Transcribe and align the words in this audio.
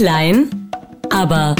Klein, 0.00 0.70
aber 1.10 1.54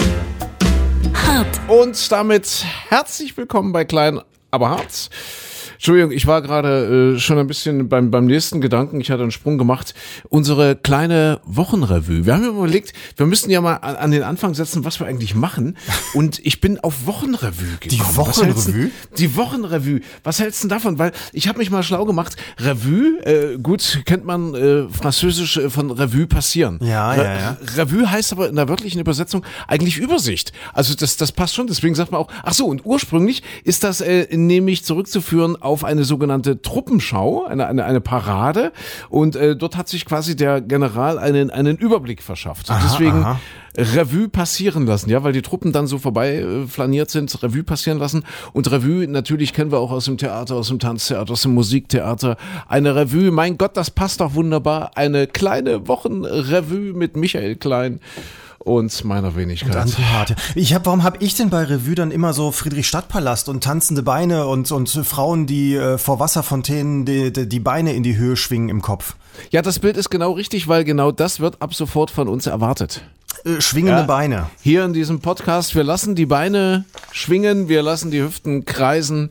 hart. 1.13 1.61
Und 1.69 2.11
damit 2.11 2.65
herzlich 2.89 3.37
willkommen 3.37 3.75
bei 3.75 3.85
Klein, 3.85 4.19
aber 4.51 4.71
hart. 4.71 5.11
Entschuldigung, 5.81 6.11
ich 6.11 6.27
war 6.27 6.43
gerade 6.43 7.15
äh, 7.15 7.19
schon 7.19 7.39
ein 7.39 7.47
bisschen 7.47 7.89
beim, 7.89 8.11
beim 8.11 8.27
nächsten 8.27 8.61
Gedanken, 8.61 9.01
ich 9.01 9.11
hatte 9.11 9.23
einen 9.23 9.31
Sprung 9.31 9.57
gemacht. 9.57 9.95
Unsere 10.29 10.77
kleine 10.77 11.41
Wochenrevue. 11.45 12.27
Wir 12.27 12.35
haben 12.35 12.43
ja 12.43 12.51
überlegt, 12.51 12.93
wir 13.17 13.25
müssten 13.25 13.49
ja 13.49 13.63
mal 13.63 13.77
an, 13.77 13.97
an 13.97 14.11
den 14.11 14.23
Anfang 14.23 14.53
setzen, 14.53 14.85
was 14.85 15.01
wir 15.01 15.07
eigentlich 15.07 15.35
machen. 15.35 15.79
Und 16.13 16.39
ich 16.45 16.61
bin 16.61 16.79
auf 16.81 17.07
Wochenrevue 17.07 17.79
gekommen. 17.81 17.89
Die 17.89 18.17
Wochenrevue? 18.19 18.91
Die 19.17 19.37
Wochenrevue. 19.37 20.01
Was 20.23 20.39
hältst 20.39 20.63
du 20.63 20.69
denn 20.69 20.77
davon? 20.77 20.99
Weil 20.99 21.13
ich 21.33 21.49
habe 21.49 21.59
mich 21.59 21.71
mal 21.71 21.83
schlau 21.83 22.05
gemacht. 22.05 22.37
Revue, 22.59 23.19
äh, 23.25 23.57
gut, 23.57 24.03
kennt 24.05 24.27
man 24.27 24.55
äh, 24.55 24.87
französisch 24.91 25.57
äh, 25.57 25.71
von 25.71 25.91
Revue 25.91 26.27
passieren. 26.27 26.79
Ja, 26.83 27.13
Re 27.13 27.25
ja, 27.25 27.39
ja. 27.39 27.57
Revue 27.77 28.11
heißt 28.11 28.33
aber 28.33 28.51
in 28.51 28.57
der 28.57 28.69
wörtlichen 28.69 29.01
Übersetzung 29.01 29.47
eigentlich 29.67 29.97
Übersicht. 29.97 30.53
Also 30.75 30.95
das, 30.95 31.17
das 31.17 31.33
passt 31.33 31.55
schon. 31.55 31.69
Deswegen 31.69 31.95
sagt 31.95 32.13
man 32.13 32.21
auch, 32.21 32.29
ach 32.43 32.53
so, 32.53 32.67
und 32.67 32.85
ursprünglich 32.85 33.43
ist 33.65 33.83
das 33.83 34.03
äh, 34.03 34.27
nämlich 34.37 34.85
zurückzuführen 34.85 35.57
auf 35.57 35.70
eine 35.85 36.05
sogenannte 36.05 36.63
Truppenschau, 36.63 37.45
eine, 37.45 37.67
eine, 37.67 37.85
eine 37.85 38.01
Parade. 38.01 38.73
Und 39.09 39.37
äh, 39.37 39.57
dort 39.57 39.77
hat 39.77 39.89
sich 39.89 40.05
quasi 40.05 40.37
der 40.37 40.61
General 40.61 41.19
einen, 41.19 41.51
einen 41.51 41.77
Überblick 41.77 42.23
verschafft. 42.23 42.71
Aha, 42.71 42.81
Deswegen 42.83 43.25
aha. 43.25 43.41
Revue 43.77 44.29
passieren 44.29 44.87
lassen, 44.87 45.11
ja, 45.11 45.23
weil 45.23 45.33
die 45.33 45.43
Truppen 45.43 45.73
dann 45.73 45.87
so 45.87 45.99
vorbei 45.99 46.37
äh, 46.37 46.67
flaniert 46.67 47.11
sind, 47.11 47.43
Revue 47.43 47.63
passieren 47.63 47.99
lassen. 47.99 48.25
Und 48.53 48.71
Revue, 48.71 49.07
natürlich 49.07 49.53
kennen 49.53 49.71
wir 49.71 49.79
auch 49.79 49.93
aus 49.93 50.07
dem 50.07 50.19
Theater, 50.19 50.57
aus 50.57 50.69
dem 50.69 50.79
Tanztheater, 50.79 51.33
aus 51.33 51.43
dem 51.43 51.55
Musiktheater. 51.55 52.37
Eine 52.69 52.97
Revue, 52.97 53.31
mein 53.31 53.59
Gott, 53.59 53.77
das 53.77 53.91
passt 53.91 54.21
doch 54.21 54.35
wunderbar. 54.35 54.93
Eine 54.97 55.27
kleine 55.27 55.87
Wochenrevue 55.87 56.95
mit 56.95 57.17
Michael 57.17 57.57
Klein 57.57 58.01
und 58.65 59.05
meiner 59.05 59.35
Wenigkeit. 59.37 59.75
Harte. 59.75 60.37
Ich 60.55 60.75
hab, 60.75 60.87
warum 60.87 61.03
habe 61.03 61.17
ich 61.21 61.35
denn 61.35 61.51
bei 61.51 61.65
Revue 61.65 61.95
dann 61.95 62.11
immer 62.11 62.33
so 62.33 62.53
Friedrichstadtpalast 62.53 63.49
und 63.49 63.65
tanzende 63.65 64.03
Beine 64.03 64.47
und, 64.47 64.71
und 64.71 64.89
Frauen, 64.89 65.47
die 65.47 65.75
äh, 65.75 65.99
vor 65.99 66.21
Wasserfontänen 66.21 67.05
die, 67.05 67.33
die, 67.33 67.49
die 67.49 67.61
Beine 67.61 67.95
in 67.95 68.03
die 68.03 68.17
Höhe 68.17 68.37
schwingen 68.37 68.69
im 68.69 68.83
Kopf? 68.83 69.17
Ja, 69.51 69.63
das 69.63 69.79
Bild 69.79 69.97
ist 69.97 70.11
genau 70.11 70.33
richtig, 70.33 70.69
weil 70.69 70.85
genau 70.85 71.11
das 71.11 71.41
wird 71.41 71.63
ab 71.63 71.75
sofort 71.75 72.11
von 72.11 72.29
uns 72.29 72.47
erwartet. 72.47 73.03
Äh, 73.45 73.61
schwingende 73.61 74.03
Ja. 74.03 74.07
Beine. 74.07 74.51
Hier 74.63 74.85
in 74.85 74.93
diesem 74.93 75.21
Podcast, 75.21 75.75
wir 75.75 75.85
lassen 75.85 76.15
die 76.15 76.27
Beine 76.27 76.85
schwingen, 77.13 77.69
wir 77.69 77.83
lassen 77.83 78.11
die 78.11 78.21
Hüften 78.21 78.67
kreisen, 78.67 79.31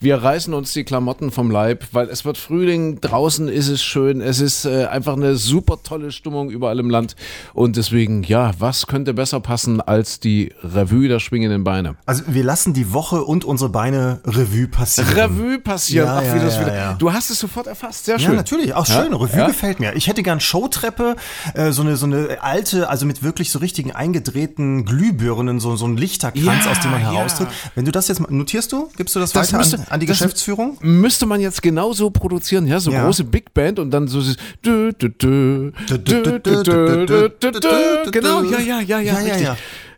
wir 0.00 0.16
reißen 0.22 0.52
uns 0.54 0.72
die 0.72 0.84
Klamotten 0.84 1.30
vom 1.30 1.50
Leib, 1.50 1.84
weil 1.92 2.08
es 2.08 2.24
wird 2.24 2.38
Frühling, 2.38 3.00
draußen 3.00 3.48
ist 3.48 3.68
es 3.68 3.82
schön, 3.82 4.20
es 4.20 4.40
ist 4.40 4.64
äh, 4.64 4.86
einfach 4.86 5.14
eine 5.16 5.36
super 5.36 5.78
tolle 5.82 6.12
Stimmung 6.12 6.50
überall 6.50 6.78
im 6.78 6.90
Land 6.90 7.16
und 7.54 7.76
deswegen, 7.76 8.22
ja, 8.22 8.52
was 8.58 8.86
könnte 8.86 9.14
besser 9.14 9.40
passen 9.40 9.80
als 9.80 10.20
die 10.20 10.52
Revue 10.62 11.08
der 11.08 11.18
schwingenden 11.20 11.64
Beine? 11.64 11.96
Also 12.06 12.22
wir 12.26 12.44
lassen 12.44 12.74
die 12.74 12.92
Woche 12.92 13.22
und 13.24 13.44
unsere 13.44 13.70
Beine 13.70 14.20
Revue 14.26 14.68
passieren. 14.68 15.08
Revue 15.14 15.58
passieren, 15.58 16.06
Ja, 16.08 16.16
ach, 16.18 16.22
wie 16.34 16.38
ja, 16.38 16.44
das 16.44 16.54
ja, 16.56 16.60
wieder. 16.62 16.74
ja. 16.74 16.92
Du 16.94 17.12
hast 17.12 17.30
es 17.30 17.38
sofort 17.38 17.66
erfasst, 17.66 18.04
sehr 18.04 18.16
Ja, 18.18 18.26
schön. 18.26 18.36
natürlich. 18.36 18.74
Auch 18.74 18.86
schön. 18.86 19.12
Ja? 19.12 19.16
Revue 19.16 19.38
Ja? 19.38 19.46
gefällt 19.46 19.80
mir. 19.80 19.94
Ich 19.96 20.06
hätte 20.08 20.22
gern 20.22 20.40
Showtreppe, 20.40 21.16
äh, 21.54 21.72
so 21.72 21.82
eine 21.82 21.96
so 21.96 22.06
eine 22.06 22.38
alte, 22.42 22.88
also 22.88 23.06
mit 23.06 23.22
wirklich 23.22 23.50
so 23.50 23.58
richtigen 23.58 23.92
eingedrehten 23.92 24.84
Glühbirnen, 24.84 25.60
so 25.60 25.76
so 25.76 25.86
ein 25.86 25.96
Lichterkranz, 25.96 26.64
Ja, 26.64 26.70
aus 26.70 26.80
dem 26.80 26.90
man 26.90 27.00
ja. 27.00 27.12
heraustritt. 27.12 27.48
Wenn 27.74 27.84
du 27.84 27.92
das 27.92 28.08
jetzt 28.08 28.28
notierst 28.30 28.72
du, 28.72 28.88
gibst 28.96 29.14
du 29.14 29.20
das, 29.20 29.32
Das 29.32 29.48
weiter 29.52 29.58
müsste- 29.58 29.78
an, 29.78 29.85
an 29.88 30.00
die 30.00 30.06
Geschäftsführung? 30.06 30.78
Müsste 30.80 31.26
man 31.26 31.40
jetzt 31.40 31.62
genauso 31.62 32.10
produzieren, 32.10 32.66
ja, 32.66 32.80
so 32.80 32.90
ja. 32.90 33.04
große 33.04 33.24
Big 33.24 33.54
Band 33.54 33.78
und 33.78 33.90
dann 33.90 34.08
so 34.08 34.20
Genau, 38.10 38.42
ja, 38.42 38.60
ja, 38.60 38.80
ja, 38.80 39.00
ja, 39.00 39.14
richtig. 39.14 39.48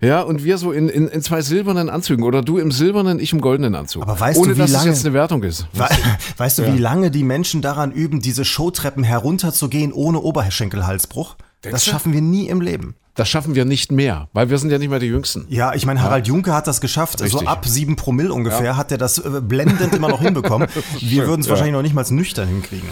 Ja, 0.00 0.20
und 0.20 0.44
wir 0.44 0.58
so 0.58 0.70
in, 0.72 0.88
in, 0.88 1.08
in 1.08 1.22
zwei 1.22 1.42
silbernen 1.42 1.90
Anzügen 1.90 2.24
oder 2.24 2.42
du 2.42 2.58
im 2.58 2.70
silbernen, 2.70 3.18
ich 3.18 3.32
im 3.32 3.40
goldenen 3.40 3.74
Anzug. 3.74 4.02
Aber 4.02 4.18
weißt 4.18 4.38
Ohne, 4.38 4.50
du, 4.50 4.56
wie 4.56 4.60
dass 4.60 4.70
lange, 4.70 4.86
das 4.90 4.98
jetzt 4.98 5.06
eine 5.06 5.14
Wertung 5.14 5.42
ist. 5.42 5.66
Weißt 5.72 5.98
du, 5.98 6.38
weißt 6.38 6.58
du 6.58 6.62
ja. 6.62 6.74
wie 6.74 6.78
lange 6.78 7.10
die 7.10 7.24
Menschen 7.24 7.62
daran 7.62 7.90
üben, 7.90 8.20
diese 8.20 8.44
Showtreppen 8.44 9.02
herunterzugehen 9.02 9.92
ohne 9.92 10.20
Oberschenkelhalsbruch? 10.20 11.36
Das 11.62 11.84
schaffen 11.84 12.12
wir 12.12 12.20
nie 12.20 12.48
im 12.48 12.60
Leben. 12.60 12.94
Das 13.18 13.28
schaffen 13.28 13.56
wir 13.56 13.64
nicht 13.64 13.90
mehr, 13.90 14.28
weil 14.32 14.48
wir 14.48 14.58
sind 14.58 14.70
ja 14.70 14.78
nicht 14.78 14.90
mehr 14.90 15.00
die 15.00 15.06
Jüngsten. 15.06 15.44
Ja, 15.48 15.74
ich 15.74 15.84
meine, 15.84 16.00
Harald 16.02 16.28
Junke 16.28 16.54
hat 16.54 16.68
das 16.68 16.80
geschafft. 16.80 17.18
So 17.18 17.24
Richtig. 17.24 17.48
ab 17.48 17.66
sieben 17.66 17.96
Promille 17.96 18.32
ungefähr 18.32 18.76
hat 18.76 18.92
er 18.92 18.98
das 18.98 19.18
äh, 19.18 19.40
blendend 19.42 19.92
immer 19.92 20.08
noch 20.08 20.20
hinbekommen. 20.22 20.68
Wir 21.00 21.26
würden 21.26 21.40
es 21.40 21.46
ja. 21.46 21.50
wahrscheinlich 21.50 21.72
noch 21.72 21.82
nicht 21.82 21.96
mal 21.96 22.06
nüchtern 22.08 22.46
hinkriegen. 22.46 22.88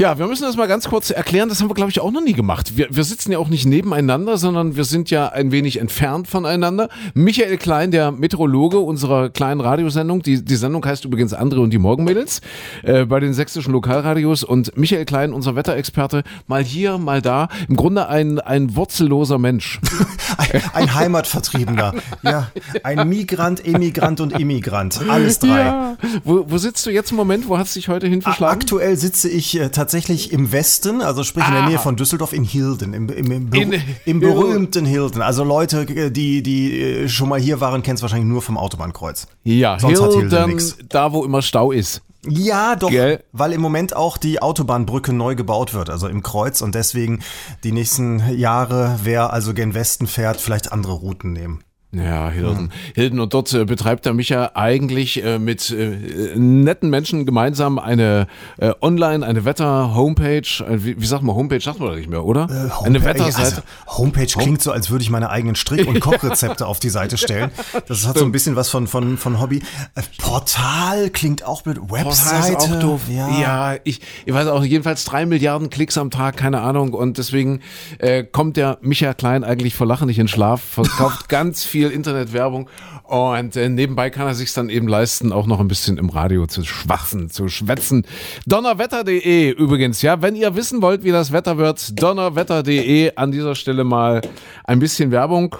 Ja, 0.00 0.16
wir 0.16 0.28
müssen 0.28 0.44
das 0.44 0.56
mal 0.56 0.68
ganz 0.68 0.88
kurz 0.88 1.10
erklären. 1.10 1.48
Das 1.48 1.60
haben 1.60 1.68
wir, 1.68 1.74
glaube 1.74 1.90
ich, 1.90 1.98
auch 1.98 2.12
noch 2.12 2.20
nie 2.20 2.32
gemacht. 2.32 2.76
Wir, 2.76 2.86
wir 2.88 3.02
sitzen 3.02 3.32
ja 3.32 3.38
auch 3.38 3.48
nicht 3.48 3.66
nebeneinander, 3.66 4.38
sondern 4.38 4.76
wir 4.76 4.84
sind 4.84 5.10
ja 5.10 5.30
ein 5.30 5.50
wenig 5.50 5.80
entfernt 5.80 6.28
voneinander. 6.28 6.88
Michael 7.14 7.58
Klein, 7.58 7.90
der 7.90 8.12
Meteorologe 8.12 8.78
unserer 8.78 9.28
kleinen 9.28 9.60
Radiosendung. 9.60 10.22
Die, 10.22 10.44
die 10.44 10.54
Sendung 10.54 10.86
heißt 10.86 11.04
übrigens 11.04 11.34
Andre 11.34 11.62
und 11.62 11.70
die 11.70 11.78
Morgenmädels 11.78 12.42
äh, 12.84 13.06
bei 13.06 13.18
den 13.18 13.34
sächsischen 13.34 13.72
Lokalradios. 13.72 14.44
Und 14.44 14.76
Michael 14.76 15.04
Klein, 15.04 15.32
unser 15.32 15.56
Wetterexperte, 15.56 16.22
mal 16.46 16.62
hier, 16.62 16.98
mal 16.98 17.20
da. 17.20 17.48
Im 17.68 17.74
Grunde 17.74 18.08
ein, 18.08 18.38
ein 18.38 18.76
wurzelloser 18.76 19.38
Mensch. 19.38 19.80
Ein, 20.36 20.62
ein 20.74 20.94
Heimatvertriebener. 20.94 21.94
Ja, 22.22 22.50
ein 22.82 23.08
Migrant, 23.08 23.64
Emigrant 23.64 24.20
und 24.20 24.38
Immigrant. 24.38 25.00
Alles 25.08 25.38
drei. 25.38 25.64
Ja. 25.64 25.96
Wo, 26.22 26.44
wo 26.48 26.58
sitzt 26.58 26.84
du 26.86 26.90
jetzt 26.90 27.10
im 27.10 27.16
Moment? 27.16 27.48
Wo 27.48 27.56
hast 27.56 27.74
du 27.74 27.80
dich 27.80 27.88
heute 27.88 28.06
hin 28.06 28.20
verschlagen? 28.20 28.60
Aktuell 28.60 28.96
sitze 28.96 29.28
ich 29.28 29.58
äh, 29.58 29.70
tatsächlich 29.70 29.87
im 29.94 30.52
Westen, 30.52 31.00
also 31.02 31.24
sprich 31.24 31.46
in 31.46 31.52
der 31.54 31.62
Ah. 31.64 31.68
Nähe 31.68 31.78
von 31.78 31.96
Düsseldorf 31.96 32.32
in 32.32 32.44
Hilden, 32.44 32.94
im, 32.94 33.08
im, 33.08 33.30
im, 33.30 33.50
Ber 33.50 33.58
In 33.58 33.74
im 34.04 34.20
berühmten 34.20 34.86
Hilden. 34.86 35.22
Also 35.22 35.44
Leute, 35.44 35.82
äh, 35.82 36.10
die, 36.10 36.42
die 36.42 36.80
äh, 36.80 37.08
schon 37.08 37.28
mal 37.28 37.40
hier 37.40 37.60
waren, 37.60 37.82
kennen 37.82 37.96
es 37.96 38.02
wahrscheinlich 38.02 38.28
nur 38.28 38.42
vom 38.42 38.56
Autobahnkreuz. 38.56 39.26
Ja, 39.44 39.78
Sonst 39.78 40.00
hat 40.00 40.10
Hilden 40.12 40.30
Hilden, 40.30 40.50
nix. 40.50 40.76
da 40.88 41.12
wo 41.12 41.24
immer 41.24 41.42
Stau 41.42 41.72
ist. 41.72 42.02
Ja, 42.26 42.74
doch, 42.74 42.90
Gell? 42.90 43.22
weil 43.32 43.52
im 43.52 43.60
Moment 43.60 43.94
auch 43.94 44.18
die 44.18 44.42
Autobahnbrücke 44.42 45.12
neu 45.12 45.36
gebaut 45.36 45.72
wird, 45.72 45.88
also 45.88 46.08
im 46.08 46.22
Kreuz 46.22 46.60
und 46.62 46.74
deswegen 46.74 47.20
die 47.62 47.70
nächsten 47.72 48.36
Jahre, 48.36 48.98
wer 49.04 49.32
also 49.32 49.54
gen 49.54 49.72
Westen 49.72 50.06
fährt, 50.08 50.40
vielleicht 50.40 50.72
andere 50.72 50.94
Routen 50.94 51.32
nehmen. 51.32 51.60
Ja, 51.90 52.28
Hilden. 52.28 52.70
Hilden 52.94 53.18
und 53.18 53.32
dort 53.32 53.50
äh, 53.54 53.64
betreibt 53.64 54.04
der 54.04 54.12
Micha 54.12 54.50
eigentlich 54.52 55.24
äh, 55.24 55.38
mit 55.38 55.70
äh, 55.70 56.36
netten 56.36 56.90
Menschen 56.90 57.24
gemeinsam 57.24 57.78
eine 57.78 58.26
äh, 58.58 58.72
Online, 58.82 59.24
eine 59.24 59.46
Wetter-Homepage, 59.46 60.42
äh, 60.68 60.84
wie, 60.84 61.00
wie 61.00 61.06
sagt 61.06 61.22
man 61.22 61.34
Homepage, 61.34 61.60
sagt 61.62 61.80
man 61.80 61.88
doch 61.88 61.96
nicht 61.96 62.10
mehr, 62.10 62.26
oder? 62.26 62.50
eine 62.50 62.68
Homepage- 62.78 63.04
Wetterseite. 63.04 63.38
Also, 63.40 63.62
Homepage 63.86 64.26
klingt 64.26 64.60
so, 64.62 64.70
als 64.70 64.90
würde 64.90 65.02
ich 65.02 65.08
meine 65.08 65.30
eigenen 65.30 65.56
Strick- 65.56 65.88
und 65.88 65.98
Kochrezepte 66.00 66.66
auf 66.66 66.78
die 66.78 66.90
Seite 66.90 67.16
stellen. 67.16 67.50
Das 67.86 68.06
hat 68.06 68.18
so 68.18 68.24
ein 68.26 68.32
bisschen 68.32 68.54
was 68.54 68.68
von, 68.68 68.86
von, 68.86 69.16
von 69.16 69.40
Hobby. 69.40 69.62
Äh, 69.94 70.02
Portal 70.18 71.08
klingt 71.08 71.42
auch 71.46 71.62
blöd. 71.62 71.78
Portal 71.78 72.04
Webseite. 72.04 72.52
ist 72.52 72.70
auch 72.74 72.80
doof. 72.80 73.00
Ja. 73.08 73.40
Ja, 73.40 73.76
ich, 73.84 74.02
ich 74.26 74.34
weiß 74.34 74.48
auch, 74.48 74.62
jedenfalls 74.62 75.06
drei 75.06 75.24
Milliarden 75.24 75.70
Klicks 75.70 75.96
am 75.96 76.10
Tag, 76.10 76.36
keine 76.36 76.60
Ahnung. 76.60 76.92
Und 76.92 77.16
deswegen 77.16 77.60
äh, 77.96 78.24
kommt 78.24 78.58
der 78.58 78.76
Micha 78.82 79.14
Klein 79.14 79.42
eigentlich 79.42 79.74
vor 79.74 79.86
Lachen 79.86 80.06
nicht 80.08 80.18
in 80.18 80.28
Schlaf, 80.28 80.60
verkauft 80.60 81.28
ganz 81.30 81.64
viel 81.64 81.77
Internetwerbung 81.86 82.68
und 83.04 83.56
äh, 83.56 83.68
nebenbei 83.68 84.10
kann 84.10 84.26
er 84.26 84.34
sich 84.34 84.52
dann 84.52 84.68
eben 84.68 84.88
leisten, 84.88 85.32
auch 85.32 85.46
noch 85.46 85.60
ein 85.60 85.68
bisschen 85.68 85.96
im 85.96 86.10
Radio 86.10 86.46
zu 86.46 86.64
schwatzen, 86.64 87.30
zu 87.30 87.48
schwätzen. 87.48 88.04
Donnerwetter.de 88.46 89.50
übrigens, 89.52 90.02
ja, 90.02 90.20
wenn 90.20 90.36
ihr 90.36 90.54
wissen 90.56 90.82
wollt, 90.82 91.04
wie 91.04 91.12
das 91.12 91.32
Wetter 91.32 91.56
wird, 91.56 92.00
donnerwetter.de 92.02 93.12
an 93.16 93.32
dieser 93.32 93.54
Stelle 93.54 93.84
mal 93.84 94.20
ein 94.64 94.78
bisschen 94.78 95.10
Werbung. 95.10 95.56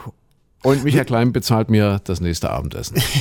Und 0.64 0.82
Micha 0.82 1.04
Klein 1.04 1.32
bezahlt 1.32 1.70
mir 1.70 2.00
das 2.04 2.20
nächste 2.20 2.50
Abendessen. 2.50 3.00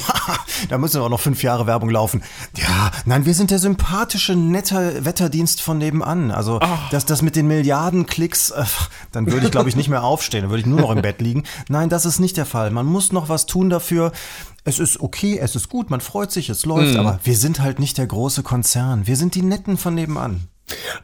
Da 0.69 0.79
müssen 0.79 1.01
auch 1.01 1.09
noch 1.09 1.19
fünf 1.19 1.43
Jahre 1.43 1.67
Werbung 1.67 1.91
laufen. 1.91 2.23
Ja, 2.55 2.89
nein, 3.05 3.27
wir 3.27 3.35
sind 3.35 3.51
der 3.51 3.59
sympathische, 3.59 4.35
nette 4.35 5.05
Wetterdienst 5.05 5.61
von 5.61 5.77
nebenan. 5.77 6.31
Also 6.31 6.59
das, 6.89 7.05
das 7.05 7.21
mit 7.21 7.35
den 7.35 7.45
Milliarden 7.45 8.07
Klicks, 8.07 8.49
äh, 8.49 8.63
dann 9.11 9.31
würde 9.31 9.45
ich, 9.45 9.51
glaube 9.51 9.69
ich, 9.69 9.75
nicht 9.75 9.87
mehr 9.87 10.03
aufstehen. 10.03 10.41
Dann 10.41 10.50
würde 10.50 10.62
ich 10.62 10.65
nur 10.65 10.81
noch 10.81 10.89
im 10.89 11.03
Bett 11.03 11.21
liegen. 11.21 11.44
Nein, 11.69 11.89
das 11.89 12.07
ist 12.07 12.19
nicht 12.19 12.38
der 12.38 12.47
Fall. 12.47 12.71
Man 12.71 12.88
muss 12.88 13.12
noch 13.12 13.29
was 13.29 13.45
tun 13.45 13.69
dafür. 13.69 14.12
Es 14.63 14.79
ist 14.79 15.00
okay, 15.00 15.38
es 15.39 15.56
ist 15.56 15.69
gut, 15.69 15.91
man 15.91 16.01
freut 16.01 16.31
sich, 16.31 16.50
es 16.50 16.65
läuft, 16.65 16.95
aber 16.97 17.19
wir 17.23 17.38
sind 17.38 17.62
halt 17.62 17.77
nicht 17.79 18.00
der 18.00 18.07
große 18.07 18.41
Konzern. 18.41 19.06
Wir 19.06 19.15
sind 19.15 19.35
die 19.35 19.44
Netten 19.44 19.77
von 19.77 19.94
nebenan. 19.94 20.47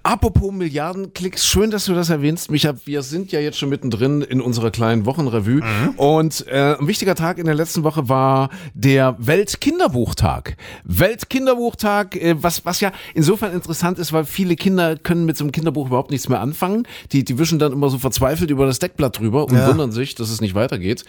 Apropos 0.03 0.51
Milliardenklicks, 0.51 1.45
schön, 1.45 1.71
dass 1.71 1.85
du 1.85 1.93
das 1.93 2.09
erwähnst, 2.09 2.51
Micha. 2.51 2.73
Wir 2.83 3.01
sind 3.01 3.31
ja 3.31 3.39
jetzt 3.39 3.57
schon 3.57 3.69
mittendrin 3.69 4.21
in 4.21 4.41
unserer 4.41 4.71
kleinen 4.71 5.05
Wochenrevue. 5.05 5.61
Und 5.95 6.45
äh, 6.47 6.75
ein 6.77 6.87
wichtiger 6.87 7.15
Tag 7.15 7.37
in 7.37 7.45
der 7.45 7.55
letzten 7.55 7.83
Woche 7.83 8.09
war 8.09 8.49
der 8.73 9.15
Weltkinderbuchtag. 9.19 10.57
Weltkinderbuchtag, 10.83 12.15
äh, 12.17 12.35
was, 12.43 12.65
was 12.65 12.81
ja 12.81 12.91
insofern 13.13 13.53
interessant 13.53 13.99
ist, 13.99 14.11
weil 14.11 14.25
viele 14.25 14.55
Kinder 14.57 14.97
können 14.97 15.25
mit 15.25 15.37
so 15.37 15.45
einem 15.45 15.53
Kinderbuch 15.53 15.87
überhaupt 15.87 16.11
nichts 16.11 16.27
mehr 16.27 16.41
anfangen. 16.41 16.85
Die, 17.13 17.23
die 17.23 17.39
wischen 17.39 17.57
dann 17.59 17.71
immer 17.71 17.89
so 17.89 17.97
verzweifelt 17.97 18.51
über 18.51 18.65
das 18.65 18.79
Deckblatt 18.79 19.19
drüber 19.19 19.45
und 19.45 19.55
Ja. 19.55 19.67
wundern 19.69 19.93
sich, 19.93 20.15
dass 20.15 20.29
es 20.29 20.41
nicht 20.41 20.55
weitergeht. 20.55 21.05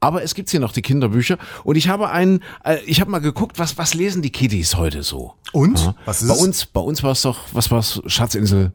Aber 0.00 0.22
es 0.22 0.34
gibt 0.34 0.50
hier 0.50 0.60
noch 0.60 0.72
die 0.72 0.82
Kinderbücher. 0.82 1.38
Und 1.64 1.76
ich 1.76 1.88
habe 1.88 2.10
einen, 2.10 2.44
äh, 2.64 2.78
ich 2.86 3.00
habe 3.00 3.10
mal 3.10 3.18
geguckt, 3.18 3.58
was, 3.58 3.78
was 3.78 3.94
lesen 3.94 4.22
die 4.22 4.30
Kiddies 4.30 4.76
heute 4.76 5.02
so? 5.02 5.34
Und? 5.52 5.80
Ja. 5.80 5.94
Was 6.04 6.22
ist 6.22 6.28
bei 6.28 6.34
uns, 6.34 6.66
bei 6.66 6.80
uns 6.80 7.02
war 7.02 7.12
es 7.12 7.22
doch, 7.22 7.38
was 7.52 7.70
war's? 7.70 8.00
Schatzinsel. 8.06 8.72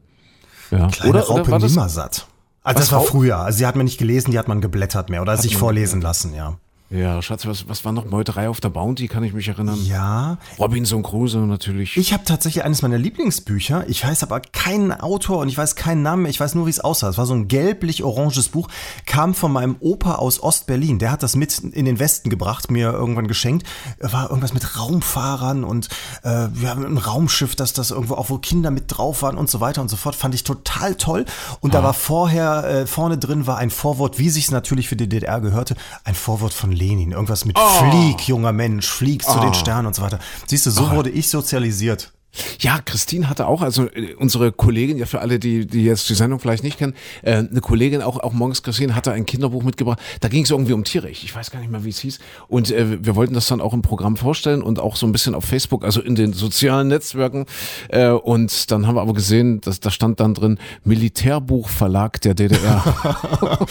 Ja. 0.70 0.88
Kleine 0.88 1.20
Raupe 1.20 1.50
war 1.50 1.58
das? 1.58 1.72
Nimmersatt. 1.72 2.26
Also 2.62 2.80
das 2.80 2.92
war 2.92 3.02
früher. 3.02 3.38
Also 3.38 3.58
die 3.58 3.66
hat 3.66 3.76
man 3.76 3.84
nicht 3.84 3.98
gelesen, 3.98 4.30
die 4.30 4.38
hat 4.38 4.48
man 4.48 4.60
geblättert 4.60 5.10
mehr 5.10 5.22
oder 5.22 5.36
sich 5.36 5.56
vorlesen 5.56 6.00
lassen, 6.00 6.34
ja. 6.34 6.58
Ja, 6.90 7.22
Schatz, 7.22 7.46
was, 7.46 7.66
was 7.66 7.84
war 7.84 7.92
noch 7.92 8.04
Meuterei 8.04 8.48
auf 8.48 8.60
der 8.60 8.68
Bounty, 8.68 9.08
kann 9.08 9.24
ich 9.24 9.32
mich 9.32 9.48
erinnern? 9.48 9.78
Ja. 9.84 10.36
Robinson 10.58 11.02
Crusoe 11.02 11.46
natürlich. 11.46 11.96
Ich 11.96 12.12
habe 12.12 12.24
tatsächlich 12.24 12.62
eines 12.62 12.82
meiner 12.82 12.98
Lieblingsbücher. 12.98 13.88
Ich 13.88 14.06
weiß 14.06 14.22
aber 14.22 14.40
keinen 14.40 14.92
Autor 14.92 15.38
und 15.38 15.48
ich 15.48 15.56
weiß 15.56 15.76
keinen 15.76 16.02
Namen. 16.02 16.26
Ich 16.26 16.38
weiß 16.38 16.54
nur, 16.54 16.66
wie 16.66 16.70
es 16.70 16.80
aussah. 16.80 17.08
Es 17.08 17.16
war 17.16 17.24
so 17.24 17.34
ein 17.34 17.48
gelblich-oranges 17.48 18.50
Buch. 18.50 18.68
Kam 19.06 19.34
von 19.34 19.50
meinem 19.50 19.76
Opa 19.80 20.16
aus 20.16 20.42
Ostberlin. 20.42 20.98
Der 20.98 21.10
hat 21.10 21.22
das 21.22 21.36
mit 21.36 21.58
in 21.58 21.86
den 21.86 21.98
Westen 21.98 22.28
gebracht, 22.28 22.70
mir 22.70 22.92
irgendwann 22.92 23.28
geschenkt. 23.28 23.66
War 23.98 24.28
irgendwas 24.28 24.52
mit 24.52 24.78
Raumfahrern 24.78 25.64
und 25.64 25.88
äh, 26.22 26.48
wir 26.52 26.68
haben 26.68 26.84
ein 26.84 26.98
Raumschiff, 26.98 27.56
dass 27.56 27.72
das 27.72 27.92
irgendwo 27.92 28.14
auch 28.14 28.28
wo 28.28 28.36
Kinder 28.38 28.70
mit 28.70 28.84
drauf 28.88 29.22
waren 29.22 29.38
und 29.38 29.48
so 29.48 29.60
weiter 29.60 29.80
und 29.80 29.88
so 29.88 29.96
fort. 29.96 30.14
Fand 30.14 30.34
ich 30.34 30.44
total 30.44 30.96
toll. 30.96 31.24
Und 31.60 31.74
ah. 31.74 31.78
da 31.78 31.84
war 31.84 31.94
vorher 31.94 32.64
äh, 32.64 32.86
vorne 32.86 33.16
drin 33.16 33.46
war 33.46 33.56
ein 33.56 33.70
Vorwort, 33.70 34.18
wie 34.18 34.28
sich 34.28 34.50
natürlich 34.50 34.88
für 34.88 34.96
die 34.96 35.08
DDR 35.08 35.40
gehörte, 35.40 35.76
ein 36.04 36.14
Vorwort 36.14 36.52
von 36.52 36.73
Lenin. 36.74 37.12
Irgendwas 37.12 37.44
mit 37.44 37.56
oh. 37.58 37.90
Flieg, 37.90 38.28
junger 38.28 38.52
Mensch, 38.52 38.86
flieg 38.86 39.22
zu 39.22 39.38
oh. 39.38 39.40
den 39.40 39.54
Sternen 39.54 39.86
und 39.86 39.94
so 39.94 40.02
weiter. 40.02 40.18
Siehst 40.46 40.66
du, 40.66 40.70
so 40.70 40.84
oh. 40.84 40.96
wurde 40.96 41.10
ich 41.10 41.28
sozialisiert. 41.28 42.12
Ja, 42.60 42.80
Christine 42.84 43.28
hatte 43.28 43.46
auch, 43.46 43.62
also 43.62 43.86
äh, 43.86 44.14
unsere 44.14 44.52
Kollegin, 44.52 44.98
ja 44.98 45.06
für 45.06 45.20
alle, 45.20 45.38
die, 45.38 45.66
die 45.66 45.84
jetzt 45.84 46.08
die 46.08 46.14
Sendung 46.14 46.40
vielleicht 46.40 46.64
nicht 46.64 46.78
kennen, 46.78 46.94
äh, 47.22 47.36
eine 47.36 47.60
Kollegin, 47.60 48.02
auch, 48.02 48.18
auch 48.18 48.32
morgens 48.32 48.62
Christine, 48.62 48.94
hatte 48.94 49.12
ein 49.12 49.26
Kinderbuch 49.26 49.62
mitgebracht. 49.62 50.00
Da 50.20 50.28
ging 50.28 50.44
es 50.44 50.50
irgendwie 50.50 50.72
um 50.72 50.84
Tiere. 50.84 51.08
Ich, 51.08 51.24
ich 51.24 51.34
weiß 51.34 51.50
gar 51.50 51.60
nicht 51.60 51.70
mehr, 51.70 51.84
wie 51.84 51.90
es 51.90 51.98
hieß. 52.00 52.18
Und 52.48 52.70
äh, 52.70 53.04
wir 53.04 53.16
wollten 53.16 53.34
das 53.34 53.46
dann 53.46 53.60
auch 53.60 53.72
im 53.72 53.82
Programm 53.82 54.16
vorstellen 54.16 54.62
und 54.62 54.80
auch 54.80 54.96
so 54.96 55.06
ein 55.06 55.12
bisschen 55.12 55.34
auf 55.34 55.44
Facebook, 55.44 55.84
also 55.84 56.00
in 56.00 56.14
den 56.14 56.32
sozialen 56.32 56.88
Netzwerken. 56.88 57.46
Äh, 57.88 58.08
und 58.10 58.70
dann 58.70 58.86
haben 58.86 58.96
wir 58.96 59.02
aber 59.02 59.14
gesehen, 59.14 59.60
dass 59.60 59.80
da 59.80 59.90
stand 59.90 60.20
dann 60.20 60.34
drin 60.34 60.58
Militärbuchverlag 60.84 62.20
der 62.20 62.34
DDR. 62.34 62.84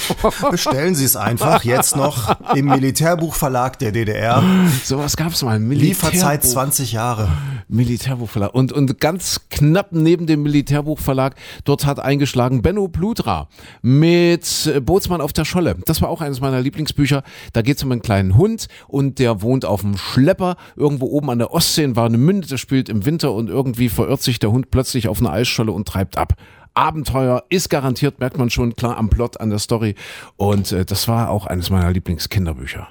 Bestellen 0.51 0.95
Sie 0.95 1.05
es 1.05 1.15
einfach 1.15 1.63
jetzt 1.63 1.95
noch 1.95 2.35
im 2.55 2.65
Militärbuchverlag 2.65 3.79
der 3.79 3.91
DDR. 3.91 4.43
Sowas 4.83 5.17
gab 5.17 5.33
es 5.33 5.41
mal. 5.41 5.61
Lieferzeit 5.61 6.43
20 6.43 6.93
Jahre. 6.93 7.29
Militärbuchverlag. 7.67 8.52
Und, 8.53 8.71
und 8.71 8.99
ganz 8.99 9.41
knapp 9.49 9.93
neben 9.93 10.27
dem 10.27 10.43
Militärbuchverlag, 10.43 11.35
dort 11.65 11.87
hat 11.87 11.99
eingeschlagen 11.99 12.61
Benno 12.61 12.87
Plutra 12.87 13.49
mit 13.81 14.71
Bootsmann 14.83 15.21
auf 15.21 15.33
der 15.33 15.43
Scholle. 15.43 15.75
Das 15.85 16.03
war 16.03 16.09
auch 16.09 16.21
eines 16.21 16.39
meiner 16.39 16.61
Lieblingsbücher. 16.61 17.23
Da 17.53 17.63
geht 17.63 17.77
es 17.77 17.83
um 17.83 17.91
einen 17.91 18.03
kleinen 18.03 18.37
Hund 18.37 18.67
und 18.87 19.17
der 19.17 19.41
wohnt 19.41 19.65
auf 19.65 19.81
dem 19.81 19.97
Schlepper 19.97 20.55
irgendwo 20.75 21.07
oben 21.07 21.31
an 21.31 21.39
der 21.39 21.51
Ostsee 21.51 21.83
in 21.83 21.95
Warnemünde. 21.95 22.47
Das 22.47 22.59
spielt 22.59 22.89
im 22.89 23.07
Winter 23.07 23.33
und 23.33 23.49
irgendwie 23.49 23.89
verirrt 23.89 24.21
sich 24.21 24.37
der 24.37 24.51
Hund 24.51 24.69
plötzlich 24.69 25.07
auf 25.07 25.19
einer 25.19 25.31
Eisscholle 25.31 25.71
und 25.71 25.87
treibt 25.87 26.19
ab. 26.19 26.35
Abenteuer 26.75 27.43
ist 27.49 27.69
garantiert, 27.69 28.19
merkt 28.19 28.37
man 28.37 28.51
schon 28.51 28.75
klar 28.75 28.97
am 28.97 29.09
Plot, 29.09 29.41
an 29.41 29.49
der 29.49 29.59
Story. 29.59 29.95
Und 30.37 30.71
äh, 30.71 30.85
das 30.85 31.07
war 31.07 31.31
auch 31.31 31.47
eines 31.47 31.71
meiner 31.71 31.89
Lieblingskinderbücher. 31.89 32.87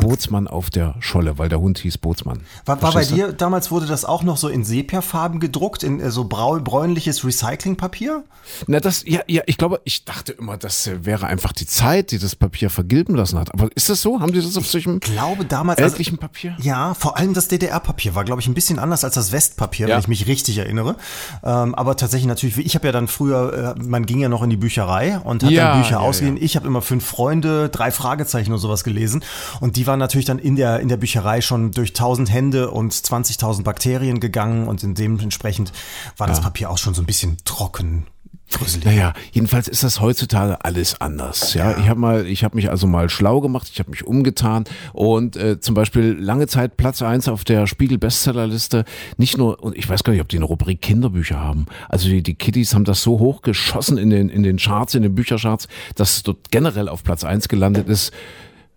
Bootsmann 0.00 0.48
auf 0.48 0.70
der 0.70 0.94
Scholle, 1.00 1.38
weil 1.38 1.48
der 1.48 1.60
Hund 1.60 1.78
hieß 1.78 1.98
Bootsmann. 1.98 2.40
War, 2.64 2.80
war 2.82 2.92
bei 2.92 3.04
dir 3.04 3.32
damals 3.32 3.70
wurde 3.70 3.86
das 3.86 4.04
auch 4.04 4.22
noch 4.22 4.36
so 4.36 4.48
in 4.48 4.64
Sepiafarben 4.64 5.40
gedruckt, 5.40 5.82
in 5.82 6.00
äh, 6.00 6.10
so 6.10 6.24
brau, 6.24 6.58
bräunliches 6.58 7.24
Recyclingpapier? 7.24 8.24
Na, 8.66 8.80
das, 8.80 9.04
ja, 9.06 9.20
ja, 9.26 9.42
ich 9.46 9.58
glaube, 9.58 9.80
ich 9.84 10.04
dachte 10.04 10.32
immer, 10.32 10.56
das 10.56 10.86
äh, 10.86 11.04
wäre 11.04 11.26
einfach 11.26 11.52
die 11.52 11.66
Zeit, 11.66 12.10
die 12.10 12.18
das 12.18 12.36
Papier 12.36 12.70
vergilben 12.70 13.14
lassen 13.14 13.38
hat. 13.38 13.52
Aber 13.54 13.68
ist 13.74 13.88
das 13.88 14.02
so? 14.02 14.20
Haben 14.20 14.32
die 14.32 14.40
das 14.40 14.56
auf 14.56 14.66
solchem 14.66 14.96
ich 14.96 15.00
glaube 15.12 15.44
damals 15.44 15.80
also, 15.80 16.16
Papier? 16.16 16.56
Ja, 16.60 16.94
vor 16.94 17.16
allem 17.16 17.34
das 17.34 17.48
DDR-Papier 17.48 18.14
war, 18.14 18.24
glaube 18.24 18.40
ich, 18.40 18.48
ein 18.48 18.54
bisschen 18.54 18.78
anders 18.78 19.04
als 19.04 19.14
das 19.14 19.32
Westpapier, 19.32 19.88
ja. 19.88 19.94
wenn 19.94 20.00
ich 20.00 20.08
mich 20.08 20.26
richtig 20.26 20.58
erinnere. 20.58 20.96
Ähm, 21.42 21.74
aber 21.74 21.96
tatsächlich 21.96 22.26
natürlich, 22.26 22.58
ich 22.58 22.74
habe 22.74 22.86
ja 22.88 22.92
dann 22.92 23.08
früher, 23.08 23.76
äh, 23.76 23.82
man 23.82 24.06
ging 24.06 24.20
ja 24.20 24.28
noch 24.28 24.42
in 24.42 24.50
die 24.50 24.56
Bücherei 24.56 25.18
und 25.18 25.42
hat 25.42 25.50
ja, 25.50 25.72
dann 25.72 25.82
Bücher 25.82 25.96
ja, 25.96 26.00
ausgeliehen. 26.00 26.38
Ich 26.40 26.56
habe 26.56 26.66
immer 26.66 26.82
fünf 26.82 27.04
Freunde, 27.04 27.68
drei 27.68 27.90
Fragezeichen 27.90 28.52
und 28.52 28.58
sowas 28.58 28.84
gelesen 28.84 29.24
und 29.60 29.76
die 29.76 29.86
waren 29.90 29.98
natürlich 29.98 30.24
dann 30.24 30.38
in 30.38 30.54
der, 30.54 30.78
in 30.78 30.88
der 30.88 30.96
Bücherei 30.96 31.40
schon 31.40 31.72
durch 31.72 31.90
1000 31.90 32.32
Hände 32.32 32.70
und 32.70 32.92
20.000 32.92 33.64
Bakterien 33.64 34.20
gegangen 34.20 34.68
und 34.68 34.82
dementsprechend 34.96 35.72
war 36.16 36.28
das 36.28 36.40
Papier 36.40 36.70
auch 36.70 36.78
schon 36.78 36.94
so 36.94 37.02
ein 37.02 37.06
bisschen 37.06 37.38
trocken. 37.44 38.06
Gruselig. 38.52 38.84
Naja, 38.84 39.14
jedenfalls 39.32 39.66
ist 39.66 39.82
das 39.82 40.00
heutzutage 40.00 40.64
alles 40.64 41.00
anders. 41.00 41.54
Ja, 41.54 41.72
ja. 41.72 41.78
ich 41.78 41.88
habe 41.88 41.98
mal, 41.98 42.26
ich 42.26 42.44
habe 42.44 42.54
mich 42.54 42.70
also 42.70 42.86
mal 42.86 43.08
schlau 43.08 43.40
gemacht, 43.40 43.68
ich 43.72 43.80
habe 43.80 43.90
mich 43.90 44.06
umgetan 44.06 44.64
und 44.92 45.36
äh, 45.36 45.60
zum 45.60 45.74
Beispiel 45.74 46.16
lange 46.18 46.46
Zeit 46.46 46.76
Platz 46.76 47.02
eins 47.02 47.28
auf 47.28 47.42
der 47.42 47.66
Spiegel 47.66 47.98
Bestsellerliste. 47.98 48.84
Nicht 49.16 49.38
nur, 49.38 49.60
und 49.60 49.76
ich 49.76 49.88
weiß 49.88 50.04
gar 50.04 50.12
nicht, 50.12 50.22
ob 50.22 50.28
die 50.28 50.36
eine 50.36 50.46
Rubrik 50.46 50.82
Kinderbücher 50.82 51.40
haben. 51.40 51.66
Also 51.88 52.08
die, 52.08 52.22
die 52.22 52.34
Kiddies 52.34 52.74
haben 52.74 52.84
das 52.84 53.02
so 53.02 53.18
hochgeschossen 53.18 53.98
in 53.98 54.10
den 54.10 54.28
in 54.28 54.44
den 54.44 54.58
Charts, 54.58 54.94
in 54.94 55.02
den 55.02 55.16
Büchercharts, 55.16 55.66
dass 55.96 56.16
es 56.16 56.22
dort 56.22 56.50
generell 56.52 56.88
auf 56.88 57.02
Platz 57.02 57.24
eins 57.24 57.48
gelandet 57.48 57.88
ist. 57.88 58.12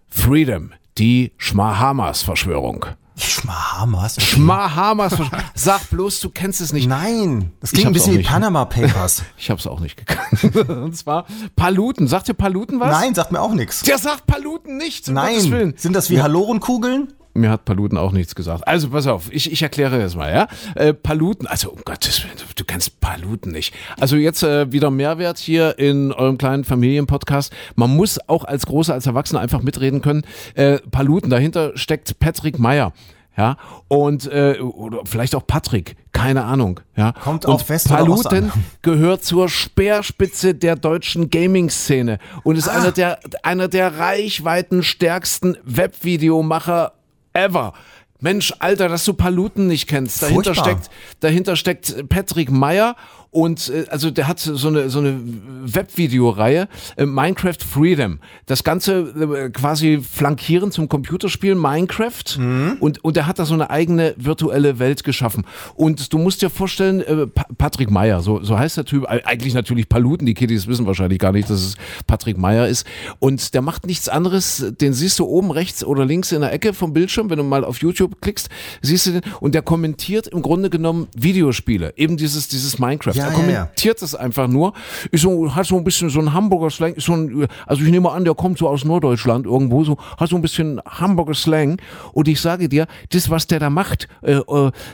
Freedom, 0.07 0.71
die 0.97 1.31
Schmahamas-Verschwörung. 1.37 2.85
Schmahamas? 3.15 4.17
Okay. 4.17 4.25
Schmahamas. 4.25 5.13
Sag 5.55 5.89
bloß, 5.89 6.19
du 6.21 6.29
kennst 6.29 6.61
es 6.61 6.73
nicht. 6.73 6.87
Nein, 6.87 7.51
das 7.59 7.71
klingt 7.71 7.87
ein 7.87 7.93
bisschen 7.93 8.17
wie 8.17 8.23
Panama 8.23 8.65
Papers. 8.65 9.23
ich 9.37 9.49
hab's 9.49 9.67
auch 9.67 9.79
nicht 9.79 9.97
gekannt. 9.97 10.55
Und 10.69 10.97
zwar 10.97 11.25
Paluten. 11.55 12.07
Sagt 12.07 12.27
dir 12.27 12.33
Paluten 12.33 12.79
was? 12.79 12.91
Nein, 12.91 13.13
sagt 13.13 13.31
mir 13.31 13.41
auch 13.41 13.53
nichts. 13.53 13.83
Der 13.83 13.99
sagt 13.99 14.25
Paluten 14.25 14.77
nicht. 14.77 15.07
Um 15.07 15.13
Nein. 15.13 15.73
Sind 15.77 15.93
das 15.93 16.09
wie 16.09 16.15
ja. 16.15 16.23
Halorenkugeln? 16.23 17.13
Mir 17.35 17.49
hat 17.49 17.65
Paluten 17.65 17.97
auch 17.97 18.11
nichts 18.11 18.35
gesagt. 18.35 18.67
Also 18.67 18.89
pass 18.89 19.07
auf, 19.07 19.31
ich, 19.31 19.51
ich 19.51 19.63
erkläre 19.63 19.99
das 19.99 20.15
mal, 20.15 20.31
ja. 20.31 20.47
Äh, 20.75 20.93
Paluten, 20.93 21.47
also 21.47 21.71
um 21.71 21.79
Gottes 21.83 22.23
Willen, 22.23 22.35
du 22.55 22.63
kennst 22.63 22.99
Paluten 22.99 23.51
nicht. 23.51 23.73
Also 23.99 24.17
jetzt 24.17 24.43
äh, 24.43 24.71
wieder 24.71 24.91
Mehrwert 24.91 25.39
hier 25.39 25.79
in 25.79 26.11
eurem 26.11 26.37
kleinen 26.37 26.63
Familienpodcast. 26.63 27.51
Man 27.75 27.95
muss 27.95 28.19
auch 28.29 28.43
als 28.43 28.67
Große, 28.67 28.93
als 28.93 29.07
Erwachsener 29.07 29.39
einfach 29.39 29.63
mitreden 29.63 30.01
können. 30.01 30.23
Äh, 30.53 30.77
Paluten, 30.91 31.31
dahinter 31.31 31.71
steckt 31.75 32.19
Patrick 32.19 32.59
Meyer. 32.59 32.93
Ja, 33.35 33.57
und 33.87 34.27
äh, 34.27 34.59
oder 34.59 35.01
vielleicht 35.05 35.33
auch 35.33 35.47
Patrick, 35.47 35.95
keine 36.11 36.43
Ahnung. 36.43 36.81
Ja, 36.95 37.13
kommt 37.13 37.45
und 37.45 37.53
auf 37.55 37.67
West 37.67 37.89
Paluten 37.89 38.51
gehört 38.83 39.23
zur 39.23 39.49
Speerspitze 39.49 40.53
der 40.53 40.75
deutschen 40.75 41.31
Gaming-Szene 41.31 42.19
und 42.43 42.57
ist 42.57 42.69
ah. 42.69 42.79
einer 42.79 42.91
der 42.91 43.19
einer 43.41 43.67
der 43.69 43.97
reichweitenstärksten 43.97 45.57
Webvideomacher 45.63 46.93
ever. 47.33 47.73
Mensch, 48.19 48.53
Alter, 48.59 48.87
dass 48.87 49.03
du 49.03 49.13
Paluten 49.13 49.67
nicht 49.67 49.87
kennst. 49.87 50.21
Dahinter 50.23 50.55
steckt, 50.55 50.89
dahinter 51.19 51.55
steckt 51.57 52.07
Patrick 52.07 52.49
Meyer 52.49 52.95
und 53.33 53.69
äh, 53.69 53.85
also 53.89 54.11
der 54.11 54.27
hat 54.27 54.39
so 54.39 54.67
eine, 54.67 54.89
so 54.89 54.99
eine 54.99 55.19
Webvideoreihe, 55.63 56.67
äh, 56.97 57.05
Minecraft 57.05 57.57
Freedom. 57.67 58.19
Das 58.45 58.63
Ganze 58.63 58.99
äh, 58.99 59.49
quasi 59.49 59.99
flankieren 60.01 60.71
zum 60.71 60.87
Computerspiel 60.87 61.55
Minecraft. 61.55 62.37
Mhm. 62.37 62.77
Und, 62.79 63.03
und 63.03 63.17
er 63.17 63.25
hat 63.25 63.39
da 63.39 63.45
so 63.45 63.55
eine 63.55 63.71
eigene 63.71 64.13
virtuelle 64.17 64.77
Welt 64.77 65.03
geschaffen. 65.03 65.45
Und 65.75 66.13
du 66.13 66.19
musst 66.19 66.43
dir 66.43 66.51
vorstellen, 66.51 67.01
äh, 67.01 67.27
pa 67.27 67.45
Patrick 67.57 67.89
Meyer, 67.89 68.21
so, 68.21 68.43
so 68.43 68.57
heißt 68.57 68.77
der 68.77 68.85
Typ, 68.85 69.05
eigentlich 69.05 69.53
natürlich 69.53 69.89
Paluten, 69.89 70.25
die 70.25 70.33
Kiddies 70.35 70.67
wissen 70.67 70.85
wahrscheinlich 70.85 71.19
gar 71.19 71.31
nicht, 71.31 71.49
dass 71.49 71.61
es 71.61 71.75
Patrick 72.05 72.37
Meyer 72.37 72.67
ist. 72.67 72.85
Und 73.19 73.53
der 73.55 73.63
macht 73.63 73.87
nichts 73.87 74.09
anderes, 74.09 74.73
den 74.79 74.93
siehst 74.93 75.17
du 75.17 75.25
oben 75.25 75.49
rechts 75.49 75.83
oder 75.83 76.05
links 76.05 76.31
in 76.31 76.41
der 76.41 76.53
Ecke 76.53 76.73
vom 76.73 76.93
Bildschirm, 76.93 77.29
wenn 77.31 77.37
du 77.37 77.43
mal 77.43 77.63
auf 77.63 77.81
YouTube 77.81 78.21
klickst, 78.21 78.49
siehst 78.81 79.07
du 79.07 79.11
den, 79.13 79.21
und 79.39 79.55
der 79.55 79.63
kommentiert 79.63 80.27
im 80.27 80.41
Grunde 80.43 80.69
genommen 80.69 81.07
Videospiele. 81.15 81.93
Eben 81.95 82.17
dieses, 82.17 82.47
dieses 82.47 82.77
Minecraft. 82.77 83.13
Ja, 83.15 83.22
er 83.23 83.31
kommentiert 83.31 84.01
ja, 84.01 84.05
es 84.05 84.15
einfach 84.15 84.47
nur. 84.47 84.73
Ist 85.11 85.21
so, 85.21 85.53
hat 85.55 85.65
so 85.65 85.77
ein 85.77 85.83
bisschen 85.83 86.09
so 86.09 86.19
ein 86.19 86.33
Hamburger 86.33 86.69
Slang. 86.69 86.95
So 86.97 87.13
ein, 87.13 87.47
also 87.65 87.83
ich 87.83 87.91
nehme 87.91 88.11
an, 88.11 88.23
der 88.23 88.35
kommt 88.35 88.57
so 88.57 88.67
aus 88.67 88.85
Norddeutschland 88.85 89.45
irgendwo, 89.45 89.83
so, 89.83 89.97
hat 90.17 90.29
so 90.29 90.35
ein 90.35 90.41
bisschen 90.41 90.81
Hamburger 90.85 91.33
Slang. 91.33 91.81
Und 92.13 92.27
ich 92.27 92.39
sage 92.41 92.69
dir, 92.69 92.87
das, 93.09 93.29
was 93.29 93.47
der 93.47 93.59
da 93.59 93.69
macht, 93.69 94.07
äh, 94.21 94.39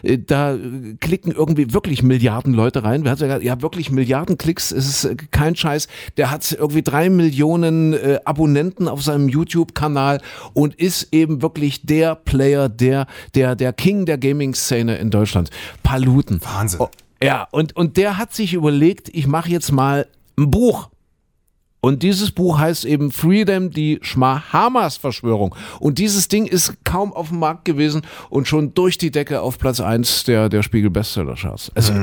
äh, 0.04 0.18
da 0.18 0.56
klicken 1.00 1.32
irgendwie 1.32 1.74
wirklich 1.74 2.04
Milliarden 2.04 2.54
Leute 2.54 2.84
rein. 2.84 3.04
Wer 3.04 3.12
hat 3.12 3.20
ja, 3.20 3.38
ja 3.40 3.62
wirklich 3.62 3.92
Milliarden 3.92 4.38
Klicks, 4.38 4.72
es 4.72 4.88
ist 4.88 5.06
äh, 5.06 5.16
kein 5.32 5.56
Scheiß. 5.56 5.88
Der 6.18 6.32
hat 6.32 6.52
irgendwie 6.52 6.82
drei 6.82 7.10
Millionen 7.10 7.94
äh, 7.94 8.20
Abonnenten 8.26 8.88
auf 8.88 9.04
seinem 9.04 9.30
YouTube-Kanal 9.30 10.22
und 10.54 10.76
ist 10.76 11.10
eben 11.12 11.42
wirklich 11.42 11.86
der 11.86 12.16
Player, 12.16 12.70
der, 12.70 13.08
der, 13.36 13.56
der 13.56 13.74
King 13.74 14.06
der 14.06 14.18
Gaming-Szene 14.18 14.98
in 14.98 15.10
Deutschland. 15.10 15.50
Paluten. 15.84 16.42
Wahnsinn. 16.44 16.82
Oh, 16.82 16.90
ja, 17.22 17.48
und, 17.52 17.76
und 17.76 17.98
der 17.98 18.18
hat 18.18 18.34
sich 18.34 18.54
überlegt, 18.54 19.10
ich 19.10 19.28
mache 19.28 19.50
jetzt 19.50 19.72
mal 19.72 20.08
ein 20.38 20.52
Buch. 20.52 20.90
Und 21.82 22.04
dieses 22.04 22.32
Buch 22.32 22.58
heißt 22.60 22.84
eben 22.86 23.12
Freedom, 23.12 23.72
die 23.72 24.00
Schmahamas-Verschwörung. 24.02 25.56
Und 25.80 25.98
dieses 25.98 26.28
Ding 26.28 26.46
ist 26.46 26.74
kaum 26.84 27.14
auf 27.14 27.30
dem 27.30 27.40
Markt 27.40 27.66
gewesen 27.66 28.02
und 28.30 28.48
schon 28.48 28.74
durch 28.74 28.98
die 28.98 29.12
Decke 29.12 29.42
auf 29.42 29.58
Platz 29.58 29.80
1 29.80 30.26
der, 30.26 30.50
der 30.50 30.62
Spiegel-Bestseller-Charts. 30.64 31.72
Also, 31.76 31.94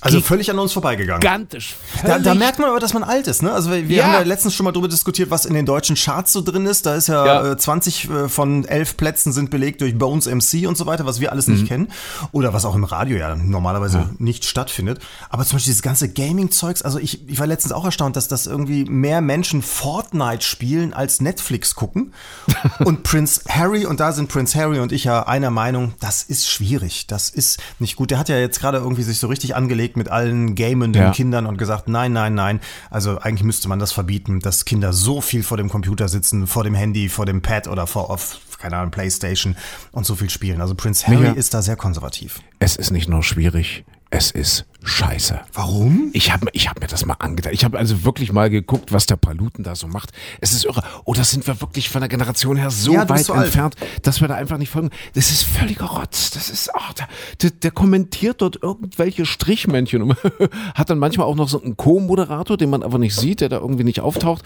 Also 0.00 0.20
völlig 0.20 0.50
an 0.50 0.58
uns 0.58 0.72
vorbeigegangen. 0.72 1.20
gigantisch. 1.20 1.76
Da, 2.04 2.18
da 2.18 2.34
merkt 2.34 2.58
man 2.58 2.68
aber, 2.70 2.80
dass 2.80 2.92
man 2.92 3.02
alt 3.04 3.28
ist, 3.28 3.42
ne? 3.42 3.52
Also 3.52 3.70
wir, 3.70 3.88
wir 3.88 3.96
Ja. 3.96 4.04
haben 4.04 4.12
ja 4.14 4.20
letztens 4.22 4.54
schon 4.54 4.64
mal 4.64 4.72
drüber 4.72 4.88
diskutiert, 4.88 5.30
was 5.30 5.44
in 5.44 5.54
den 5.54 5.64
deutschen 5.64 5.96
Charts 5.96 6.32
so 6.32 6.40
drin 6.42 6.66
ist. 6.66 6.84
Da 6.86 6.94
ist 6.96 7.06
ja, 7.08 7.24
Ja. 7.24 7.52
Äh, 7.52 7.56
20 7.56 8.10
äh, 8.10 8.28
von 8.28 8.64
11 8.64 8.96
Plätzen 8.96 9.32
sind 9.32 9.50
belegt 9.50 9.80
durch 9.80 9.96
Bones 9.96 10.26
MC 10.26 10.66
und 10.66 10.76
so 10.76 10.86
weiter, 10.86 11.06
was 11.06 11.20
wir 11.20 11.30
alles 11.32 11.46
Mhm. 11.46 11.54
nicht 11.54 11.66
kennen. 11.68 11.88
Oder 12.32 12.52
was 12.52 12.64
auch 12.64 12.74
im 12.74 12.84
Radio 12.84 13.16
ja 13.16 13.36
normalerweise 13.36 14.10
nicht 14.18 14.44
stattfindet. 14.44 14.98
Aber 15.30 15.44
zum 15.44 15.56
Beispiel 15.56 15.70
dieses 15.70 15.82
ganze 15.82 16.08
Gaming-Zeugs, 16.12 16.82
also 16.82 16.98
ich, 16.98 17.28
ich 17.28 17.38
war 17.38 17.46
letztens 17.46 17.72
auch 17.72 17.84
erstaunt, 17.84 18.16
dass 18.16 18.26
das 18.28 18.46
irgendwie 18.46 18.81
mehr 18.84 19.20
Menschen 19.20 19.62
Fortnite 19.62 20.42
spielen 20.42 20.92
als 20.92 21.20
Netflix 21.20 21.74
gucken. 21.74 22.12
und 22.84 23.02
Prince 23.02 23.42
Harry, 23.48 23.86
und 23.86 24.00
da 24.00 24.12
sind 24.12 24.28
Prince 24.28 24.58
Harry 24.58 24.78
und 24.78 24.92
ich 24.92 25.04
ja 25.04 25.26
einer 25.26 25.50
Meinung, 25.50 25.94
das 26.00 26.22
ist 26.22 26.48
schwierig. 26.48 27.06
Das 27.06 27.30
ist 27.30 27.60
nicht 27.78 27.96
gut. 27.96 28.10
Der 28.10 28.18
hat 28.18 28.28
ja 28.28 28.38
jetzt 28.38 28.60
gerade 28.60 28.78
irgendwie 28.78 29.02
sich 29.02 29.18
so 29.18 29.26
richtig 29.26 29.54
angelegt 29.56 29.96
mit 29.96 30.08
allen 30.08 30.54
gamenden 30.54 31.02
Ja. 31.02 31.10
Kindern 31.12 31.46
und 31.46 31.56
gesagt, 31.58 31.88
nein, 31.88 32.12
nein, 32.12 32.34
nein. 32.34 32.60
Also 32.90 33.18
eigentlich 33.18 33.44
müsste 33.44 33.68
man 33.68 33.78
das 33.78 33.92
verbieten, 33.92 34.40
dass 34.40 34.64
Kinder 34.64 34.92
so 34.92 35.20
viel 35.20 35.42
vor 35.42 35.56
dem 35.56 35.68
Computer 35.68 36.08
sitzen, 36.08 36.46
vor 36.46 36.64
dem 36.64 36.74
Handy, 36.74 37.08
vor 37.08 37.26
dem 37.26 37.42
Pad 37.42 37.68
oder 37.68 37.86
vor, 37.86 38.10
auf, 38.10 38.40
keine 38.58 38.76
Ahnung, 38.76 38.90
Playstation 38.90 39.56
und 39.92 40.06
so 40.06 40.14
viel 40.14 40.30
spielen. 40.30 40.60
Also 40.60 40.74
Prince 40.74 41.06
Harry 41.06 41.18
Micha. 41.20 41.32
ist 41.32 41.54
da 41.54 41.62
sehr 41.62 41.76
konservativ. 41.76 42.40
Es 42.58 42.76
ist 42.76 42.90
nicht 42.90 43.08
nur 43.08 43.22
schwierig, 43.22 43.84
es 44.10 44.30
ist 44.30 44.66
scheiße. 44.84 45.40
Warum? 45.52 46.10
Ich 46.12 46.32
habe 46.32 46.46
ich 46.52 46.68
hab 46.68 46.80
mir 46.80 46.86
das 46.86 47.04
mal 47.06 47.14
angedacht. 47.18 47.54
Ich 47.54 47.64
habe 47.64 47.78
also 47.78 48.04
wirklich 48.04 48.32
mal 48.32 48.50
geguckt, 48.50 48.92
was 48.92 49.06
der 49.06 49.16
Paluten 49.16 49.62
da 49.64 49.74
so 49.76 49.86
macht. 49.86 50.10
Es 50.40 50.52
ist 50.52 50.64
irre. 50.64 50.82
Oder 51.04 51.24
sind 51.24 51.46
wir 51.46 51.60
wirklich 51.60 51.88
von 51.88 52.00
der 52.00 52.08
Generation 52.08 52.56
her 52.56 52.70
so 52.70 52.92
Ja, 52.92 53.08
weit 53.08 53.24
so 53.24 53.32
alt. 53.32 53.46
entfernt, 53.46 53.76
dass 54.02 54.20
wir 54.20 54.28
da 54.28 54.34
einfach 54.34 54.58
nicht 54.58 54.70
folgen? 54.70 54.90
Das 55.14 55.30
ist 55.30 55.44
völliger 55.44 55.86
Rotz. 55.86 56.30
Das 56.30 56.48
ist, 56.50 56.70
ach, 56.74 56.92
der, 56.94 57.08
der, 57.42 57.50
der 57.50 57.70
kommentiert 57.70 58.40
dort 58.42 58.58
irgendwelche 58.62 59.26
Strichmännchen 59.26 60.02
und 60.02 60.16
hat 60.74 60.90
dann 60.90 60.98
manchmal 60.98 61.26
auch 61.26 61.36
noch 61.36 61.48
so 61.48 61.62
einen 61.62 61.76
Co-Moderator, 61.76 62.56
den 62.56 62.70
man 62.70 62.82
aber 62.82 62.98
nicht 62.98 63.14
sieht, 63.14 63.40
der 63.40 63.48
da 63.48 63.58
irgendwie 63.58 63.84
nicht 63.84 64.00
auftaucht. 64.00 64.42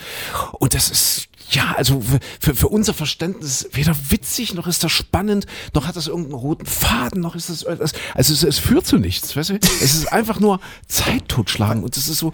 Und 0.59 0.75
das 0.75 0.91
ist, 0.91 1.29
ja, 1.51 1.75
also 1.77 2.01
für- 2.01 2.19
für, 2.41 2.57
für 2.57 2.69
unser 2.69 2.93
Verständnis 2.93 3.69
weder 3.73 3.95
witzig, 4.11 4.55
noch 4.55 4.67
ist 4.67 4.83
das 4.83 4.91
spannend, 4.91 5.47
noch 5.75 5.87
hat 5.87 5.95
das 5.95 6.09
irgendeinen 6.09 6.35
roten 6.35 6.67
Faden, 6.67 7.21
noch 7.21 7.37
ist 7.37 7.51
das, 7.51 7.65
also 7.65 7.85
es, 8.17 8.43
es 8.43 8.59
führt 8.59 8.85
zu 8.87 8.99
nichts, 8.99 9.37
weißt 9.37 9.51
du? 9.51 9.55
Es 9.55 9.95
ist 9.95 10.13
einfach 10.13 10.26
nur 10.41 10.61
Zeit 10.89 11.29
totschlagen 11.29 11.83
und 11.85 11.97
das 11.97 12.09
ist 12.09 12.19
so, 12.19 12.33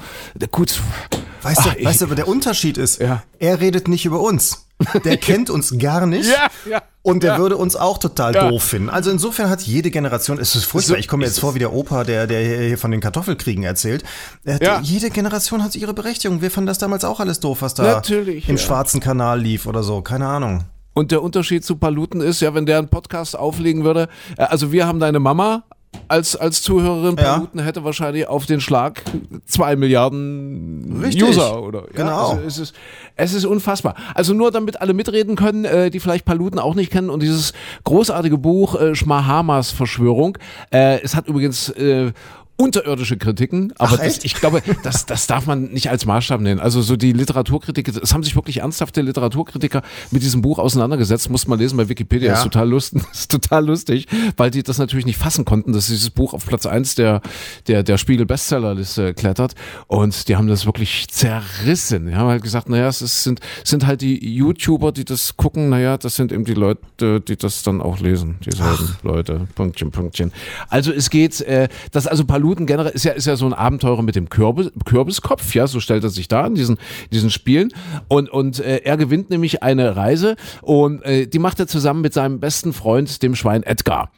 gut. 0.50 0.80
Weißt 1.42 1.60
ach, 1.60 1.72
du, 1.74 1.78
ich- 1.80 1.84
weißt 1.86 2.00
du, 2.00 2.04
aber 2.06 2.14
der 2.14 2.28
Unterschied 2.28 2.78
ist, 2.78 3.00
Ja. 3.00 3.22
er 3.38 3.60
redet 3.60 3.88
nicht 3.88 4.04
über 4.04 4.20
uns. 4.20 4.66
Der 5.04 5.16
kennt 5.18 5.50
uns 5.50 5.76
gar 5.78 6.06
nicht. 6.06 6.28
Ja, 6.30 6.48
ja, 6.70 6.82
Und 7.02 7.22
der 7.24 7.32
ja. 7.34 7.38
würde 7.38 7.56
uns 7.56 7.74
auch 7.76 7.98
total 7.98 8.34
Ja. 8.34 8.48
doof 8.48 8.62
finden. 8.62 8.90
Also 8.90 9.10
insofern 9.10 9.48
hat 9.50 9.60
jede 9.62 9.90
Generation, 9.90 10.38
es 10.38 10.54
ist 10.54 10.64
furchtbar, 10.64 10.94
So 10.94 10.98
ich 11.00 11.08
komme 11.08 11.22
mir 11.22 11.26
jetzt 11.26 11.40
vor 11.40 11.54
wie 11.54 11.58
der 11.60 11.72
Opa, 11.72 12.04
der, 12.04 12.26
der 12.28 12.66
hier 12.68 12.78
von 12.78 12.90
den 12.92 13.00
Kartoffelkriegen 13.00 13.64
erzählt. 13.64 14.02
Er 14.44 14.54
hat- 14.54 14.62
Ja. 14.62 14.80
Jede 14.82 15.10
Generation 15.10 15.62
hat 15.64 15.74
ihre 15.76 15.94
Berechtigung. 15.94 16.42
Wir 16.42 16.50
fanden 16.50 16.66
das 16.68 16.78
damals 16.78 17.04
auch 17.04 17.18
alles 17.20 17.40
doof, 17.40 17.62
was 17.62 17.74
da 17.74 17.82
Natürlich, 17.84 18.48
im 18.48 18.58
schwarzen 18.58 19.00
Kanal 19.00 19.40
lief 19.40 19.66
oder 19.66 19.82
so. 19.82 20.00
Keine 20.02 20.26
Ahnung. 20.28 20.64
Und 20.94 21.10
der 21.10 21.22
Unterschied 21.22 21.64
zu 21.64 21.76
Paluten 21.76 22.20
ist, 22.20 22.40
ja, 22.40 22.54
wenn 22.54 22.66
der 22.66 22.78
einen 22.78 22.88
Podcast 22.88 23.36
auflegen 23.36 23.82
würde, 23.84 24.08
äh, 24.36 24.42
also 24.44 24.70
wir 24.72 24.86
haben 24.86 25.00
deine 25.00 25.18
Mama 25.20 25.64
als, 26.08 26.36
als 26.36 26.62
Zuhörerin, 26.62 27.16
Ja. 27.16 27.34
Paluten 27.34 27.60
hätte 27.60 27.84
wahrscheinlich 27.84 28.26
auf 28.28 28.46
den 28.46 28.60
Schlag 28.60 29.02
zwei 29.46 29.76
Milliarden 29.76 31.00
Richtig. 31.02 31.22
User 31.22 31.62
oder 31.62 31.80
ja, 31.80 31.86
Genau. 31.94 32.30
Also 32.30 32.42
es, 32.46 32.58
ist, 32.58 32.74
es 33.16 33.34
ist 33.34 33.44
unfassbar. 33.46 33.94
Also 34.14 34.34
nur 34.34 34.50
damit 34.50 34.80
alle 34.80 34.94
mitreden 34.94 35.36
können, 35.36 35.64
äh, 35.64 35.90
die 35.90 36.00
vielleicht 36.00 36.24
Paluten 36.24 36.58
auch 36.58 36.74
nicht 36.74 36.90
kennen 36.92 37.10
und 37.10 37.22
dieses 37.22 37.52
großartige 37.84 38.38
Buch 38.38 38.74
äh, 38.80 38.94
Schmahamas 38.94 39.70
Verschwörung. 39.70 40.36
Äh, 40.70 41.00
es 41.02 41.14
hat 41.14 41.28
übrigens 41.28 41.68
äh, 41.70 42.12
unterirdische 42.62 43.16
Kritiken, 43.16 43.72
aber 43.78 43.94
Ach, 43.94 44.04
das, 44.04 44.22
ich 44.24 44.34
glaube, 44.34 44.62
das, 44.84 45.04
das 45.04 45.26
darf 45.26 45.46
man 45.46 45.64
nicht 45.72 45.90
als 45.90 46.06
Maßstab 46.06 46.40
nennen. 46.40 46.60
Also 46.60 46.80
so 46.80 46.94
die 46.94 47.10
Literaturkritiker, 47.12 48.00
es 48.00 48.14
haben 48.14 48.22
sich 48.22 48.36
wirklich 48.36 48.58
ernsthafte 48.58 49.00
Literaturkritiker 49.02 49.82
mit 50.12 50.22
diesem 50.22 50.42
Buch 50.42 50.60
auseinandergesetzt, 50.60 51.28
muss 51.28 51.48
man 51.48 51.58
lesen 51.58 51.76
bei 51.76 51.88
Wikipedia, 51.88 52.28
Ja. 52.30 52.34
ist 52.36 52.44
total 52.44 52.68
lustig, 52.68 53.02
ist 53.12 53.30
total 53.32 53.66
lustig, 53.66 54.06
weil 54.36 54.52
die 54.52 54.62
das 54.62 54.78
natürlich 54.78 55.06
nicht 55.06 55.16
fassen 55.18 55.44
konnten, 55.44 55.72
dass 55.72 55.88
dieses 55.88 56.10
Buch 56.10 56.34
auf 56.34 56.46
Platz 56.46 56.64
eins 56.64 56.94
der, 56.94 57.20
der, 57.66 57.82
der 57.82 57.98
Spiegel 57.98 58.26
Bestsellerliste 58.26 59.12
klettert 59.14 59.54
und 59.88 60.28
die 60.28 60.36
haben 60.36 60.46
das 60.46 60.64
wirklich 60.66 61.08
zerrissen. 61.08 62.06
Die 62.06 62.14
haben 62.14 62.28
halt 62.28 62.44
gesagt, 62.44 62.68
naja, 62.68 62.86
es 62.86 63.02
ist, 63.02 63.24
sind, 63.24 63.40
sind 63.64 63.86
halt 63.86 64.02
die 64.02 64.34
YouTuber, 64.36 64.92
die 64.92 65.04
das 65.04 65.36
gucken, 65.36 65.68
naja, 65.68 65.96
das 65.98 66.14
sind 66.14 66.30
eben 66.30 66.44
die 66.44 66.54
Leute, 66.54 67.20
die 67.20 67.36
das 67.36 67.64
dann 67.64 67.80
auch 67.80 67.98
lesen, 67.98 68.36
dieselben 68.44 68.96
Leute, 69.02 69.48
Punktchen, 69.56 69.90
Punktchen. 69.90 70.30
Also 70.68 70.92
es 70.92 71.10
geht, 71.10 71.40
äh, 71.40 71.68
das 71.90 72.06
also 72.06 72.24
Paluten 72.52 72.66
generell 72.66 72.92
ist 72.92 73.04
ja, 73.04 73.12
ist 73.12 73.26
ja 73.26 73.36
so 73.36 73.46
ein 73.46 73.54
Abenteurer 73.54 74.02
mit 74.02 74.14
dem 74.14 74.28
Kürbis, 74.28 74.70
Kürbiskopf, 74.84 75.54
ja, 75.54 75.66
so 75.66 75.80
stellt 75.80 76.04
er 76.04 76.10
sich 76.10 76.28
da 76.28 76.46
in 76.46 76.54
diesen, 76.54 76.76
diesen 77.10 77.30
Spielen 77.30 77.72
und, 78.08 78.28
und 78.28 78.60
äh, 78.60 78.82
er 78.84 78.98
gewinnt 78.98 79.30
nämlich 79.30 79.62
eine 79.62 79.96
Reise 79.96 80.36
und 80.60 81.02
äh, 81.02 81.26
die 81.26 81.38
macht 81.38 81.60
er 81.60 81.66
zusammen 81.66 82.02
mit 82.02 82.12
seinem 82.12 82.40
besten 82.40 82.74
Freund, 82.74 83.22
dem 83.22 83.34
Schwein 83.34 83.62
Edgar. 83.62 84.10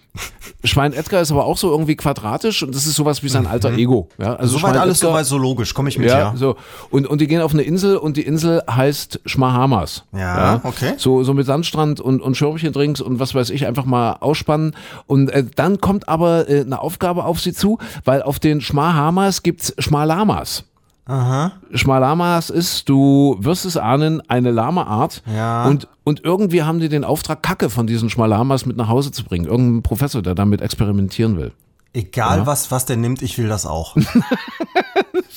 Schwein 0.62 0.92
Edgar 0.94 1.21
ist 1.21 1.30
aber 1.30 1.44
auch 1.44 1.59
so 1.59 1.71
irgendwie 1.71 1.97
quadratisch 1.97 2.62
und 2.62 2.75
das 2.75 2.87
ist 2.87 2.94
sowas 2.94 3.23
wie 3.23 3.28
sein 3.28 3.47
alter 3.47 3.73
Ego. 3.73 4.09
Ja, 4.16 4.35
also 4.37 4.56
Soweit 4.56 4.73
Schwein 4.73 4.80
alles 4.80 4.99
soweit 4.99 5.26
so 5.26 5.37
logisch, 5.37 5.75
komme 5.75 5.88
ich 5.90 5.99
mit, 5.99 6.09
ja, 6.09 6.18
ja. 6.18 6.37
so. 6.37 6.56
Und, 6.90 7.06
und 7.06 7.21
die 7.21 7.26
gehen 7.26 7.42
auf 7.42 7.52
eine 7.52 7.62
Insel 7.62 7.97
und 7.97 8.16
die 8.16 8.23
Insel 8.23 8.62
heißt 8.71 9.21
Schmahamas. 9.26 10.04
Ja, 10.12 10.61
okay. 10.64 10.94
So, 10.97 11.23
so 11.23 11.35
mit 11.35 11.47
Sandstrand 11.47 12.00
und, 12.00 12.23
und 12.23 12.37
Schirmchendrinks 12.37 13.00
und 13.00 13.18
was 13.18 13.35
weiß 13.35 13.50
ich, 13.50 13.66
einfach 13.66 13.85
mal 13.85 14.16
ausspannen. 14.21 14.75
Und 15.06 15.30
äh, 15.30 15.44
dann 15.54 15.80
kommt 15.80 16.09
aber 16.09 16.49
äh, 16.49 16.61
eine 16.61 16.80
Aufgabe 16.80 17.25
auf 17.25 17.40
sie 17.40 17.52
zu, 17.52 17.78
weil 18.04 18.23
auf 18.23 18.38
den 18.38 18.61
Schmahamas 18.61 19.42
gibt's 19.42 19.75
Schmalamas. 19.78 20.64
Aha. 21.06 21.52
Schmalamas 21.73 22.49
ist, 22.50 22.88
du 22.88 23.37
wirst 23.38 23.66
es 23.66 23.76
ahnen, 23.76 24.23
eine 24.28 24.50
Lama-Art. 24.50 25.23
Ja. 25.34 25.66
Und, 25.66 25.88
und 26.02 26.25
irgendwie 26.25 26.62
haben 26.62 26.80
die 26.80 26.88
den 26.88 27.04
Auftrag, 27.04 27.42
Kacke 27.42 27.68
von 27.68 27.87
diesen 27.87 28.08
Schmalamas 28.08 28.64
mit 28.64 28.76
nach 28.76 28.88
Hause 28.88 29.12
zu 29.12 29.25
bringen. 29.25 29.44
Irgendein 29.44 29.82
Professor, 29.82 30.23
der 30.23 30.34
damit 30.34 30.62
experimentieren 30.62 31.37
will. 31.37 31.52
Egal 31.92 32.46
was, 32.46 32.70
was 32.70 32.87
der 32.87 32.96
nimmt, 32.96 33.23
ich 33.23 33.38
will 33.38 33.49
das 33.49 33.66
auch. 33.66 33.96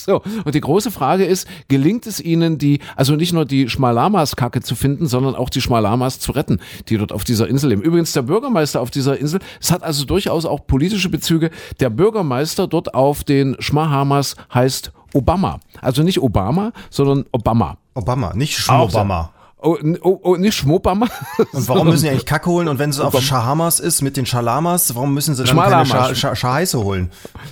So, 0.07 0.21
und 0.45 0.55
die 0.55 0.61
große 0.61 0.89
Frage 0.89 1.25
ist, 1.25 1.49
gelingt 1.67 2.07
es 2.07 2.21
ihnen, 2.21 2.57
die, 2.57 2.79
also 2.95 3.15
nicht 3.15 3.33
nur 3.33 3.43
die 3.43 3.67
Schmalamas-Kacke 3.67 4.61
zu 4.61 4.75
finden, 4.75 5.05
sondern 5.07 5.35
auch 5.35 5.49
die 5.49 5.59
Schmalamas 5.59 6.19
zu 6.19 6.31
retten, 6.31 6.61
die 6.87 6.97
dort 6.97 7.11
auf 7.11 7.25
dieser 7.25 7.49
Insel 7.49 7.71
leben. 7.71 7.81
Übrigens, 7.81 8.13
der 8.13 8.21
Bürgermeister 8.21 8.79
auf 8.79 8.89
dieser 8.89 9.19
Insel, 9.19 9.41
es 9.59 9.69
hat 9.69 9.83
also 9.83 10.05
durchaus 10.05 10.45
auch 10.45 10.65
politische 10.65 11.09
Bezüge. 11.09 11.51
Der 11.81 11.89
Bürgermeister 11.89 12.67
dort 12.67 12.93
auf 12.93 13.25
den 13.25 13.57
Schmahamas 13.59 14.35
heißt 14.53 14.93
Obama. 15.13 15.59
Also 15.81 16.03
nicht 16.03 16.21
Obama, 16.21 16.71
sondern 16.89 17.25
Obama. 17.31 17.77
Obama, 17.93 18.33
nicht 18.33 18.57
Auch 18.69 18.89
Schmobama. 18.89 19.31
Oh, 19.59 19.75
oh, 20.03 20.19
oh 20.21 20.35
nicht 20.35 20.55
Schmobama. 20.55 21.07
Und 21.51 21.67
warum 21.67 21.87
müssen 21.87 22.03
die 22.03 22.09
eigentlich 22.11 22.27
Kacke 22.27 22.47
holen? 22.47 22.67
Und 22.67 22.77
wenn 22.77 22.91
es 22.91 22.99
auf 22.99 23.19
Schahamas 23.19 23.79
ist 23.79 24.03
mit 24.03 24.15
den 24.15 24.27
Schalamas, 24.27 24.93
warum 24.93 25.15
müssen 25.15 25.33
sie 25.33 25.43
dann 25.43 25.51
Schmalamas. 25.51 25.89
keine 25.89 26.15
Scha 26.15 26.35
Scha 26.35 26.35
Scheiße 26.35 26.83
holen? 26.83 27.09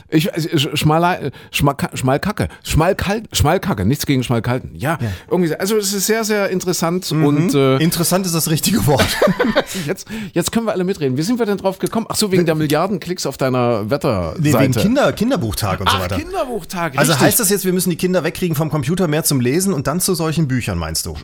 Ich, 0.09 0.29
ich 0.35 0.69
Schmala, 0.75 1.17
Schmalka, 1.49 1.89
Schmalkacke, 1.95 2.49
Schmalkal, 2.63 3.23
Schmalkacke, 3.31 3.85
nichts 3.85 4.05
gegen 4.05 4.23
Schmalkalten. 4.23 4.75
Ja, 4.75 4.99
irgendwie, 5.31 5.49
so. 5.49 5.55
also 5.55 5.77
es 5.77 5.93
ist 5.93 6.05
sehr, 6.05 6.23
sehr 6.23 6.49
interessant 6.49 7.11
und 7.11 7.55
äh, 7.55 7.77
Interessant 7.77 8.25
ist 8.27 8.35
das 8.35 8.51
richtige 8.51 8.85
Wort. 8.85 9.05
jetzt, 9.87 10.07
jetzt 10.33 10.51
können 10.51 10.67
wir 10.67 10.73
alle 10.73 10.83
mitreden. 10.83 11.17
Wie 11.17 11.23
sind 11.23 11.39
wir 11.39 11.47
denn 11.47 11.57
drauf 11.57 11.79
gekommen? 11.79 12.05
Ach 12.09 12.15
so, 12.15 12.31
wegen 12.31 12.45
der 12.45 12.53
Milliarden 12.55 12.99
Klicks 12.99 13.25
auf 13.25 13.37
deiner 13.37 13.89
Wetterseite. 13.89 14.41
Nee, 14.41 14.53
wegen 14.53 14.73
Kinder, 14.73 15.11
Kinderbuchtag 15.11 15.79
und 15.79 15.89
so 15.89 15.97
Ach, 15.97 16.01
weiter. 16.03 16.17
Kinderbuchtag, 16.17 16.97
Also 16.97 17.13
richtig. 17.13 17.27
heißt 17.27 17.39
das 17.39 17.49
jetzt, 17.49 17.65
wir 17.65 17.73
müssen 17.73 17.89
die 17.89 17.95
Kinder 17.95 18.23
wegkriegen 18.23 18.55
vom 18.55 18.69
Computer 18.69 19.07
mehr 19.07 19.23
zum 19.23 19.39
Lesen 19.39 19.73
und 19.73 19.87
dann 19.87 19.99
zu 19.99 20.13
solchen 20.13 20.47
Büchern, 20.47 20.77
meinst 20.77 21.07
du? 21.07 21.15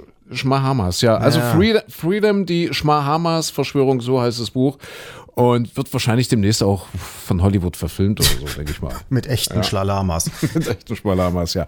Schmahamas, 0.71 1.01
ja. 1.01 1.17
Also 1.17 1.39
Ja. 1.39 1.51
Freedom, 1.53 1.81
Freedom, 1.87 2.45
die 2.45 2.73
Schmahamas-Verschwörung, 2.73 4.01
so 4.01 4.21
heißt 4.21 4.39
das 4.39 4.51
Buch. 4.51 4.77
Und 5.33 5.77
wird 5.77 5.91
wahrscheinlich 5.93 6.27
demnächst 6.27 6.61
auch 6.61 6.87
von 7.25 7.41
Hollywood 7.41 7.77
verfilmt 7.77 8.19
oder 8.19 8.29
so, 8.29 8.57
denke 8.57 8.73
ich 8.73 8.81
mal. 8.81 8.93
Mit 9.09 9.27
echten 9.27 9.63
Schlalamas. 9.63 10.29
Mit 10.53 10.67
echten 10.67 10.95
Schmalamas, 10.95 11.53
ja. 11.53 11.67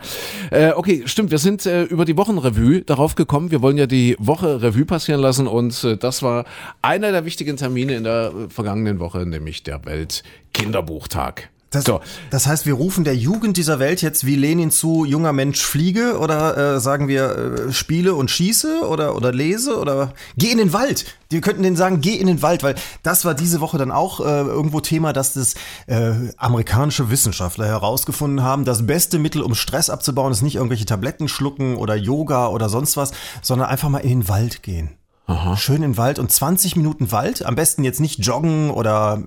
Äh, 0.52 0.72
okay, 0.74 1.04
stimmt. 1.06 1.32
Wir 1.32 1.38
sind 1.38 1.66
äh, 1.66 1.84
über 1.84 2.04
die 2.04 2.18
Wochenrevue 2.18 2.82
darauf 2.82 3.16
gekommen. 3.16 3.52
Wir 3.52 3.62
wollen 3.62 3.78
ja 3.78 3.88
die 3.88 4.18
Woche 4.20 4.62
Revue 4.62 4.86
passieren 4.86 5.22
lassen 5.22 5.48
und 5.48 5.82
äh, 5.86 5.96
das 5.98 6.22
war 6.22 6.44
einer 6.82 7.12
der 7.14 7.24
wichtigen 7.24 7.56
Termine 7.56 7.96
in 7.96 8.04
der 8.04 8.34
äh, 8.36 8.50
vergangenen 8.50 9.00
Woche, 9.00 9.26
nämlich 9.26 9.64
der 9.64 9.84
Weltkinderbuchtag. 9.86 11.50
Das, 11.74 11.86
so. 11.86 12.02
das 12.30 12.46
heißt, 12.46 12.66
wir 12.66 12.76
rufen 12.76 13.04
der 13.04 13.16
Jugend 13.16 13.58
dieser 13.58 13.80
Welt 13.80 14.02
jetzt 14.02 14.26
wie 14.26 14.36
Lenin 14.36 14.70
zu, 14.72 15.06
junger 15.06 15.34
Mensch, 15.34 15.62
fliege 15.62 16.20
oder 16.20 16.76
äh, 16.76 16.80
sagen 16.80 17.08
wir, 17.08 17.68
äh, 17.68 17.74
spiele 17.74 18.14
und 18.14 18.30
schieße 18.30 18.88
oder, 18.88 19.16
oder 19.16 19.32
lese 19.32 19.80
oder 19.80 20.14
geh 20.38 20.52
in 20.52 20.60
den 20.60 20.72
Wald. 20.72 21.06
Wir 21.30 21.42
könnten 21.42 21.64
denen 21.64 21.76
sagen, 21.76 22.00
geh 22.00 22.16
in 22.16 22.28
den 22.28 22.44
Wald, 22.44 22.62
weil 22.62 22.76
das 23.02 23.26
war 23.26 23.34
diese 23.34 23.60
Woche 23.60 23.80
dann 23.80 23.92
auch 23.92 24.20
äh, 24.20 24.24
irgendwo 24.24 24.82
Thema, 24.82 25.14
dass 25.14 25.34
das 25.34 25.56
äh, 25.88 26.14
amerikanische 26.38 27.10
Wissenschaftler 27.10 27.66
herausgefunden 27.66 28.44
haben, 28.44 28.66
das 28.66 28.86
beste 28.86 29.18
Mittel, 29.18 29.42
um 29.42 29.56
Stress 29.56 29.90
abzubauen, 29.90 30.32
ist 30.32 30.44
nicht 30.44 30.56
irgendwelche 30.56 30.86
Tabletten 30.86 31.28
schlucken 31.28 31.76
oder 31.76 31.96
Yoga 31.96 32.50
oder 32.50 32.70
sonst 32.70 32.98
was, 32.98 33.14
sondern 33.42 33.68
einfach 33.68 33.90
mal 33.90 34.00
in 34.00 34.10
den 34.10 34.30
Wald 34.30 34.62
gehen. 34.62 34.92
Aha. 35.34 35.58
Schön 35.58 35.82
in 35.82 35.98
Wald 35.98 36.20
und 36.20 36.32
20 36.32 36.76
Minuten 36.76 37.12
Wald. 37.12 37.44
Am 37.44 37.56
besten 37.56 37.84
jetzt 37.84 38.00
nicht 38.00 38.24
joggen 38.24 38.70
oder 38.70 39.24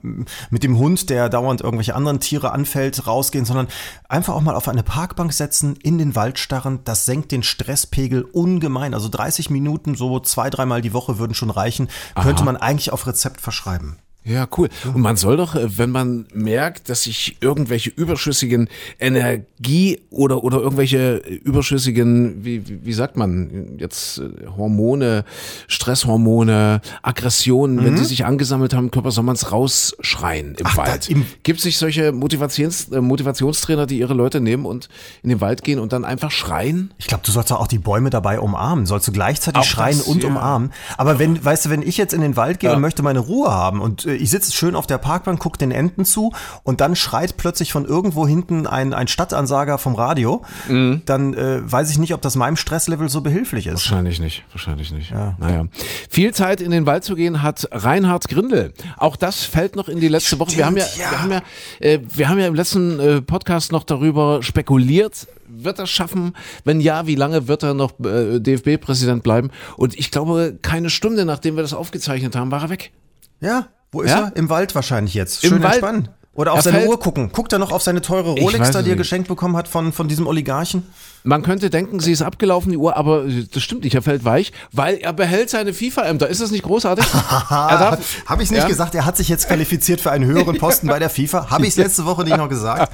mit 0.50 0.62
dem 0.62 0.78
Hund, 0.78 1.10
der 1.10 1.28
dauernd 1.28 1.62
irgendwelche 1.62 1.96
anderen 1.96 2.20
Tiere 2.20 2.52
anfällt, 2.52 3.08
rausgehen, 3.08 3.44
sondern 3.44 3.66
einfach 4.08 4.34
auch 4.34 4.40
mal 4.40 4.54
auf 4.54 4.68
eine 4.68 4.84
Parkbank 4.84 5.32
setzen, 5.32 5.74
in 5.82 5.98
den 5.98 6.14
Wald 6.14 6.38
starren. 6.38 6.80
Das 6.84 7.06
senkt 7.06 7.32
den 7.32 7.42
Stresspegel 7.42 8.22
ungemein. 8.22 8.94
Also 8.94 9.08
30 9.08 9.50
Minuten, 9.50 9.96
so 9.96 10.20
zwei, 10.20 10.48
dreimal 10.48 10.80
die 10.80 10.92
Woche 10.92 11.18
würden 11.18 11.34
schon 11.34 11.50
reichen. 11.50 11.88
Könnte 12.14 12.42
Aha. 12.42 12.44
man 12.44 12.56
eigentlich 12.56 12.92
auf 12.92 13.06
Rezept 13.06 13.40
verschreiben. 13.40 13.96
Ja, 14.26 14.48
cool. 14.56 14.68
Und 14.92 15.00
man 15.00 15.16
soll 15.16 15.36
doch, 15.36 15.54
äh, 15.54 15.78
wenn 15.78 15.90
man 15.90 16.26
merkt, 16.34 16.88
dass 16.88 17.04
sich 17.04 17.36
irgendwelche 17.40 17.90
überschüssigen 17.90 18.68
Energie 18.98 20.00
oder, 20.10 20.42
oder 20.42 20.58
irgendwelche 20.58 21.16
überschüssigen, 21.16 22.44
wie, 22.44 22.62
wie, 22.84 22.92
sagt 22.92 23.16
man 23.16 23.76
jetzt, 23.78 24.18
äh, 24.18 24.48
Hormone, 24.56 25.24
Stresshormone, 25.68 26.80
Aggressionen, 27.02 27.76
mhm. 27.76 27.84
wenn 27.84 27.96
die 27.96 28.04
sich 28.04 28.24
angesammelt 28.24 28.74
haben 28.74 28.90
Körper, 28.90 29.12
soll 29.12 29.22
man 29.22 29.36
es 29.36 29.52
rausschreien 29.52 30.56
im 30.58 30.66
Ach, 30.66 30.76
Wald. 30.76 31.08
Gibt 31.44 31.60
es 31.60 31.64
nicht 31.64 31.78
solche 31.78 32.10
Motivations, 32.10 32.88
äh, 32.88 33.00
Motivationstrainer, 33.00 33.86
die 33.86 33.98
ihre 33.98 34.14
Leute 34.14 34.40
nehmen 34.40 34.66
und 34.66 34.88
in 35.22 35.28
den 35.28 35.40
Wald 35.40 35.62
gehen 35.62 35.78
und 35.78 35.92
dann 35.92 36.04
einfach 36.04 36.32
schreien? 36.32 36.92
Ich 36.98 37.06
glaube, 37.06 37.22
du 37.24 37.30
sollst 37.30 37.52
auch 37.52 37.68
die 37.68 37.78
Bäume 37.78 38.10
dabei 38.10 38.40
umarmen. 38.40 38.86
Sollst 38.86 39.06
du 39.06 39.12
gleichzeitig 39.12 39.60
auch 39.60 39.64
schreien 39.64 39.98
das, 39.98 40.08
und 40.08 40.24
ja. 40.24 40.30
umarmen. 40.30 40.72
Aber 40.96 41.20
wenn, 41.20 41.44
weißt 41.44 41.66
du, 41.66 41.70
wenn 41.70 41.82
ich 41.82 41.96
jetzt 41.96 42.12
in 42.12 42.20
den 42.20 42.34
Wald 42.36 42.58
gehe 42.58 42.70
ja. 42.70 42.76
und 42.76 42.82
möchte 42.82 43.04
meine 43.04 43.20
Ruhe 43.20 43.52
haben 43.52 43.80
und 43.80 44.04
ich 44.16 44.30
sitze 44.30 44.52
schön 44.52 44.74
auf 44.74 44.86
der 44.86 44.98
Parkbank, 44.98 45.38
gucke 45.40 45.58
den 45.58 45.70
Enten 45.70 46.04
zu 46.04 46.32
und 46.62 46.80
dann 46.80 46.96
schreit 46.96 47.36
plötzlich 47.36 47.72
von 47.72 47.84
irgendwo 47.84 48.26
hinten 48.26 48.66
ein, 48.66 48.92
ein 48.92 49.08
Stadtansager 49.08 49.78
vom 49.78 49.94
Radio, 49.94 50.42
mhm. 50.68 51.02
dann 51.04 51.34
äh, 51.34 51.60
weiß 51.70 51.90
ich 51.90 51.98
nicht, 51.98 52.14
ob 52.14 52.22
das 52.22 52.36
meinem 52.36 52.56
Stresslevel 52.56 53.08
so 53.08 53.20
behilflich 53.20 53.66
ist. 53.66 53.74
Wahrscheinlich 53.74 54.20
nicht, 54.20 54.44
wahrscheinlich 54.52 54.92
nicht. 54.92 55.10
Ja. 55.10 55.36
Naja. 55.38 55.66
Viel 56.10 56.32
Zeit 56.34 56.60
in 56.60 56.70
den 56.70 56.86
Wald 56.86 57.04
zu 57.04 57.14
gehen 57.14 57.42
hat 57.42 57.68
Reinhard 57.70 58.28
Grindel. 58.28 58.72
Auch 58.96 59.16
das 59.16 59.44
fällt 59.44 59.76
noch 59.76 59.88
in 59.88 60.00
die 60.00 60.08
letzte 60.08 60.28
Stimmt, 60.28 60.40
Woche. 60.40 60.56
Wir 60.56 60.66
haben 60.66 60.76
ja, 60.76 60.84
ja. 60.98 61.10
Wir, 61.10 61.22
haben 61.22 61.32
ja 61.32 61.42
äh, 61.80 62.00
wir 62.14 62.28
haben 62.28 62.38
ja 62.38 62.46
im 62.46 62.54
letzten 62.54 63.00
äh, 63.00 63.22
Podcast 63.22 63.72
noch 63.72 63.84
darüber 63.84 64.42
spekuliert, 64.42 65.26
wird 65.48 65.78
er 65.78 65.86
schaffen? 65.86 66.34
Wenn 66.64 66.80
ja, 66.80 67.06
wie 67.06 67.14
lange 67.14 67.48
wird 67.48 67.62
er 67.62 67.74
noch 67.74 67.98
äh, 68.00 68.40
DFB-Präsident 68.40 69.22
bleiben? 69.22 69.50
Und 69.76 69.98
ich 69.98 70.10
glaube, 70.10 70.58
keine 70.62 70.90
Stunde 70.90 71.24
nachdem 71.24 71.56
wir 71.56 71.62
das 71.62 71.74
aufgezeichnet 71.74 72.36
haben, 72.36 72.50
war 72.50 72.62
er 72.62 72.70
weg. 72.70 72.92
Ja, 73.40 73.68
wo 73.92 74.02
ist 74.02 74.10
ja? 74.10 74.26
er? 74.26 74.36
Im 74.36 74.48
Wald 74.48 74.74
wahrscheinlich 74.74 75.14
jetzt. 75.14 75.42
Schön 75.42 75.56
Im 75.56 75.64
entspannen. 75.64 76.08
Oder 76.36 76.52
auf 76.52 76.58
er 76.58 76.62
seine 76.62 76.86
Uhr 76.86 77.00
gucken. 77.00 77.30
Guckt 77.32 77.52
er 77.52 77.58
noch 77.58 77.72
auf 77.72 77.82
seine 77.82 78.02
teure 78.02 78.30
Rolex 78.32 78.70
da, 78.70 78.82
die 78.82 78.90
er 78.90 78.96
geschenkt 78.96 79.28
bekommen 79.28 79.56
hat 79.56 79.68
von, 79.68 79.92
von 79.92 80.06
diesem 80.06 80.26
Oligarchen? 80.26 80.86
Man 81.24 81.42
könnte 81.42 81.70
denken, 81.70 81.98
sie 81.98 82.12
ist 82.12 82.22
abgelaufen, 82.22 82.70
die 82.70 82.76
Uhr, 82.76 82.96
aber 82.96 83.24
das 83.24 83.62
stimmt 83.62 83.84
nicht, 83.84 83.94
er 83.94 84.02
fällt 84.02 84.24
weich, 84.24 84.52
weil 84.70 84.96
er 84.96 85.12
behält 85.12 85.50
seine 85.50 85.72
FIFA-Ämter. 85.72 86.28
Ist 86.28 86.40
das 86.40 86.50
nicht 86.50 86.62
großartig? 86.62 87.04
Habe 87.14 88.42
ich 88.42 88.50
nicht 88.50 88.62
ja? 88.62 88.68
gesagt, 88.68 88.94
er 88.94 89.06
hat 89.06 89.16
sich 89.16 89.28
jetzt 89.28 89.48
qualifiziert 89.48 90.00
für 90.00 90.12
einen 90.12 90.26
höheren 90.26 90.58
Posten 90.58 90.86
bei 90.88 90.98
der 90.98 91.10
FIFA? 91.10 91.50
Habe 91.50 91.64
ich 91.64 91.70
es 91.70 91.76
letzte 91.76 92.04
Woche 92.04 92.22
nicht 92.22 92.36
noch 92.36 92.48
gesagt? 92.48 92.92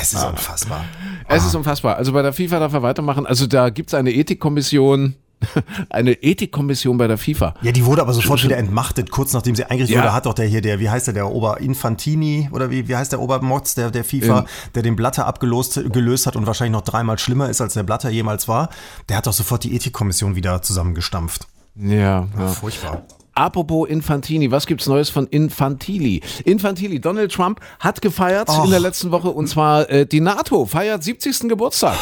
Es 0.00 0.14
ist 0.14 0.24
unfassbar. 0.24 0.84
Es 1.28 1.44
ist 1.44 1.54
unfassbar. 1.54 1.96
Also 1.96 2.12
bei 2.12 2.22
der 2.22 2.32
FIFA 2.32 2.58
darf 2.58 2.72
er 2.72 2.82
weitermachen. 2.82 3.26
Also 3.26 3.46
da 3.46 3.68
gibt 3.68 3.90
es 3.90 3.94
eine 3.94 4.12
Ethikkommission 4.12 5.14
eine 5.90 6.12
Ethikkommission 6.12 6.98
bei 6.98 7.06
der 7.06 7.18
FIFA. 7.18 7.54
Ja, 7.62 7.72
die 7.72 7.84
wurde 7.84 8.02
aber 8.02 8.12
sofort 8.12 8.42
wieder 8.42 8.56
entmachtet, 8.56 9.10
kurz 9.10 9.32
nachdem 9.32 9.54
sie 9.54 9.64
eingerichtet 9.64 9.96
ja. 9.96 10.02
wurde, 10.02 10.12
hat 10.12 10.26
doch 10.26 10.34
der 10.34 10.46
hier, 10.46 10.60
der, 10.60 10.80
wie 10.80 10.90
heißt 10.90 11.06
der, 11.06 11.14
der 11.14 11.30
Oberinfantini 11.30 12.48
oder 12.52 12.70
wie, 12.70 12.88
wie 12.88 12.96
heißt 12.96 13.12
der 13.12 13.20
Obermotz 13.20 13.74
der, 13.74 13.90
der 13.90 14.04
FIFA, 14.04 14.40
ähm. 14.40 14.44
der 14.74 14.82
den 14.82 14.96
Blatter 14.96 15.26
abgelöst 15.26 15.80
gelöst 15.92 16.26
hat 16.26 16.36
und 16.36 16.46
wahrscheinlich 16.46 16.72
noch 16.72 16.82
dreimal 16.82 17.18
schlimmer 17.18 17.48
ist, 17.48 17.60
als 17.60 17.74
der 17.74 17.82
Blatter 17.82 18.10
jemals 18.10 18.48
war, 18.48 18.68
der 19.08 19.16
hat 19.16 19.26
doch 19.26 19.32
sofort 19.32 19.64
die 19.64 19.74
Ethikkommission 19.74 20.36
wieder 20.36 20.62
zusammengestampft. 20.62 21.46
Ja, 21.76 22.28
ja. 22.38 22.48
Furchtbar. 22.48 23.02
Apropos 23.34 23.88
Infantini, 23.88 24.50
was 24.50 24.66
gibt's 24.66 24.86
Neues 24.86 25.08
von 25.08 25.26
Infantili? 25.26 26.20
Infantili, 26.44 27.00
Donald 27.00 27.32
Trump 27.32 27.60
hat 27.80 28.02
gefeiert 28.02 28.50
Och. 28.50 28.64
in 28.64 28.70
der 28.70 28.80
letzten 28.80 29.10
Woche 29.10 29.30
und 29.30 29.46
zwar 29.46 29.88
äh, 29.88 30.06
die 30.06 30.20
NATO 30.20 30.66
feiert 30.66 31.02
70. 31.02 31.48
Geburtstag. 31.48 31.96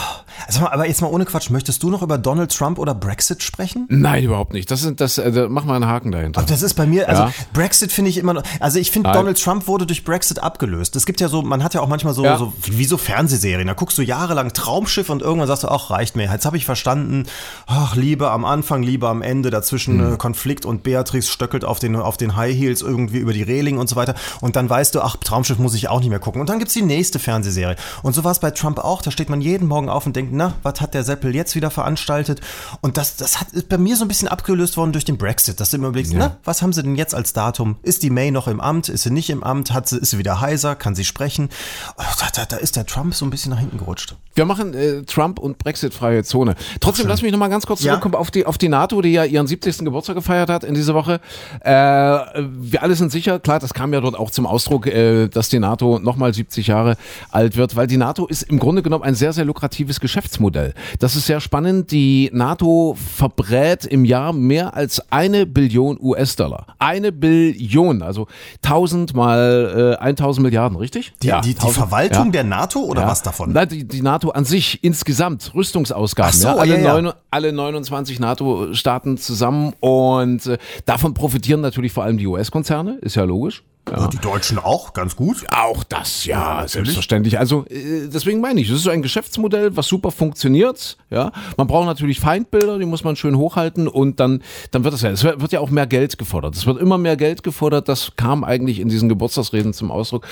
Also, 0.47 0.67
aber 0.67 0.89
jetzt 0.89 1.03
mal 1.03 1.09
ohne 1.09 1.25
Quatsch, 1.25 1.51
möchtest 1.51 1.83
du 1.85 1.91
noch 1.91 2.03
über 2.03 2.19
Donald 2.19 2.53
Trump 2.57 2.79
oder 2.79 2.95
Brexit 2.95 3.45
sprechen? 3.45 3.87
Nein, 3.89 4.25
überhaupt 4.25 4.53
nicht. 4.53 4.71
Das 4.73 4.81
sind 4.81 5.01
das, 5.01 5.19
äh, 5.19 5.47
mach 5.49 5.65
mal 5.65 5.77
einen 5.77 5.87
Haken 5.87 6.11
dahinter. 6.11 6.41
Aber 6.41 6.49
das 6.49 6.63
ist 6.63 6.75
bei 6.75 6.87
mir, 6.87 7.09
also 7.09 7.23
ja. 7.23 7.33
Brexit 7.53 7.93
finde 7.93 8.11
ich 8.11 8.19
immer 8.19 8.35
noch, 8.35 8.43
also 8.59 8.81
ich 8.81 8.91
finde 8.91 9.13
Donald 9.13 9.41
Trump 9.41 9.69
wurde 9.69 9.87
durch 9.87 10.05
Brexit 10.05 10.43
abgelöst. 10.43 10.97
Es 10.97 11.07
gibt 11.07 11.21
ja 11.21 11.29
so, 11.29 11.43
man 11.43 11.63
hat 11.63 11.75
ja 11.75 11.81
auch 11.81 11.89
manchmal 11.89 12.13
so, 12.15 12.25
ja. 12.25 12.39
so 12.39 12.53
wie 12.67 12.87
so 12.87 12.97
Fernsehserien, 12.97 13.69
da 13.69 13.75
guckst 13.75 13.97
du 13.99 14.03
jahrelang 14.03 14.53
Traumschiff 14.53 15.09
und 15.11 15.23
irgendwann 15.23 15.47
sagst 15.47 15.63
du, 15.63 15.69
ach, 15.69 15.91
reicht 15.91 16.17
mir. 16.17 16.29
Jetzt 16.31 16.45
habe 16.45 16.57
ich 16.57 16.65
verstanden, 16.65 17.27
ach, 17.69 17.95
Liebe 17.95 18.31
am 18.33 18.45
Anfang, 18.45 18.83
Liebe 18.83 19.09
am 19.09 19.23
Ende, 19.23 19.51
dazwischen 19.51 20.11
mhm. 20.11 20.19
Konflikt 20.19 20.65
und 20.65 20.83
Beatrice 20.83 21.20
stöckelt 21.29 21.65
auf 21.65 21.79
den, 21.79 21.97
auf 21.97 22.17
den 22.17 22.37
High 22.37 22.57
Heels 22.57 22.83
irgendwie 22.83 23.19
über 23.19 23.33
die 23.33 23.43
Reling 23.43 23.79
und 23.79 23.89
so 23.89 23.97
weiter. 23.97 24.15
Und 24.41 24.57
dann 24.57 24.69
weißt 24.69 24.95
du, 24.95 25.01
ach, 25.01 25.17
Traumschiff 25.17 25.59
muss 25.59 25.75
ich 25.75 25.89
auch 25.89 26.01
nicht 26.01 26.11
mehr 26.11 26.19
gucken. 26.19 26.41
Und 26.41 26.49
dann 26.49 26.59
gibt 26.59 26.69
es 26.69 26.75
die 26.75 26.83
nächste 26.83 27.19
Fernsehserie. 27.19 27.77
Und 28.03 28.15
so 28.15 28.25
war 28.25 28.33
es 28.33 28.39
bei 28.39 28.51
Trump 28.51 28.79
auch. 28.79 29.03
Da 29.03 29.11
steht 29.11 29.29
man 29.29 29.41
jeden 29.41 29.69
Morgen 29.69 29.89
auf 29.89 30.07
und 30.07 30.17
denkt, 30.17 30.33
na, 30.33 30.55
was 30.63 30.81
hat 30.81 30.95
der 30.95 31.05
Seppel 31.05 31.35
jetzt 31.35 31.55
wieder 31.55 31.71
veranstaltet? 31.71 32.41
Und 32.81 32.97
das, 32.97 33.17
das 33.17 33.41
hat, 33.41 33.53
ist 33.53 33.69
bei 33.69 33.79
mir 33.79 33.97
so 33.97 34.05
ein 34.05 34.09
bisschen 34.09 34.29
abgelöst 34.29 34.77
worden 34.77 34.93
durch 34.93 35.05
den 35.05 35.19
Brexit, 35.19 35.61
dass 35.61 35.71
du 35.71 35.77
immer 35.77 35.89
überlegst, 35.89 36.13
ja. 36.13 36.19
na, 36.19 36.37
was 36.45 36.63
haben 36.63 36.73
sie 36.73 36.83
denn 36.83 36.97
jetzt 36.97 37.15
als 37.15 37.33
Datum? 37.33 37.77
Ist 37.83 38.03
die 38.03 38.11
May 38.11 38.31
noch 38.31 38.49
im 38.49 38.61
Amt? 38.61 38.89
Ist 38.89 39.03
sie 39.03 39.11
nicht 39.11 39.31
im 39.31 39.43
Amt? 39.43 39.73
Hat 39.73 39.89
sie, 39.89 39.99
ist 39.99 40.11
sie 40.11 40.19
wieder 40.19 40.41
heiser? 40.41 40.77
Kann 40.77 40.95
sie 40.95 41.05
sprechen? 41.05 41.49
Oh, 41.97 42.03
da, 42.21 42.27
da, 42.35 42.45
da 42.47 42.57
ist 42.57 42.77
der 42.77 42.87
Trump 42.87 43.15
so 43.15 43.25
ein 43.25 43.31
bisschen 43.31 43.51
nach 43.51 43.59
hinten 43.59 43.79
gerutscht. 43.79 44.17
Wir 44.35 44.45
machen 44.45 44.75
äh, 44.75 45.03
Trump 45.03 45.39
und 45.39 45.59
Brexit-freie 45.59 46.23
Zone. 46.23 46.55
Trotzdem, 46.81 47.09
lass 47.09 47.23
mich 47.23 47.33
noch 47.33 47.39
mal 47.39 47.49
ganz 47.49 47.67
kurz 47.67 47.81
zurückkommen 47.81 48.15
ja. 48.15 48.21
auf, 48.21 48.31
die, 48.31 48.47
auf 48.47 48.59
die 48.59 48.69
NATO, 48.69 49.03
die 49.03 49.11
ja 49.11 49.25
ihren 49.25 49.47
70. 49.47 49.79
Geburtstag 49.79 50.15
gefeiert 50.15 50.49
hat 50.49 50.65
in 50.65 50.75
dieser 50.75 50.95
Woche. 50.95 51.10
Äh, 51.15 51.71
wir 51.71 52.83
alle 52.83 52.95
sind 52.95 53.11
sicher, 53.11 53.41
klar, 53.41 53.59
das 53.59 53.75
kam 53.75 53.93
ja 53.93 54.01
dort 54.01 54.19
auch 54.19 54.31
zum 54.31 54.47
Ausdruck, 54.47 54.87
äh, 54.87 55.29
dass 55.29 55.49
die 55.49 55.59
NATO 55.59 55.99
nochmal 55.99 56.33
70 56.33 56.69
Jahre 56.69 56.97
alt 57.31 57.57
wird, 57.57 57.77
weil 57.77 57.87
die 57.87 57.97
NATO 57.97 58.27
ist 58.27 58.43
im 58.43 58.59
Grunde 58.59 58.83
genommen 58.83 59.05
ein 59.05 59.15
sehr, 59.15 59.33
sehr 59.33 59.45
lukratives 59.45 60.01
Geschäftsmodell. 60.01 60.75
Das 60.99 61.17
ist 61.17 61.27
sehr 61.27 61.41
spannend. 61.41 61.91
Die 61.91 62.31
NATO 62.33 62.97
verbrät 63.17 63.85
im 63.85 64.05
Jahr 64.05 64.33
mehr 64.33 64.75
als 64.75 65.03
eine 65.11 65.47
Billion 65.47 65.99
US-Dollar. 66.01 66.67
Eine 66.79 67.13
Billion, 67.13 68.03
also 68.03 68.27
1000 68.63 69.15
mal 69.15 69.97
äh, 70.01 70.05
1000 70.05 70.43
Milliarden, 70.45 70.77
richtig? 70.77 71.13
Die, 71.23 71.29
ja, 71.29 71.41
die, 71.41 71.55
die 71.55 71.71
Verwaltung 71.71 72.27
ja. 72.27 72.33
der 72.33 72.45
NATO 72.45 72.81
oder 72.81 73.03
ja. 73.03 73.09
was 73.09 73.23
davon? 73.23 73.53
Nein, 73.53 73.69
die, 73.69 73.87
die, 73.87 74.03
NATO 74.03 74.31
an 74.31 74.45
sich 74.45 74.83
insgesamt, 74.83 75.53
Rüstungsausgaben. 75.55 76.33
So, 76.33 76.49
alle, 76.49 76.79
neun, 76.79 77.13
alle 77.31 77.53
29 77.53 78.21
NATO-Staaten 78.21 79.19
zusammen 79.19 79.75
und 79.81 80.47
äh, 80.47 80.59
davon 81.01 81.15
profitieren 81.15 81.63
natürlich 81.63 81.93
vor 81.93 82.05
allem 82.05 82.19
die 82.19 82.27
US-Konzerne, 82.27 82.99
ist 83.01 83.17
ja 83.17 83.25
logisch. 83.25 83.63
Ja. 83.91 84.09
Die 84.09 84.19
Deutschen 84.19 84.59
auch, 84.59 84.93
ganz 84.93 85.17
gut. 85.17 85.45
Auch 85.51 85.85
das, 85.85 86.25
ja, 86.25 86.61
ja 86.61 86.69
selbstverständlich. 86.69 87.39
Also 87.39 87.65
äh, 87.69 88.09
deswegen 88.13 88.41
meine 88.41 88.61
ich, 88.61 88.69
das 88.69 88.79
ist 88.79 88.85
so 88.85 88.91
ein 88.91 89.03
Geschäftsmodell, 89.03 89.77
was 89.77 89.87
super 89.87 90.11
funktioniert. 90.11 90.97
Ja, 91.11 91.33
man 91.57 91.67
braucht 91.67 91.87
natürlich 91.87 92.21
Feindbilder, 92.21 92.79
die 92.79 92.87
muss 92.87 93.05
man 93.05 93.17
schön 93.17 93.37
hochhalten 93.37 93.89
und 93.89 94.21
dann, 94.21 94.43
dann 94.71 94.85
wird 94.85 94.95
es 94.95 95.03
ja, 95.03 95.11
es 95.11 95.25
wird 95.25 95.53
ja 95.53 95.61
auch 95.61 95.71
mehr 95.71 95.87
Geld 95.87 96.19
gefordert. 96.19 96.55
Es 96.55 96.67
wird 96.67 96.81
immer 96.81 96.99
mehr 96.99 97.17
Geld 97.17 97.43
gefordert. 97.43 97.89
Das 97.89 98.13
kam 98.17 98.45
eigentlich 98.45 98.81
in 98.81 98.89
diesen 98.89 99.09
Geburtstagsreden 99.09 99.73
zum 99.73 99.91
Ausdruck. 99.91 100.27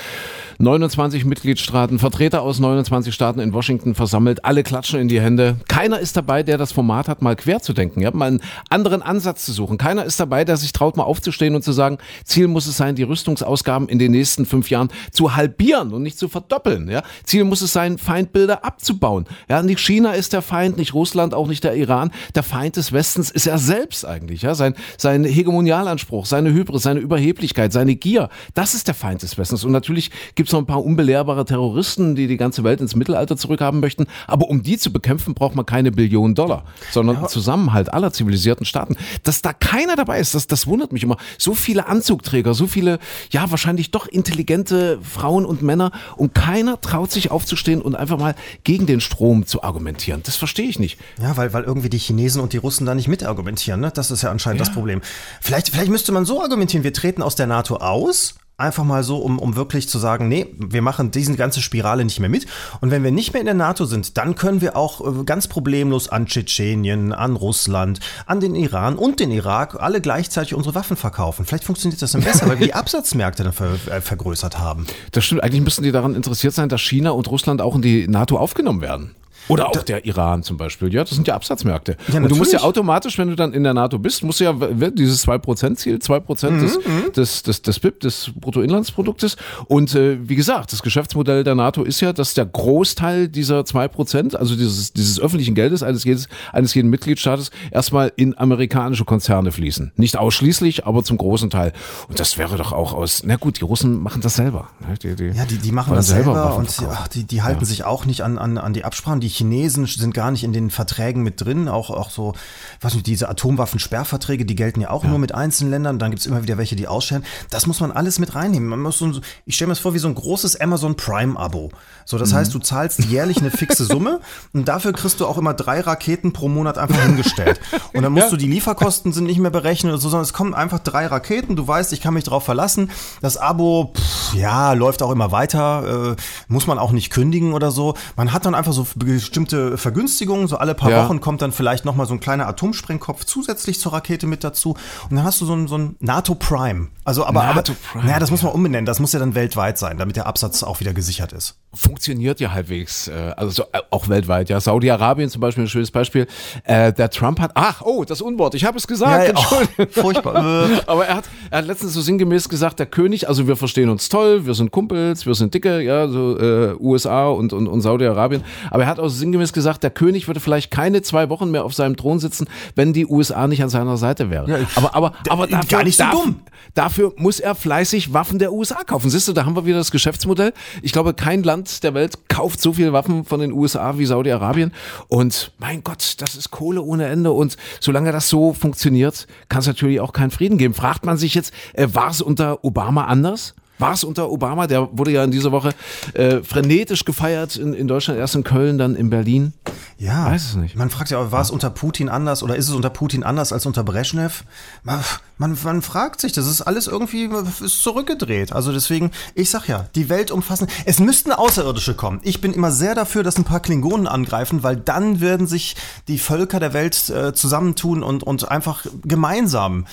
29 0.59 1.25
Mitgliedstaaten, 1.25 1.99
Vertreter 1.99 2.41
aus 2.41 2.59
29 2.59 3.13
Staaten 3.13 3.39
in 3.39 3.53
Washington 3.53 3.95
versammelt, 3.95 4.43
alle 4.43 4.63
klatschen 4.63 4.99
in 4.99 5.07
die 5.07 5.21
Hände. 5.21 5.57
Keiner 5.67 5.99
ist 5.99 6.17
dabei, 6.17 6.43
der 6.43 6.57
das 6.57 6.71
Format 6.71 7.07
hat, 7.07 7.21
mal 7.21 7.35
quer 7.35 7.61
zu 7.61 7.73
denken, 7.73 8.01
ja, 8.01 8.11
mal 8.11 8.27
einen 8.27 8.41
anderen 8.69 9.01
Ansatz 9.01 9.45
zu 9.45 9.53
suchen. 9.53 9.77
Keiner 9.77 10.03
ist 10.03 10.19
dabei, 10.19 10.43
der 10.43 10.57
sich 10.57 10.73
traut, 10.73 10.97
mal 10.97 11.03
aufzustehen 11.03 11.55
und 11.55 11.63
zu 11.63 11.71
sagen, 11.71 11.97
Ziel 12.25 12.47
muss 12.47 12.67
es 12.67 12.77
sein, 12.77 12.95
die 12.95 13.03
Rüstungs 13.03 13.41
Ausgaben 13.49 13.89
in 13.89 13.99
den 13.99 14.11
nächsten 14.11 14.45
fünf 14.45 14.69
Jahren 14.69 14.89
zu 15.11 15.35
halbieren 15.35 15.93
und 15.93 16.03
nicht 16.03 16.17
zu 16.17 16.29
verdoppeln. 16.29 16.89
Ja? 16.89 17.03
Ziel 17.23 17.43
muss 17.43 17.61
es 17.61 17.73
sein, 17.73 17.97
Feindbilder 17.97 18.63
abzubauen. 18.63 19.25
Ja? 19.49 19.61
Nicht 19.61 19.79
China 19.79 20.13
ist 20.13 20.33
der 20.33 20.41
Feind, 20.41 20.77
nicht 20.77 20.93
Russland, 20.93 21.33
auch 21.33 21.47
nicht 21.47 21.63
der 21.63 21.75
Iran. 21.75 22.11
Der 22.35 22.43
Feind 22.43 22.75
des 22.75 22.93
Westens 22.93 23.31
ist 23.31 23.47
er 23.47 23.57
selbst 23.57 24.05
eigentlich. 24.05 24.43
Ja? 24.43 24.55
Sein, 24.55 24.75
sein 24.97 25.23
Hegemonialanspruch, 25.23 26.25
seine 26.25 26.53
Hybris, 26.53 26.83
seine 26.83 26.99
Überheblichkeit, 26.99 27.73
seine 27.73 27.95
Gier, 27.95 28.29
das 28.53 28.73
ist 28.73 28.87
der 28.87 28.95
Feind 28.95 29.21
des 29.23 29.37
Westens. 29.37 29.63
Und 29.63 29.71
natürlich 29.71 30.11
gibt 30.35 30.49
es 30.49 30.53
noch 30.53 30.59
ein 30.59 30.65
paar 30.65 30.83
unbelehrbare 30.83 31.45
Terroristen, 31.45 32.15
die 32.15 32.27
die 32.27 32.37
ganze 32.37 32.63
Welt 32.63 32.81
ins 32.81 32.95
Mittelalter 32.95 33.37
zurückhaben 33.37 33.79
möchten. 33.79 34.07
Aber 34.27 34.49
um 34.49 34.63
die 34.63 34.77
zu 34.77 34.93
bekämpfen, 34.93 35.33
braucht 35.33 35.55
man 35.55 35.65
keine 35.65 35.91
Billionen 35.91 36.35
Dollar, 36.35 36.63
sondern 36.91 37.21
ja. 37.21 37.27
Zusammenhalt 37.27 37.91
aller 37.93 38.11
zivilisierten 38.11 38.65
Staaten. 38.65 38.95
Dass 39.23 39.41
da 39.41 39.53
keiner 39.53 39.95
dabei 39.95 40.19
ist, 40.19 40.35
das, 40.35 40.47
das 40.47 40.67
wundert 40.67 40.93
mich 40.93 41.03
immer. 41.03 41.17
So 41.37 41.53
viele 41.53 41.87
Anzugträger, 41.87 42.53
so 42.53 42.67
viele 42.67 42.99
ja, 43.29 43.51
wahrscheinlich 43.51 43.91
doch 43.91 44.07
intelligente 44.07 44.99
Frauen 45.01 45.45
und 45.45 45.61
Männer 45.61 45.91
und 46.15 46.33
keiner 46.33 46.81
traut 46.81 47.11
sich 47.11 47.31
aufzustehen 47.31 47.81
und 47.81 47.95
einfach 47.95 48.17
mal 48.17 48.35
gegen 48.63 48.85
den 48.85 49.01
Strom 49.01 49.45
zu 49.45 49.63
argumentieren. 49.63 50.21
Das 50.23 50.35
verstehe 50.35 50.67
ich 50.67 50.79
nicht. 50.79 50.99
Ja, 51.21 51.37
weil, 51.37 51.53
weil 51.53 51.63
irgendwie 51.63 51.89
die 51.89 51.97
Chinesen 51.97 52.41
und 52.41 52.53
die 52.53 52.57
Russen 52.57 52.85
da 52.85 52.95
nicht 52.95 53.07
mitargumentieren. 53.07 53.79
Ne? 53.79 53.91
Das 53.93 54.11
ist 54.11 54.21
ja 54.21 54.31
anscheinend 54.31 54.59
ja. 54.59 54.65
das 54.65 54.73
Problem. 54.73 55.01
Vielleicht, 55.41 55.69
vielleicht 55.69 55.91
müsste 55.91 56.11
man 56.11 56.25
so 56.25 56.41
argumentieren, 56.41 56.83
wir 56.83 56.93
treten 56.93 57.21
aus 57.21 57.35
der 57.35 57.47
NATO 57.47 57.77
aus, 57.77 58.35
Einfach 58.59 58.83
mal 58.83 59.03
so, 59.03 59.17
um, 59.17 59.39
um 59.39 59.55
wirklich 59.55 59.87
zu 59.87 59.99
sagen, 59.99 60.27
nee, 60.27 60.47
wir 60.57 60.81
machen 60.81 61.11
diese 61.11 61.35
ganze 61.35 61.61
Spirale 61.61 62.03
nicht 62.03 62.19
mehr 62.19 62.29
mit. 62.29 62.45
Und 62.81 62.91
wenn 62.91 63.03
wir 63.03 63.11
nicht 63.11 63.31
mehr 63.33 63.39
in 63.39 63.45
der 63.45 63.55
NATO 63.55 63.85
sind, 63.85 64.17
dann 64.17 64.35
können 64.35 64.59
wir 64.59 64.75
auch 64.75 64.99
äh, 64.99 65.23
ganz 65.23 65.47
problemlos 65.47 66.09
an 66.09 66.25
Tschetschenien, 66.25 67.13
an 67.13 67.35
Russland, 67.35 68.01
an 68.25 68.41
den 68.41 68.55
Iran 68.55 68.97
und 68.97 69.19
den 69.19 69.31
Irak 69.31 69.77
alle 69.79 70.01
gleichzeitig 70.01 70.53
unsere 70.53 70.75
Waffen 70.75 70.97
verkaufen. 70.97 71.45
Vielleicht 71.45 71.63
funktioniert 71.63 72.01
das 72.01 72.11
dann 72.11 72.21
besser, 72.21 72.49
weil 72.49 72.59
wir 72.59 72.67
die 72.67 72.73
Absatzmärkte 72.79 73.43
dann 73.43 73.53
ver, 73.53 73.75
äh, 73.89 74.01
vergrößert 74.01 74.59
haben. 74.59 74.85
Das 75.11 75.23
stimmt. 75.23 75.41
Eigentlich 75.41 75.61
müssten 75.61 75.83
die 75.83 75.91
daran 75.91 76.13
interessiert 76.13 76.53
sein, 76.53 76.67
dass 76.67 76.81
China 76.81 77.11
und 77.11 77.29
Russland 77.31 77.61
auch 77.61 77.75
in 77.75 77.81
die 77.81 78.07
NATO 78.09 78.37
aufgenommen 78.37 78.81
werden. 78.81 79.15
Oder 79.49 79.69
auch 79.69 79.83
der 79.83 80.05
Iran 80.05 80.43
zum 80.43 80.57
Beispiel. 80.57 80.93
Ja, 80.93 81.03
das 81.03 81.11
sind 81.11 81.27
ja 81.27 81.33
Absatzmärkte. 81.33 81.97
Ja, 82.13 82.21
und 82.21 82.29
du 82.29 82.35
musst 82.35 82.53
ja 82.53 82.61
automatisch, 82.61 83.17
wenn 83.17 83.29
du 83.29 83.35
dann 83.35 83.53
in 83.53 83.63
der 83.63 83.73
NATO 83.73 83.97
bist, 83.97 84.23
musst 84.23 84.39
du 84.39 84.43
ja 84.43 84.53
dieses 84.91 85.27
2%-Ziel, 85.27 85.97
2% 85.97 86.49
mhm, 86.49 86.59
des, 86.61 86.77
mhm. 86.77 87.11
des, 87.13 87.43
des, 87.43 87.61
des 87.63 87.79
BIP, 87.79 87.99
des 87.99 88.31
Bruttoinlandsproduktes. 88.35 89.37
Und 89.67 89.95
äh, 89.95 90.17
wie 90.29 90.35
gesagt, 90.35 90.71
das 90.71 90.83
Geschäftsmodell 90.83 91.43
der 91.43 91.55
NATO 91.55 91.83
ist 91.83 91.99
ja, 91.99 92.13
dass 92.13 92.35
der 92.35 92.45
Großteil 92.45 93.27
dieser 93.27 93.61
2%, 93.61 94.35
also 94.35 94.55
dieses, 94.55 94.93
dieses 94.93 95.19
öffentlichen 95.19 95.55
Geldes 95.55 95.81
eines, 95.81 96.03
jedes, 96.03 96.27
eines 96.53 96.75
jeden 96.75 96.91
Mitgliedstaates, 96.91 97.49
erstmal 97.71 98.13
in 98.15 98.37
amerikanische 98.37 99.05
Konzerne 99.05 99.51
fließen. 99.51 99.93
Nicht 99.95 100.17
ausschließlich, 100.17 100.85
aber 100.85 101.03
zum 101.03 101.17
großen 101.17 101.49
Teil. 101.49 101.73
Und 102.07 102.19
das 102.19 102.37
wäre 102.37 102.57
doch 102.57 102.71
auch 102.71 102.93
aus, 102.93 103.23
na 103.25 103.35
gut, 103.37 103.59
die 103.59 103.63
Russen 103.63 103.99
machen 103.99 104.21
das 104.21 104.35
selber. 104.35 104.69
Ne? 104.79 104.95
Die, 105.01 105.15
die 105.15 105.35
ja, 105.35 105.45
die, 105.45 105.57
die 105.57 105.71
machen 105.71 105.95
das 105.95 106.07
selber 106.07 106.55
und 106.55 106.69
ach, 106.87 107.07
die, 107.07 107.23
die 107.23 107.41
halten 107.41 107.61
ja. 107.61 107.65
sich 107.65 107.83
auch 107.83 108.05
nicht 108.05 108.21
an, 108.21 108.37
an, 108.37 108.59
an 108.59 108.73
die 108.73 108.83
Absprachen. 108.83 109.19
Die 109.19 109.38
Chinesen 109.39 109.85
sind 109.85 110.13
gar 110.13 110.31
nicht 110.31 110.43
in 110.43 110.53
den 110.53 110.69
Verträgen 110.69 111.23
mit 111.23 111.41
drin, 111.41 111.67
auch, 111.67 111.89
auch 111.89 112.09
so, 112.09 112.33
was 112.81 112.93
nicht, 112.93 113.07
diese 113.07 113.29
Atomwaffensperrverträge, 113.29 114.45
die 114.45 114.55
gelten 114.55 114.81
ja 114.81 114.89
auch 114.89 115.03
ja. 115.03 115.09
nur 115.09 115.19
mit 115.19 115.33
einzelnen 115.33 115.71
Ländern, 115.71 115.99
dann 115.99 116.11
gibt 116.11 116.21
es 116.21 116.25
immer 116.25 116.43
wieder 116.43 116.57
welche, 116.57 116.75
die 116.75 116.87
ausscheren. 116.87 117.23
Das 117.49 117.65
muss 117.65 117.79
man 117.79 117.91
alles 117.91 118.19
mit 118.19 118.35
reinnehmen. 118.35 118.67
Man 118.67 118.81
muss 118.81 118.97
so, 118.97 119.11
ich 119.45 119.55
stelle 119.55 119.67
mir 119.67 119.73
das 119.73 119.79
vor 119.79 119.93
wie 119.93 119.99
so 119.99 120.07
ein 120.07 120.15
großes 120.15 120.59
Amazon 120.59 120.95
Prime-Abo. 120.95 121.71
So, 122.05 122.17
das 122.17 122.31
mhm. 122.31 122.35
heißt, 122.35 122.53
du 122.53 122.59
zahlst 122.59 123.05
jährlich 123.05 123.37
eine 123.37 123.51
fixe 123.51 123.85
Summe 123.85 124.19
und 124.53 124.67
dafür 124.67 124.93
kriegst 124.93 125.19
du 125.19 125.27
auch 125.27 125.37
immer 125.37 125.53
drei 125.53 125.79
Raketen 125.79 126.33
pro 126.33 126.49
Monat 126.49 126.77
einfach 126.77 127.01
hingestellt. 127.01 127.59
Und 127.93 128.03
dann 128.03 128.11
musst 128.11 128.25
ja. 128.25 128.31
du, 128.31 128.37
die 128.37 128.47
Lieferkosten 128.47 129.13
sind 129.13 129.25
nicht 129.25 129.39
mehr 129.39 129.51
berechnet 129.51 129.93
oder 129.93 130.01
so, 130.01 130.09
sondern 130.09 130.23
es 130.23 130.33
kommen 130.33 130.53
einfach 130.53 130.79
drei 130.79 131.07
Raketen, 131.07 131.55
du 131.55 131.67
weißt, 131.67 131.93
ich 131.93 132.01
kann 132.01 132.13
mich 132.13 132.25
darauf 132.25 132.43
verlassen. 132.43 132.91
Das 133.21 133.37
Abo, 133.37 133.93
pff, 133.95 134.35
ja, 134.35 134.73
läuft 134.73 135.01
auch 135.01 135.11
immer 135.11 135.31
weiter, 135.31 136.11
äh, 136.11 136.15
muss 136.47 136.67
man 136.67 136.79
auch 136.79 136.91
nicht 136.91 137.09
kündigen 137.09 137.53
oder 137.53 137.71
so. 137.71 137.95
Man 138.15 138.33
hat 138.33 138.45
dann 138.45 138.55
einfach 138.55 138.73
so 138.73 138.85
bestimmte 139.29 139.77
Vergünstigungen. 139.77 140.47
So 140.47 140.57
alle 140.57 140.73
paar 140.73 140.89
ja. 140.89 141.05
Wochen 141.05 141.21
kommt 141.21 141.41
dann 141.41 141.51
vielleicht 141.51 141.85
nochmal 141.85 142.07
so 142.07 142.13
ein 142.13 142.19
kleiner 142.19 142.47
Atomsprengkopf 142.47 143.25
zusätzlich 143.25 143.79
zur 143.79 143.93
Rakete 143.93 144.25
mit 144.25 144.43
dazu. 144.43 144.75
Und 145.09 145.15
dann 145.15 145.23
hast 145.23 145.39
du 145.39 145.45
so 145.45 145.53
ein, 145.53 145.67
so 145.67 145.77
ein 145.77 145.95
NATO 145.99 146.33
Prime. 146.33 146.87
Also, 147.03 147.25
aber, 147.25 147.43
NATO 147.43 147.73
aber 147.73 147.79
Prime, 147.91 148.05
naja, 148.05 148.19
das 148.19 148.31
muss 148.31 148.41
man 148.41 148.51
umbenennen. 148.53 148.85
Das 148.85 148.99
muss 148.99 149.13
ja 149.13 149.19
dann 149.19 149.35
weltweit 149.35 149.77
sein, 149.77 149.97
damit 149.97 150.15
der 150.15 150.25
Absatz 150.25 150.63
auch 150.63 150.79
wieder 150.79 150.93
gesichert 150.93 151.31
ist. 151.31 151.55
Funktioniert 151.73 152.39
ja 152.39 152.51
halbwegs, 152.51 153.07
äh, 153.07 153.33
also 153.37 153.51
so, 153.51 153.63
äh, 153.71 153.81
auch 153.91 154.09
weltweit. 154.09 154.49
Ja, 154.49 154.59
Saudi-Arabien 154.59 155.29
zum 155.29 155.41
Beispiel 155.41 155.65
ein 155.65 155.69
schönes 155.69 155.91
Beispiel. 155.91 156.25
Äh, 156.63 156.91
der 156.91 157.11
Trump 157.11 157.39
hat, 157.39 157.51
ach, 157.53 157.81
oh, 157.83 158.03
das 158.03 158.21
Unwort, 158.21 158.55
ich 158.55 158.65
habe 158.65 158.77
es 158.77 158.87
gesagt. 158.87 159.27
Ja, 159.27 159.33
ja, 159.33 159.67
oh, 159.77 159.85
furchtbar. 159.91 160.67
aber 160.87 161.05
er 161.05 161.17
hat, 161.17 161.25
er 161.51 161.59
hat 161.59 161.67
letztens 161.67 161.93
so 161.93 162.01
sinngemäß 162.01 162.49
gesagt, 162.49 162.79
der 162.79 162.87
König, 162.87 163.27
also 163.27 163.47
wir 163.47 163.55
verstehen 163.55 163.89
uns 163.89 164.09
toll, 164.09 164.47
wir 164.47 164.55
sind 164.55 164.71
Kumpels, 164.71 165.27
wir 165.27 165.35
sind 165.35 165.53
dicke, 165.53 165.81
ja, 165.81 166.07
so 166.07 166.37
USA 166.79 167.27
und, 167.27 167.53
und, 167.53 167.67
und 167.67 167.81
Saudi-Arabien. 167.81 168.43
Aber 168.71 168.83
er 168.83 168.89
hat 168.89 168.99
auch 168.99 169.08
sinngemäß 169.09 169.53
gesagt, 169.53 169.83
der 169.83 169.91
König 169.91 170.27
würde 170.27 170.39
vielleicht 170.39 170.71
keine 170.71 171.01
zwei 171.01 171.29
Wochen 171.29 171.51
mehr 171.51 171.65
auf 171.65 171.73
seinem 171.73 171.97
Thron 171.97 172.19
sitzen, 172.19 172.47
wenn 172.75 172.93
die 172.93 173.05
USA 173.05 173.47
nicht 173.47 173.63
an 173.63 173.69
seiner 173.69 173.97
Seite 173.97 174.29
wären. 174.29 174.49
Ja, 174.49 174.57
aber 174.75 174.95
aber, 174.95 175.13
aber 175.29 175.47
dafür, 175.47 175.69
gar 175.69 175.83
nicht 175.83 175.97
so 175.97 176.05
dumm. 176.11 176.41
Dafür 176.73 177.13
muss 177.17 177.39
er 177.39 177.55
fleißig 177.55 178.13
Waffen 178.13 178.39
der 178.39 178.53
USA 178.53 178.83
kaufen. 178.83 179.09
Siehst 179.09 179.27
du, 179.27 179.33
da 179.33 179.45
haben 179.45 179.55
wir 179.55 179.65
wieder 179.65 179.77
das 179.77 179.91
Geschäftsmodell. 179.91 180.53
Ich 180.81 180.91
glaube, 180.91 181.13
kein 181.13 181.43
Land 181.43 181.83
der 181.83 181.93
Welt 181.93 182.29
kauft 182.29 182.61
so 182.61 182.73
viele 182.73 182.93
Waffen 182.93 183.25
von 183.25 183.39
den 183.39 183.51
USA 183.51 183.97
wie 183.97 184.05
Saudi-Arabien. 184.05 184.71
Und 185.07 185.51
mein 185.57 185.83
Gott, 185.83 186.15
das 186.19 186.35
ist 186.35 186.51
Kohle 186.51 186.81
ohne 186.81 187.07
Ende. 187.07 187.31
Und 187.31 187.57
solange 187.79 188.11
das 188.11 188.29
so 188.29 188.53
funktioniert, 188.53 189.27
kann 189.47 189.61
es 189.61 189.67
natürlich 189.67 189.99
auch 189.99 190.13
keinen 190.13 190.31
Frieden 190.31 190.57
geben. 190.57 190.73
Fragt 190.73 191.05
man 191.05 191.17
sich 191.17 191.33
jetzt, 191.33 191.53
äh, 191.73 191.87
war 191.93 192.09
es 192.09 192.21
unter 192.21 192.63
Obama 192.63 193.05
anders? 193.05 193.55
War 193.79 193.93
es 193.93 194.03
unter 194.03 194.29
Obama? 194.29 194.67
Der 194.67 194.89
wurde 194.97 195.11
ja 195.11 195.23
in 195.23 195.31
dieser 195.31 195.51
Woche 195.51 195.73
äh, 196.13 196.43
frenetisch 196.43 197.05
gefeiert 197.05 197.55
in, 197.55 197.73
in 197.73 197.87
Deutschland, 197.87 198.19
erst 198.19 198.35
in 198.35 198.43
Köln, 198.43 198.77
dann 198.77 198.95
in 198.95 199.09
Berlin. 199.09 199.53
Ja, 199.97 200.25
weiß 200.27 200.49
es 200.49 200.55
nicht. 200.55 200.75
Man 200.75 200.89
fragt 200.89 201.09
ja, 201.11 201.31
war 201.31 201.41
es 201.41 201.49
unter 201.49 201.69
Putin 201.69 202.09
anders 202.09 202.43
oder 202.43 202.55
ist 202.55 202.67
es 202.67 202.75
unter 202.75 202.89
Putin 202.89 203.23
anders 203.23 203.51
als 203.51 203.65
unter 203.65 203.83
Brezhnev? 203.83 204.43
Man, 204.83 205.03
man, 205.37 205.57
man 205.63 205.81
fragt 205.81 206.21
sich, 206.21 206.33
das 206.33 206.45
ist 206.45 206.61
alles 206.61 206.87
irgendwie 206.87 207.29
ist 207.61 207.81
zurückgedreht. 207.81 208.51
Also 208.51 208.71
deswegen, 208.71 209.11
ich 209.33 209.49
sag 209.49 209.67
ja, 209.67 209.87
die 209.95 210.09
Welt 210.09 210.31
umfassen. 210.31 210.67
Es 210.85 210.99
müssten 210.99 211.31
Außerirdische 211.31 211.95
kommen. 211.95 212.19
Ich 212.23 212.41
bin 212.41 212.53
immer 212.53 212.71
sehr 212.71 212.95
dafür, 212.95 213.23
dass 213.23 213.37
ein 213.37 213.45
paar 213.45 213.61
Klingonen 213.61 214.07
angreifen, 214.07 214.63
weil 214.63 214.75
dann 214.75 215.21
werden 215.21 215.47
sich 215.47 215.75
die 216.07 216.19
Völker 216.19 216.59
der 216.59 216.73
Welt 216.73 217.09
äh, 217.09 217.33
zusammentun 217.33 218.03
und, 218.03 218.23
und 218.23 218.49
einfach 218.49 218.85
gemeinsam 219.03 219.85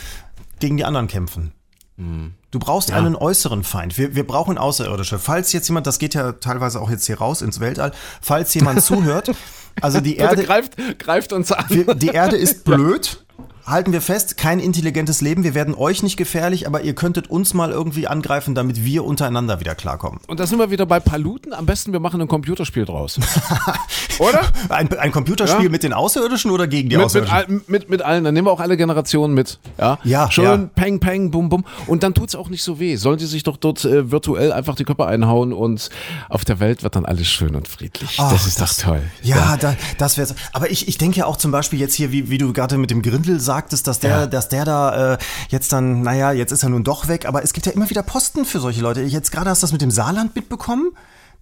gegen 0.58 0.76
die 0.76 0.84
anderen 0.84 1.06
kämpfen. 1.06 1.52
Mhm. 1.96 2.34
Du 2.50 2.58
brauchst 2.58 2.90
ja. 2.90 2.96
einen 2.96 3.16
äußeren 3.16 3.64
Feind. 3.64 3.98
Wir, 3.98 4.14
wir 4.14 4.26
brauchen 4.26 4.58
Außerirdische. 4.58 5.18
Falls 5.18 5.52
jetzt 5.52 5.68
jemand, 5.68 5.86
das 5.86 5.98
geht 5.98 6.14
ja 6.14 6.32
teilweise 6.32 6.80
auch 6.80 6.90
jetzt 6.90 7.06
hier 7.06 7.18
raus 7.18 7.42
ins 7.42 7.60
Weltall, 7.60 7.92
falls 8.20 8.54
jemand 8.54 8.82
zuhört, 8.84 9.32
also 9.80 10.00
die 10.00 10.16
Erde 10.16 10.44
greift, 10.44 10.76
greift 10.98 11.32
uns 11.32 11.52
an. 11.52 11.64
Wir, 11.68 11.94
die 11.94 12.08
Erde 12.08 12.36
ist 12.36 12.64
blöd 12.64 13.25
halten 13.66 13.92
wir 13.92 14.00
fest, 14.00 14.36
kein 14.36 14.60
intelligentes 14.60 15.20
Leben. 15.20 15.42
Wir 15.42 15.54
werden 15.54 15.74
euch 15.74 16.02
nicht 16.02 16.16
gefährlich, 16.16 16.66
aber 16.66 16.82
ihr 16.82 16.94
könntet 16.94 17.28
uns 17.28 17.52
mal 17.52 17.70
irgendwie 17.70 18.06
angreifen, 18.06 18.54
damit 18.54 18.84
wir 18.84 19.04
untereinander 19.04 19.60
wieder 19.60 19.74
klarkommen. 19.74 20.20
Und 20.28 20.40
da 20.40 20.46
sind 20.46 20.58
wir 20.58 20.70
wieder 20.70 20.86
bei 20.86 21.00
Paluten. 21.00 21.52
Am 21.52 21.66
besten, 21.66 21.92
wir 21.92 22.00
machen 22.00 22.20
ein 22.20 22.28
Computerspiel 22.28 22.84
draus. 22.84 23.18
oder? 24.18 24.42
Ein, 24.68 24.92
ein 24.98 25.10
Computerspiel 25.10 25.64
ja. 25.64 25.70
mit 25.70 25.82
den 25.82 25.92
Außerirdischen 25.92 26.50
oder 26.50 26.68
gegen 26.68 26.88
die 26.88 26.96
mit, 26.96 27.06
Außerirdischen? 27.06 27.54
Mit, 27.56 27.68
mit, 27.68 27.90
mit, 27.90 28.02
allen. 28.02 28.24
Dann 28.24 28.34
nehmen 28.34 28.46
wir 28.46 28.52
auch 28.52 28.60
alle 28.60 28.76
Generationen 28.76 29.34
mit. 29.34 29.58
Ja, 29.78 29.98
ja 30.04 30.30
Schön 30.30 30.44
ja. 30.44 30.56
peng, 30.74 31.00
peng, 31.00 31.30
bum, 31.30 31.48
bum. 31.48 31.64
Und 31.86 32.02
dann 32.04 32.14
tut 32.14 32.28
es 32.28 32.36
auch 32.36 32.48
nicht 32.48 32.62
so 32.62 32.78
weh. 32.78 32.96
Sollen 32.96 33.18
die 33.18 33.26
sich 33.26 33.42
doch 33.42 33.56
dort 33.56 33.84
äh, 33.84 34.10
virtuell 34.10 34.52
einfach 34.52 34.76
die 34.76 34.84
Köpfe 34.84 35.06
einhauen 35.06 35.52
und 35.52 35.90
auf 36.28 36.44
der 36.44 36.60
Welt 36.60 36.84
wird 36.84 36.94
dann 36.94 37.04
alles 37.04 37.26
schön 37.26 37.56
und 37.56 37.66
friedlich. 37.66 38.18
Oh, 38.20 38.28
das 38.30 38.46
ist 38.46 38.60
das, 38.60 38.76
doch 38.76 38.84
toll. 38.84 39.02
Ja, 39.22 39.36
ja. 39.36 39.56
Da, 39.56 39.76
das 39.98 40.16
wäre 40.16 40.28
Aber 40.52 40.70
ich, 40.70 40.86
ich 40.86 40.98
denke 40.98 41.18
ja 41.18 41.26
auch 41.26 41.36
zum 41.36 41.50
Beispiel 41.50 41.80
jetzt 41.80 41.94
hier, 41.94 42.12
wie, 42.12 42.30
wie 42.30 42.38
du 42.38 42.52
gerade 42.52 42.78
mit 42.78 42.90
dem 42.90 43.02
Grindel 43.02 43.40
sagst, 43.40 43.55
sagtest, 43.56 43.86
dass 43.86 43.98
der, 44.00 44.10
ja. 44.10 44.26
dass 44.26 44.48
der 44.48 44.64
da 44.66 45.14
äh, 45.14 45.18
jetzt 45.48 45.72
dann, 45.72 46.02
naja, 46.02 46.32
jetzt 46.32 46.52
ist 46.52 46.62
er 46.62 46.68
nun 46.68 46.84
doch 46.84 47.08
weg, 47.08 47.24
aber 47.26 47.42
es 47.42 47.54
gibt 47.54 47.64
ja 47.64 47.72
immer 47.72 47.88
wieder 47.88 48.02
Posten 48.02 48.44
für 48.44 48.60
solche 48.60 48.82
Leute. 48.82 49.00
Jetzt 49.00 49.32
gerade 49.32 49.48
hast 49.48 49.62
du 49.62 49.64
das 49.64 49.72
mit 49.72 49.80
dem 49.80 49.90
Saarland 49.90 50.36
mitbekommen 50.36 50.92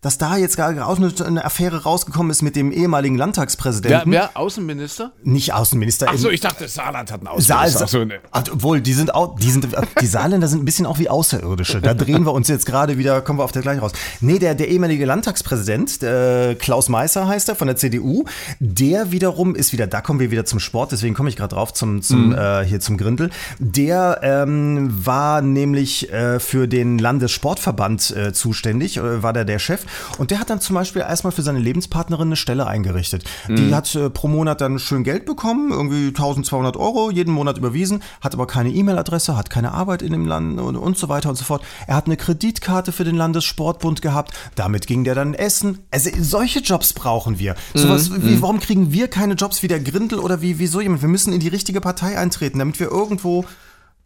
dass 0.04 0.18
da 0.18 0.36
jetzt 0.36 0.56
gerade 0.56 0.84
auch 0.84 0.98
eine 0.98 1.44
Affäre 1.46 1.84
rausgekommen 1.84 2.30
ist 2.30 2.42
mit 2.42 2.56
dem 2.56 2.72
ehemaligen 2.72 3.16
Landtagspräsidenten. 3.16 4.12
Wer, 4.12 4.20
wer 4.20 4.36
Außenminister? 4.36 5.12
Nicht 5.22 5.54
Außenminister. 5.54 6.10
Achso, 6.10 6.28
ich 6.28 6.40
dachte, 6.40 6.68
Saarland 6.68 7.10
hat 7.10 7.20
einen 7.20 7.28
Außenminister. 7.28 7.78
Saal, 7.78 7.88
so, 7.88 8.04
ne. 8.04 8.20
Obwohl, 8.30 8.82
die 8.82 8.92
sind 8.92 9.14
auch, 9.14 9.38
die 9.38 9.50
sind, 9.50 9.66
die 10.02 10.06
Saarländer 10.06 10.46
sind 10.46 10.60
ein 10.60 10.66
bisschen 10.66 10.84
auch 10.84 10.98
wie 10.98 11.08
Außerirdische. 11.08 11.80
Da 11.80 11.94
drehen 11.94 12.26
wir 12.26 12.34
uns 12.34 12.48
jetzt 12.48 12.66
gerade 12.66 12.98
wieder, 12.98 13.22
kommen 13.22 13.38
wir 13.38 13.44
auf 13.44 13.52
der 13.52 13.62
gleichen 13.62 13.80
raus. 13.80 13.92
Nee, 14.20 14.38
der, 14.38 14.54
der 14.54 14.68
ehemalige 14.68 15.06
Landtagspräsident, 15.06 16.02
äh, 16.02 16.54
Klaus 16.54 16.90
Meisser 16.90 17.26
heißt 17.26 17.48
er, 17.48 17.54
von 17.54 17.66
der 17.66 17.76
CDU, 17.76 18.26
der 18.60 19.10
wiederum 19.10 19.54
ist 19.54 19.72
wieder, 19.72 19.86
da 19.86 20.02
kommen 20.02 20.20
wir 20.20 20.30
wieder 20.30 20.44
zum 20.44 20.60
Sport, 20.60 20.92
deswegen 20.92 21.14
komme 21.14 21.30
ich 21.30 21.36
gerade 21.36 21.54
drauf, 21.54 21.72
zum, 21.72 22.02
zum, 22.02 22.28
mhm. 22.28 22.34
äh, 22.34 22.64
hier 22.66 22.80
zum 22.80 22.98
Grindel. 22.98 23.30
Der 23.58 24.20
ähm, 24.22 25.06
war 25.06 25.40
nämlich 25.40 26.12
äh, 26.12 26.40
für 26.40 26.68
den 26.68 26.98
Landessportverband 26.98 28.14
äh, 28.14 28.32
zuständig, 28.34 28.98
äh, 28.98 29.22
war 29.22 29.32
der 29.32 29.46
der 29.46 29.58
Chef 29.58 29.86
und 30.18 30.30
der 30.30 30.40
hat 30.40 30.50
dann 30.50 30.60
zum 30.60 30.74
Beispiel 30.74 31.02
erstmal 31.02 31.32
für 31.32 31.42
seine 31.42 31.58
Lebenspartnerin 31.58 32.28
eine 32.28 32.36
Stelle 32.36 32.66
eingerichtet. 32.66 33.24
Mhm. 33.48 33.56
Die 33.56 33.74
hat 33.74 33.94
äh, 33.94 34.10
pro 34.10 34.28
Monat 34.28 34.60
dann 34.60 34.78
schön 34.78 35.04
Geld 35.04 35.26
bekommen, 35.26 35.70
irgendwie 35.70 36.08
1200 36.08 36.76
Euro 36.76 37.10
jeden 37.10 37.32
Monat 37.32 37.58
überwiesen, 37.58 38.02
hat 38.20 38.34
aber 38.34 38.46
keine 38.46 38.70
E-Mail-Adresse, 38.70 39.36
hat 39.36 39.50
keine 39.50 39.72
Arbeit 39.72 40.02
in 40.02 40.12
dem 40.12 40.26
Land 40.26 40.60
und, 40.60 40.76
und 40.76 40.98
so 40.98 41.08
weiter 41.08 41.28
und 41.28 41.36
so 41.36 41.44
fort. 41.44 41.62
Er 41.86 41.96
hat 41.96 42.06
eine 42.06 42.16
Kreditkarte 42.16 42.92
für 42.92 43.04
den 43.04 43.16
Landessportbund 43.16 44.02
gehabt, 44.02 44.32
damit 44.54 44.86
ging 44.86 45.04
der 45.04 45.14
dann 45.14 45.34
essen. 45.34 45.80
Also 45.90 46.10
solche 46.20 46.60
Jobs 46.60 46.92
brauchen 46.92 47.38
wir. 47.38 47.54
Sowas 47.74 48.10
mhm. 48.10 48.24
wie, 48.24 48.36
mhm. 48.36 48.42
warum 48.42 48.60
kriegen 48.60 48.92
wir 48.92 49.08
keine 49.08 49.34
Jobs 49.34 49.62
wie 49.62 49.68
der 49.68 49.80
Grindel 49.80 50.18
oder 50.18 50.40
wie, 50.40 50.58
wie 50.58 50.66
so 50.66 50.80
jemand? 50.80 51.02
Wir 51.02 51.08
müssen 51.08 51.32
in 51.32 51.40
die 51.40 51.48
richtige 51.48 51.80
Partei 51.80 52.18
eintreten, 52.18 52.58
damit 52.58 52.80
wir 52.80 52.90
irgendwo 52.90 53.44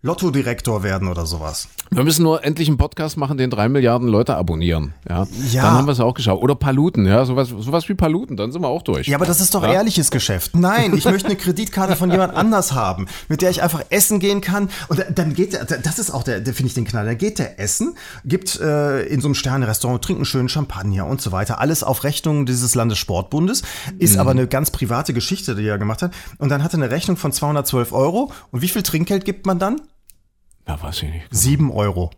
Lottodirektor 0.00 0.84
werden 0.84 1.08
oder 1.08 1.26
sowas. 1.26 1.66
Wir 1.90 2.04
müssen 2.04 2.22
nur 2.22 2.44
endlich 2.44 2.68
einen 2.68 2.76
Podcast 2.76 3.16
machen, 3.16 3.36
den 3.36 3.50
drei 3.50 3.68
Milliarden 3.68 4.06
Leute 4.06 4.36
abonnieren. 4.36 4.94
Ja. 5.08 5.26
Ja. 5.50 5.62
Dann 5.62 5.72
haben 5.72 5.86
wir 5.88 5.92
es 5.92 5.98
auch 5.98 6.14
geschafft. 6.14 6.40
Oder 6.40 6.54
Paluten, 6.54 7.04
ja, 7.04 7.24
sowas, 7.24 7.48
sowas 7.48 7.88
wie 7.88 7.94
Paluten, 7.94 8.36
dann 8.36 8.52
sind 8.52 8.62
wir 8.62 8.68
auch 8.68 8.82
durch. 8.82 9.08
Ja, 9.08 9.16
aber 9.16 9.26
das 9.26 9.40
ist 9.40 9.56
doch 9.56 9.64
ehrliches 9.64 10.12
Geschäft. 10.12 10.54
Nein, 10.54 10.96
ich 10.96 11.04
möchte 11.04 11.26
eine 11.26 11.36
Kreditkarte 11.38 11.96
von 11.96 12.12
jemand 12.12 12.36
anders 12.36 12.74
haben, 12.74 13.06
mit 13.28 13.42
der 13.42 13.50
ich 13.50 13.60
einfach 13.60 13.82
essen 13.90 14.20
gehen 14.20 14.40
kann. 14.40 14.70
Und 14.86 15.04
dann 15.12 15.34
geht 15.34 15.54
der, 15.54 15.64
das 15.64 15.98
ist 15.98 16.12
auch 16.12 16.22
der, 16.22 16.40
der 16.40 16.54
finde 16.54 16.68
ich 16.68 16.74
den 16.74 16.84
Knall. 16.84 17.04
Da 17.04 17.14
geht 17.14 17.40
der 17.40 17.58
essen, 17.58 17.96
gibt 18.24 18.60
äh, 18.60 19.02
in 19.06 19.20
so 19.20 19.26
einem 19.26 19.34
Sterne-Restaurant, 19.34 20.04
trinkt 20.04 20.18
einen 20.18 20.26
schönen 20.26 20.48
Champagner 20.48 21.06
und 21.06 21.20
so 21.20 21.32
weiter. 21.32 21.58
Alles 21.58 21.82
auf 21.82 22.04
Rechnung 22.04 22.46
dieses 22.46 22.76
Landessportbundes. 22.76 23.62
Ist 23.98 24.16
aber 24.16 24.30
eine 24.30 24.46
ganz 24.46 24.70
private 24.70 25.12
Geschichte, 25.12 25.56
die 25.56 25.66
er 25.66 25.78
gemacht 25.78 26.02
hat. 26.02 26.12
Und 26.38 26.50
dann 26.50 26.62
hat 26.62 26.72
er 26.72 26.78
eine 26.78 26.90
Rechnung 26.92 27.16
von 27.16 27.32
212 27.32 27.92
Euro. 27.92 28.30
Und 28.52 28.62
wie 28.62 28.68
viel 28.68 28.84
Trinkgeld 28.84 29.24
gibt 29.24 29.44
man 29.44 29.58
dann? 29.58 29.80
Ja, 30.68 30.80
weiß 30.82 31.02
ich 31.02 31.10
nicht. 31.10 31.26
7 31.30 31.72
Euro. 31.72 32.10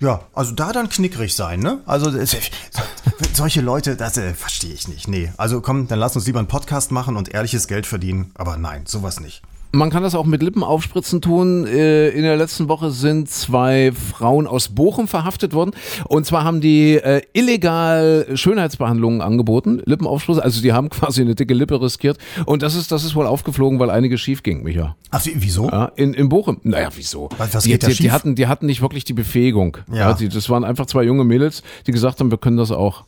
Ja, 0.00 0.20
also 0.34 0.52
da 0.52 0.72
dann 0.72 0.88
knickrig 0.88 1.34
sein, 1.34 1.60
ne? 1.60 1.80
Also 1.86 2.10
solche 3.32 3.60
Leute, 3.60 3.96
das 3.96 4.16
äh, 4.16 4.34
verstehe 4.34 4.72
ich 4.72 4.88
nicht. 4.88 5.08
Nee, 5.08 5.32
also 5.36 5.60
komm, 5.60 5.88
dann 5.88 5.98
lass 5.98 6.16
uns 6.16 6.26
lieber 6.26 6.38
einen 6.38 6.48
Podcast 6.48 6.90
machen 6.90 7.16
und 7.16 7.30
ehrliches 7.30 7.66
Geld 7.66 7.86
verdienen. 7.86 8.30
Aber 8.34 8.56
nein, 8.56 8.84
sowas 8.86 9.20
nicht. 9.20 9.42
Man 9.72 9.90
kann 9.90 10.02
das 10.02 10.16
auch 10.16 10.24
mit 10.26 10.42
Lippenaufspritzen 10.42 11.20
tun. 11.20 11.64
Äh, 11.66 12.08
In 12.08 12.22
der 12.22 12.36
letzten 12.36 12.68
Woche 12.68 12.90
sind 12.90 13.28
zwei 13.30 13.92
Frauen 13.92 14.48
aus 14.48 14.68
Bochum 14.70 15.06
verhaftet 15.06 15.52
worden. 15.54 15.70
Und 16.08 16.26
zwar 16.26 16.42
haben 16.42 16.60
die 16.60 16.94
äh, 16.96 17.22
illegal 17.34 18.26
Schönheitsbehandlungen 18.34 19.20
angeboten, 19.20 19.80
Lippenaufspritzen. 19.84 20.42
Also 20.42 20.60
die 20.60 20.72
haben 20.72 20.88
quasi 20.90 21.20
eine 21.20 21.36
dicke 21.36 21.54
Lippe 21.54 21.80
riskiert. 21.80 22.18
Und 22.46 22.62
das 22.62 22.74
ist, 22.74 22.90
das 22.90 23.04
ist 23.04 23.14
wohl 23.14 23.26
aufgeflogen, 23.26 23.78
weil 23.78 23.90
einiges 23.90 24.20
schief 24.20 24.42
ging, 24.42 24.64
Micha. 24.64 24.96
Ach, 25.10 25.24
wie- 25.24 25.34
wieso? 25.36 25.68
Ja, 25.68 25.92
in, 25.94 26.14
in 26.14 26.28
Bochum. 26.28 26.58
Naja, 26.64 26.88
wieso? 26.96 27.28
Was- 27.38 27.54
was 27.54 27.62
die, 27.62 27.70
geht 27.70 27.84
da 27.84 27.86
die, 27.86 27.92
die, 27.94 28.02
schief? 28.02 28.12
hatten, 28.12 28.34
die 28.34 28.48
hatten 28.48 28.66
nicht 28.66 28.82
wirklich 28.82 29.04
die 29.04 29.12
Befähigung. 29.12 29.76
Ja. 29.92 30.12
die, 30.14 30.28
das 30.28 30.50
waren 30.50 30.64
einfach 30.64 30.86
zwei 30.86 31.04
junge 31.04 31.24
Mädels, 31.24 31.62
die 31.86 31.92
gesagt 31.92 32.18
haben, 32.18 32.32
wir 32.32 32.38
können 32.38 32.56
das 32.56 32.72
auch. 32.72 33.04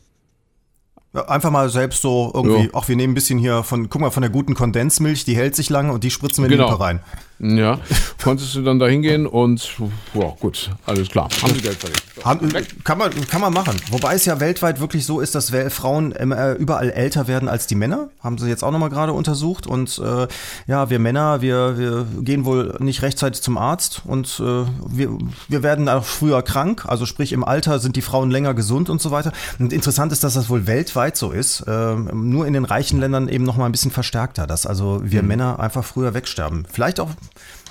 Einfach 1.14 1.50
mal 1.50 1.68
selbst 1.68 2.00
so 2.00 2.30
irgendwie, 2.34 2.64
Ja. 2.64 2.70
ach, 2.72 2.88
wir 2.88 2.96
nehmen 2.96 3.12
ein 3.12 3.14
bisschen 3.14 3.38
hier 3.38 3.62
von, 3.64 3.90
guck 3.90 4.00
mal, 4.00 4.10
von 4.10 4.22
der 4.22 4.30
guten 4.30 4.54
Kondensmilch, 4.54 5.24
die 5.26 5.36
hält 5.36 5.54
sich 5.54 5.68
lange 5.68 5.92
und 5.92 6.04
die 6.04 6.10
spritzen 6.10 6.42
wir 6.42 6.46
in 6.46 6.52
die 6.52 6.56
Genau. 6.56 6.70
Lippe 6.70 6.80
rein. 6.82 7.00
Ja, 7.42 7.80
konntest 8.22 8.54
du 8.54 8.62
dann 8.62 8.78
da 8.78 8.86
hingehen 8.86 9.26
und, 9.26 9.68
ja, 10.14 10.32
gut, 10.38 10.70
alles 10.86 11.08
klar. 11.08 11.28
Haben 11.42 11.54
sie 11.54 11.60
Geld 11.60 11.76
verdient. 11.76 12.02
Haben, 12.24 12.52
kann, 12.84 12.98
man, 12.98 13.10
kann 13.28 13.40
man 13.40 13.52
machen. 13.52 13.74
Wobei 13.90 14.14
es 14.14 14.24
ja 14.24 14.38
weltweit 14.38 14.78
wirklich 14.78 15.04
so 15.04 15.20
ist, 15.20 15.34
dass 15.34 15.52
Frauen 15.70 16.12
äh, 16.12 16.52
überall 16.52 16.90
älter 16.90 17.26
werden 17.26 17.48
als 17.48 17.66
die 17.66 17.74
Männer. 17.74 18.10
Haben 18.20 18.38
sie 18.38 18.48
jetzt 18.48 18.62
auch 18.62 18.70
nochmal 18.70 18.90
gerade 18.90 19.12
untersucht. 19.12 19.66
Und 19.66 19.98
äh, 19.98 20.28
ja, 20.68 20.88
wir 20.88 21.00
Männer, 21.00 21.42
wir, 21.42 21.78
wir 21.78 22.06
gehen 22.20 22.44
wohl 22.44 22.76
nicht 22.78 23.02
rechtzeitig 23.02 23.42
zum 23.42 23.58
Arzt 23.58 24.02
und 24.04 24.40
äh, 24.40 24.64
wir, 24.88 25.18
wir 25.48 25.62
werden 25.64 25.88
auch 25.88 26.04
früher 26.04 26.42
krank. 26.42 26.84
Also 26.86 27.06
sprich, 27.06 27.32
im 27.32 27.42
Alter 27.42 27.80
sind 27.80 27.96
die 27.96 28.02
Frauen 28.02 28.30
länger 28.30 28.54
gesund 28.54 28.88
und 28.88 29.02
so 29.02 29.10
weiter. 29.10 29.32
Und 29.58 29.72
interessant 29.72 30.12
ist, 30.12 30.22
dass 30.22 30.34
das 30.34 30.48
wohl 30.48 30.68
weltweit 30.68 31.16
so 31.16 31.32
ist. 31.32 31.64
Ähm, 31.66 32.30
nur 32.30 32.46
in 32.46 32.52
den 32.52 32.64
reichen 32.64 33.00
Ländern 33.00 33.28
eben 33.28 33.44
nochmal 33.44 33.66
ein 33.66 33.72
bisschen 33.72 33.90
verstärkter, 33.90 34.46
dass 34.46 34.64
also 34.66 35.00
wir 35.02 35.22
Männer 35.22 35.58
einfach 35.58 35.84
früher 35.84 36.14
wegsterben. 36.14 36.66
Vielleicht 36.70 37.00
auch, 37.00 37.10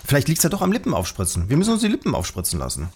vielleicht 0.06 0.28
liegt 0.28 0.40
es 0.40 0.44
ja 0.44 0.50
doch 0.50 0.62
am 0.62 0.72
Lippenaufspritzen. 0.72 1.50
Wir 1.50 1.58
müssen 1.58 1.74
uns 1.74 1.82
die 1.82 1.88
Lippen 1.88 2.16
aufspritzen 2.16 2.60
lassen. 2.60 2.90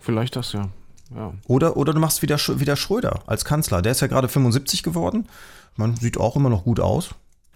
Vielleicht 0.00 0.36
das, 0.36 0.52
ja. 0.52 0.68
ja. 1.14 1.32
Oder, 1.46 1.76
oder 1.76 1.92
du 1.92 2.00
machst 2.00 2.22
wieder, 2.22 2.38
wieder 2.38 2.76
Schröder 2.76 3.22
als 3.26 3.44
Kanzler. 3.44 3.82
Der 3.82 3.92
ist 3.92 4.00
ja 4.00 4.06
gerade 4.06 4.28
75 4.28 4.82
geworden. 4.82 5.28
Man 5.76 5.96
sieht 5.96 6.18
auch 6.18 6.36
immer 6.36 6.50
noch 6.50 6.64
gut 6.64 6.80
aus. 6.80 7.10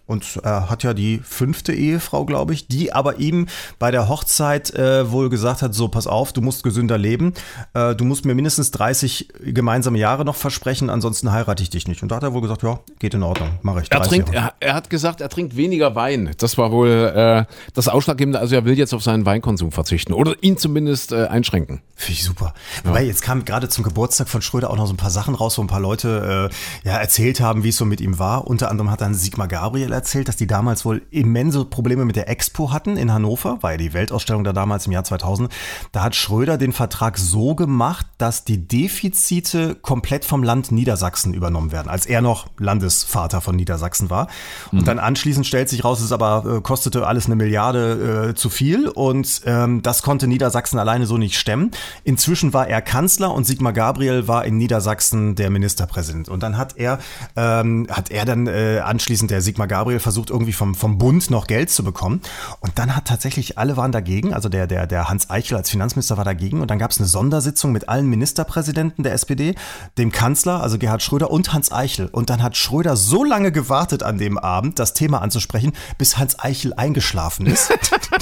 Und 0.06 0.40
er 0.42 0.70
hat 0.70 0.84
ja 0.84 0.94
die 0.94 1.18
fünfte 1.18 1.72
Ehefrau, 1.72 2.24
glaube 2.24 2.54
ich, 2.54 2.68
die 2.68 2.92
aber 2.92 3.18
ihm 3.18 3.46
bei 3.78 3.90
der 3.90 4.08
Hochzeit 4.08 4.72
äh, 4.74 5.10
wohl 5.10 5.28
gesagt 5.28 5.62
hat, 5.62 5.74
so 5.74 5.88
pass 5.88 6.06
auf, 6.06 6.32
du 6.32 6.40
musst 6.40 6.62
gesünder 6.62 6.96
leben. 6.96 7.34
Äh, 7.74 7.94
du 7.96 8.04
musst 8.04 8.24
mir 8.24 8.34
mindestens 8.34 8.70
30 8.70 9.28
gemeinsame 9.40 9.98
Jahre 9.98 10.24
noch 10.24 10.36
versprechen, 10.36 10.90
ansonsten 10.90 11.32
heirate 11.32 11.62
ich 11.62 11.70
dich 11.70 11.88
nicht. 11.88 12.02
Und 12.02 12.10
da 12.10 12.16
hat 12.16 12.22
er 12.22 12.32
wohl 12.32 12.40
gesagt, 12.40 12.62
ja, 12.62 12.78
geht 13.00 13.14
in 13.14 13.22
Ordnung, 13.24 13.58
mache 13.62 13.82
ich. 13.82 13.90
Er 13.90 13.98
30 13.98 14.10
trinkt, 14.10 14.34
er, 14.34 14.54
er 14.60 14.74
hat 14.74 14.90
gesagt, 14.90 15.20
er 15.20 15.28
trinkt 15.28 15.56
weniger 15.56 15.94
Wein. 15.96 16.30
Das 16.38 16.56
war 16.56 16.70
wohl 16.70 16.88
äh, 16.88 17.44
das 17.74 17.88
Ausschlaggebende. 17.88 18.38
Also 18.38 18.54
er 18.54 18.64
will 18.64 18.78
jetzt 18.78 18.94
auf 18.94 19.02
seinen 19.02 19.26
Weinkonsum 19.26 19.72
verzichten 19.72 20.12
oder 20.12 20.34
ihn 20.40 20.56
zumindest 20.56 21.10
äh, 21.10 21.26
einschränken. 21.26 21.82
Finde 21.96 22.12
ich 22.12 22.24
super. 22.24 22.54
Wobei, 22.84 23.04
jetzt 23.04 23.22
kam 23.22 23.44
gerade 23.44 23.68
zum 23.68 23.82
Geburtstag 23.82 24.28
von 24.28 24.42
Schröder 24.42 24.70
auch 24.70 24.76
noch 24.76 24.86
so 24.86 24.92
ein 24.92 24.98
paar 24.98 25.10
Sachen 25.10 25.34
raus, 25.34 25.58
wo 25.58 25.62
ein 25.62 25.66
paar 25.66 25.80
Leute 25.80 26.50
äh, 26.84 26.88
ja, 26.88 26.98
erzählt 26.98 27.40
haben, 27.40 27.64
wie 27.64 27.70
es 27.70 27.76
so 27.76 27.84
mit 27.84 28.00
ihm 28.00 28.18
war. 28.18 28.46
Unter 28.46 28.70
anderem 28.70 28.90
hat 28.90 29.00
dann 29.00 29.14
Sigmar 29.14 29.48
Gabriel 29.48 29.92
erzählt, 29.96 30.28
dass 30.28 30.36
die 30.36 30.46
damals 30.46 30.84
wohl 30.84 31.02
immense 31.10 31.64
Probleme 31.64 32.04
mit 32.04 32.14
der 32.14 32.28
Expo 32.28 32.72
hatten 32.72 32.96
in 32.96 33.12
Hannover, 33.12 33.62
war 33.62 33.72
ja 33.72 33.76
die 33.76 33.92
Weltausstellung 33.92 34.44
da 34.44 34.52
damals 34.52 34.86
im 34.86 34.92
Jahr 34.92 35.04
2000. 35.04 35.52
Da 35.92 36.02
hat 36.02 36.14
Schröder 36.14 36.58
den 36.58 36.72
Vertrag 36.72 37.18
so 37.18 37.54
gemacht, 37.54 38.06
dass 38.18 38.44
die 38.44 38.68
Defizite 38.68 39.74
komplett 39.74 40.24
vom 40.24 40.42
Land 40.42 40.70
Niedersachsen 40.70 41.34
übernommen 41.34 41.72
werden, 41.72 41.88
als 41.88 42.06
er 42.06 42.20
noch 42.20 42.46
Landesvater 42.58 43.40
von 43.40 43.56
Niedersachsen 43.56 44.10
war. 44.10 44.28
Und 44.72 44.86
dann 44.86 44.98
anschließend 44.98 45.46
stellt 45.46 45.68
sich 45.68 45.84
raus, 45.84 46.00
es 46.00 46.12
aber 46.12 46.58
äh, 46.58 46.60
kostete 46.60 47.06
alles 47.06 47.26
eine 47.26 47.36
Milliarde 47.36 48.28
äh, 48.30 48.34
zu 48.34 48.50
viel 48.50 48.88
und 48.88 49.42
ähm, 49.46 49.82
das 49.82 50.02
konnte 50.02 50.26
Niedersachsen 50.26 50.78
alleine 50.78 51.06
so 51.06 51.16
nicht 51.16 51.38
stemmen. 51.38 51.70
Inzwischen 52.04 52.52
war 52.52 52.68
er 52.68 52.82
Kanzler 52.82 53.32
und 53.32 53.44
Sigmar 53.44 53.72
Gabriel 53.72 54.28
war 54.28 54.44
in 54.44 54.58
Niedersachsen 54.58 55.34
der 55.34 55.50
Ministerpräsident. 55.50 56.28
Und 56.28 56.42
dann 56.42 56.58
hat 56.58 56.76
er, 56.76 56.98
ähm, 57.36 57.86
hat 57.90 58.10
er 58.10 58.24
dann 58.24 58.46
äh, 58.46 58.80
anschließend, 58.84 59.30
der 59.30 59.40
Sigmar 59.40 59.66
Gabriel, 59.66 59.85
versucht 59.98 60.30
irgendwie 60.30 60.52
vom, 60.52 60.74
vom 60.74 60.98
Bund 60.98 61.30
noch 61.30 61.46
Geld 61.46 61.70
zu 61.70 61.84
bekommen. 61.84 62.20
Und 62.60 62.78
dann 62.78 62.94
hat 62.94 63.06
tatsächlich 63.06 63.58
alle 63.58 63.76
waren 63.76 63.92
dagegen, 63.92 64.34
also 64.34 64.48
der, 64.48 64.66
der, 64.66 64.86
der 64.86 65.08
Hans 65.08 65.30
Eichel 65.30 65.56
als 65.56 65.70
Finanzminister 65.70 66.16
war 66.16 66.24
dagegen. 66.24 66.60
Und 66.60 66.70
dann 66.70 66.78
gab 66.78 66.90
es 66.90 66.98
eine 66.98 67.06
Sondersitzung 67.06 67.72
mit 67.72 67.88
allen 67.88 68.06
Ministerpräsidenten 68.06 69.02
der 69.02 69.12
SPD, 69.12 69.54
dem 69.98 70.12
Kanzler, 70.12 70.62
also 70.62 70.78
Gerhard 70.78 71.02
Schröder 71.02 71.30
und 71.30 71.52
Hans 71.52 71.72
Eichel. 71.72 72.08
Und 72.10 72.30
dann 72.30 72.42
hat 72.42 72.56
Schröder 72.56 72.96
so 72.96 73.24
lange 73.24 73.52
gewartet 73.52 74.02
an 74.02 74.18
dem 74.18 74.38
Abend, 74.38 74.78
das 74.78 74.94
Thema 74.94 75.22
anzusprechen, 75.22 75.72
bis 75.98 76.18
Hans 76.18 76.38
Eichel 76.38 76.74
eingeschlafen 76.74 77.46
ist. 77.46 77.72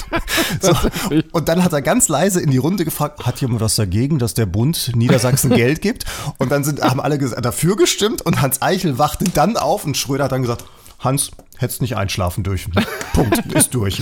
so, 0.61 0.75
und 1.31 1.49
dann 1.49 1.63
hat 1.63 1.73
er 1.73 1.81
ganz 1.81 2.07
leise 2.07 2.41
in 2.41 2.51
die 2.51 2.57
Runde 2.57 2.85
gefragt, 2.85 3.25
hat 3.25 3.41
jemand 3.41 3.61
was 3.61 3.75
dagegen, 3.75 4.19
dass 4.19 4.33
der 4.33 4.45
Bund 4.45 4.91
Niedersachsen 4.95 5.49
Geld 5.55 5.81
gibt? 5.81 6.05
Und 6.37 6.51
dann 6.51 6.63
sind, 6.63 6.81
haben 6.81 6.99
alle 6.99 7.17
dafür 7.17 7.75
gestimmt 7.75 8.21
und 8.21 8.41
Hans 8.41 8.61
Eichel 8.61 8.97
wachte 8.97 9.25
dann 9.25 9.57
auf 9.57 9.85
und 9.85 9.97
Schröder 9.97 10.25
hat 10.25 10.31
dann 10.31 10.41
gesagt, 10.41 10.65
Hans, 10.99 11.31
hättest 11.57 11.81
nicht 11.81 11.95
einschlafen 11.97 12.43
dürfen. 12.43 12.73
Punkt, 13.13 13.51
ist 13.53 13.73
durch. 13.73 14.01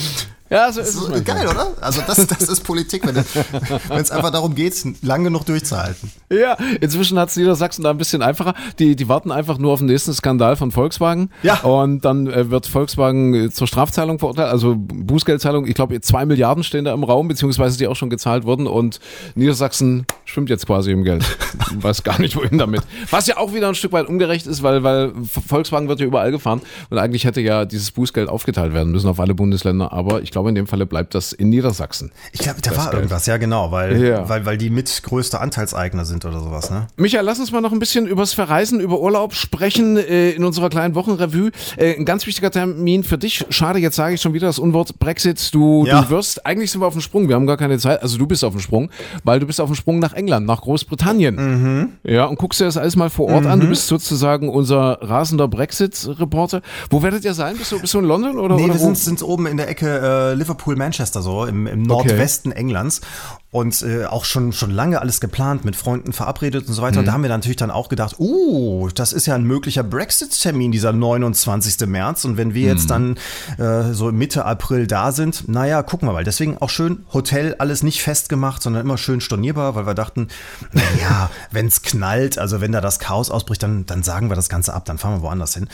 Ja, 0.53 0.71
so 0.71 0.81
ist 0.81 0.93
es. 0.93 1.23
Geil, 1.23 1.47
oder? 1.47 1.71
Also 1.81 2.01
das, 2.05 2.27
das 2.27 2.43
ist 2.43 2.61
Politik, 2.61 3.03
wenn 3.07 3.15
es 3.15 4.11
einfach 4.11 4.29
darum 4.29 4.53
geht, 4.53 4.75
lang 5.01 5.23
genug 5.23 5.45
durchzuhalten. 5.45 6.11
Ja, 6.29 6.55
inzwischen 6.79 7.17
hat 7.17 7.29
es 7.29 7.37
Niedersachsen 7.37 7.83
da 7.83 7.89
ein 7.89 7.97
bisschen 7.97 8.21
einfacher. 8.21 8.53
Die, 8.77 8.95
die 8.95 9.09
warten 9.09 9.31
einfach 9.31 9.57
nur 9.57 9.73
auf 9.73 9.79
den 9.79 9.87
nächsten 9.87 10.13
Skandal 10.13 10.55
von 10.55 10.69
Volkswagen. 10.69 11.31
Ja. 11.41 11.61
Und 11.61 12.05
dann 12.05 12.27
äh, 12.27 12.51
wird 12.51 12.67
Volkswagen 12.67 13.33
äh, 13.33 13.49
zur 13.49 13.65
Strafzahlung 13.65 14.19
verurteilt, 14.19 14.49
also 14.49 14.75
Bußgeldzahlung. 14.77 15.65
Ich 15.65 15.73
glaube, 15.73 15.99
zwei 16.01 16.23
Milliarden 16.25 16.63
stehen 16.63 16.85
da 16.85 16.93
im 16.93 17.03
Raum, 17.03 17.27
beziehungsweise 17.27 17.79
die 17.79 17.87
auch 17.87 17.95
schon 17.95 18.11
gezahlt 18.11 18.45
wurden. 18.45 18.67
Und 18.67 18.99
Niedersachsen 19.33 20.05
schwimmt 20.25 20.51
jetzt 20.51 20.67
quasi 20.67 20.91
im 20.91 21.03
Geld. 21.03 21.25
Weiß 21.73 22.03
gar 22.03 22.19
nicht, 22.19 22.35
wohin 22.35 22.59
damit. 22.59 22.81
Was 23.09 23.25
ja 23.25 23.37
auch 23.37 23.55
wieder 23.55 23.69
ein 23.69 23.75
Stück 23.75 23.91
weit 23.91 24.07
ungerecht 24.07 24.45
ist, 24.45 24.61
weil, 24.61 24.83
weil 24.83 25.13
Volkswagen 25.25 25.87
wird 25.87 25.99
ja 25.99 26.05
überall 26.05 26.29
gefahren. 26.29 26.61
Und 26.91 26.99
eigentlich 26.99 27.25
hätte 27.25 27.41
ja 27.43 27.65
dieses 27.65 27.91
Bußgeld 27.91 28.29
aufgeteilt 28.29 28.73
werden 28.73 28.91
müssen 28.91 29.07
auf 29.07 29.19
alle 29.19 29.35
Bundesländer. 29.35 29.93
Aber 29.93 30.21
ich 30.21 30.31
glaube, 30.31 30.49
in 30.49 30.55
dem 30.55 30.67
Falle 30.67 30.85
bleibt 30.85 31.13
das 31.15 31.33
in 31.33 31.49
Niedersachsen. 31.49 32.11
Ich 32.31 32.39
glaube, 32.39 32.61
da 32.61 32.75
war 32.75 32.85
Geld. 32.85 32.93
irgendwas, 32.95 33.25
ja 33.25 33.37
genau, 33.37 33.71
weil, 33.71 34.03
Ja. 34.03 34.27
weil, 34.29 34.45
weil 34.45 34.57
die 34.57 34.69
mitgrößte 34.69 35.39
Anteilseigner 35.39 36.05
sind 36.05 36.25
oder 36.25 36.39
sowas, 36.39 36.69
ne? 36.71 36.87
Michael, 36.97 37.25
lass 37.25 37.39
uns 37.39 37.51
mal 37.51 37.61
noch 37.61 37.71
ein 37.71 37.79
bisschen 37.79 38.07
übers 38.07 38.33
Verreisen, 38.33 38.79
über 38.79 38.99
Urlaub 38.99 39.33
sprechen 39.33 39.97
äh, 39.97 40.31
in 40.31 40.43
unserer 40.43 40.69
kleinen 40.69 40.95
Wochenrevue. 40.95 41.51
Äh, 41.77 41.95
ein 41.97 42.05
ganz 42.05 42.25
wichtiger 42.27 42.51
Termin 42.51 43.03
für 43.03 43.17
dich. 43.17 43.45
Schade, 43.49 43.79
jetzt 43.79 43.95
sage 43.95 44.15
ich 44.15 44.21
schon 44.21 44.33
wieder 44.33 44.47
das 44.47 44.59
Unwort 44.59 44.99
Brexit. 44.99 45.53
Du, 45.53 45.85
Ja. 45.85 46.01
du 46.01 46.09
wirst, 46.09 46.45
eigentlich 46.45 46.71
sind 46.71 46.81
wir 46.81 46.87
auf 46.87 46.93
dem 46.93 47.01
Sprung, 47.01 47.27
wir 47.29 47.35
haben 47.35 47.47
gar 47.47 47.57
keine 47.57 47.77
Zeit, 47.79 48.01
also 48.01 48.17
du 48.17 48.25
bist 48.27 48.43
auf 48.43 48.53
dem 48.53 48.59
Sprung, 48.61 48.89
weil 49.23 49.39
du 49.39 49.45
bist 49.45 49.59
auf 49.61 49.69
dem 49.69 49.75
Sprung 49.75 49.99
nach 49.99 50.13
England, 50.13 50.45
nach 50.47 50.61
Großbritannien. 50.61 51.35
Mhm. 51.35 51.89
Ja, 52.03 52.25
und 52.25 52.37
guckst 52.39 52.59
dir 52.61 52.65
das 52.65 52.77
alles 52.77 52.95
mal 52.95 53.09
vor 53.09 53.29
Ort 53.29 53.45
an. 53.45 53.59
Du 53.59 53.67
bist 53.67 53.87
sozusagen 53.87 54.49
unser 54.49 54.99
rasender 55.01 55.47
Brexit-Reporter. 55.47 56.61
Wo 56.89 57.03
werdet 57.03 57.25
ihr 57.25 57.32
sein? 57.33 57.57
Bist 57.57 57.71
du, 57.71 57.79
bist 57.79 57.93
du 57.93 57.99
in 57.99 58.05
London 58.05 58.39
oder, 58.39 58.55
Nee, 58.55 58.65
oder 58.65 58.73
wir 58.75 58.79
wo? 58.79 58.85
sind, 58.85 58.97
sind 58.97 59.23
oben 59.23 59.45
in 59.45 59.57
der 59.57 59.67
Ecke 59.69 59.99
äh, 59.99 60.33
Liverpool-Manchester 60.35 61.21
so, 61.21 61.45
im, 61.45 61.67
im 61.67 61.83
Nordwesten 61.83 62.51
Englands. 62.51 63.01
Und 63.53 63.83
äh, 63.83 64.05
auch 64.05 64.25
schon, 64.25 64.51
schon 64.51 64.71
lange 64.71 64.99
alles 64.99 65.21
geplant, 65.21 65.63
mit 65.63 65.75
Freunden 65.75 66.11
verabredet 66.11 66.67
und 66.67 66.73
so 66.73 66.81
weiter. 66.81 66.99
Und 66.99 67.05
da 67.05 67.13
haben 67.13 67.21
wir 67.21 67.29
dann 67.29 67.39
natürlich 67.39 67.55
dann 67.57 67.69
auch 67.69 67.87
gedacht, 67.87 68.15
uh, 68.17 68.89
das 68.95 69.13
ist 69.13 69.27
ja 69.27 69.35
ein 69.35 69.43
möglicher 69.43 69.83
Brexit-Termin, 69.83 70.71
dieser 70.71 70.91
29. 70.91 71.87
März. 71.87 72.25
Und 72.25 72.35
wenn 72.37 72.55
wir 72.55 72.63
jetzt 72.63 72.89
dann 72.89 73.15
äh, 73.59 73.93
so 73.93 74.11
Mitte 74.11 74.45
April 74.45 74.87
da 74.87 75.11
sind, 75.11 75.47
naja, 75.47 75.83
gucken 75.83 76.07
wir 76.07 76.13
mal. 76.13 76.23
Deswegen 76.23 76.57
auch 76.57 76.71
schön 76.71 77.05
Hotel, 77.13 77.55
alles 77.59 77.83
nicht 77.83 78.01
festgemacht, 78.01 78.63
sondern 78.63 78.81
immer 78.81 78.97
schön 78.97 79.21
stornierbar, 79.21 79.75
weil 79.75 79.85
wir 79.85 79.93
dachten, 79.93 80.29
naja, 80.71 81.29
wenn 81.51 81.67
es 81.67 81.83
knallt, 81.83 82.39
also 82.39 82.59
wenn 82.59 82.71
da 82.71 82.81
das 82.81 82.97
Chaos 82.97 83.29
ausbricht, 83.29 83.61
dann, 83.61 83.85
dann 83.85 84.01
sagen 84.01 84.31
wir 84.31 84.35
das 84.35 84.49
Ganze 84.49 84.73
ab, 84.73 84.85
dann 84.85 84.97
fahren 84.97 85.17
wir 85.17 85.21
woanders 85.21 85.53
hin. 85.53 85.69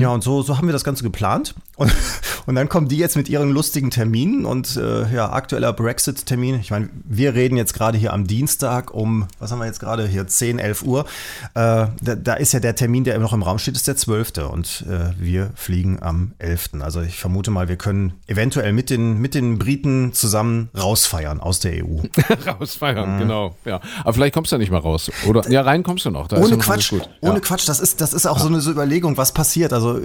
Ja, 0.00 0.10
und 0.10 0.22
so, 0.22 0.42
so 0.42 0.58
haben 0.58 0.68
wir 0.68 0.72
das 0.72 0.84
Ganze 0.84 1.02
geplant. 1.02 1.56
Und, 1.74 1.92
und 2.46 2.54
dann 2.54 2.68
kommen 2.68 2.86
die 2.86 2.98
jetzt 2.98 3.16
mit 3.16 3.28
ihren 3.28 3.50
lustigen 3.50 3.90
Terminen 3.90 4.44
und 4.44 4.76
äh, 4.76 5.12
ja, 5.12 5.32
aktueller 5.32 5.72
Brexit-Termin. 5.72 6.60
Ich 6.60 6.70
meine, 6.70 6.88
wir 7.16 7.34
reden 7.34 7.56
jetzt 7.56 7.74
gerade 7.74 7.98
hier 7.98 8.12
am 8.12 8.26
Dienstag 8.26 8.92
um, 8.92 9.26
was 9.38 9.50
haben 9.52 9.58
wir 9.58 9.66
jetzt 9.66 9.80
gerade 9.80 10.06
hier, 10.06 10.26
10, 10.26 10.58
11 10.58 10.82
Uhr. 10.82 11.04
Äh, 11.54 11.86
da, 12.00 12.14
da 12.16 12.34
ist 12.34 12.52
ja 12.52 12.60
der 12.60 12.74
Termin, 12.74 13.04
der 13.04 13.18
noch 13.18 13.32
im 13.32 13.42
Raum 13.42 13.58
steht, 13.58 13.76
ist 13.76 13.88
der 13.88 13.96
12. 13.96 14.38
Und 14.50 14.84
äh, 14.88 15.12
wir 15.18 15.50
fliegen 15.54 16.02
am 16.02 16.32
11. 16.38 16.70
Also 16.80 17.00
ich 17.00 17.18
vermute 17.18 17.50
mal, 17.50 17.68
wir 17.68 17.76
können 17.76 18.14
eventuell 18.26 18.72
mit 18.72 18.90
den, 18.90 19.18
mit 19.18 19.34
den 19.34 19.58
Briten 19.58 20.12
zusammen 20.12 20.68
rausfeiern 20.76 21.40
aus 21.40 21.60
der 21.60 21.84
EU. 21.84 22.02
Rausfeiern, 22.46 23.18
genau. 23.18 23.56
Ja. 23.64 23.80
Aber 24.02 24.12
vielleicht 24.12 24.34
kommst 24.34 24.52
du 24.52 24.56
ja 24.56 24.58
nicht 24.58 24.70
mal 24.70 24.78
raus. 24.78 25.10
Oder 25.26 25.48
ja, 25.50 25.62
rein 25.62 25.82
kommst 25.82 26.04
du 26.04 26.10
noch. 26.10 26.28
Da 26.28 26.36
ja 26.36 26.42
Ohne 26.42 26.56
noch 26.56 26.64
Quatsch, 26.64 26.90
gut. 26.90 27.08
ohne 27.20 27.34
ja. 27.34 27.40
Quatsch, 27.40 27.68
das 27.68 27.80
ist, 27.80 28.00
das 28.00 28.12
ist 28.12 28.26
auch 28.26 28.38
so 28.38 28.48
eine 28.48 28.60
so 28.60 28.70
Überlegung, 28.70 29.16
was 29.16 29.32
passiert. 29.32 29.72
Also 29.72 30.00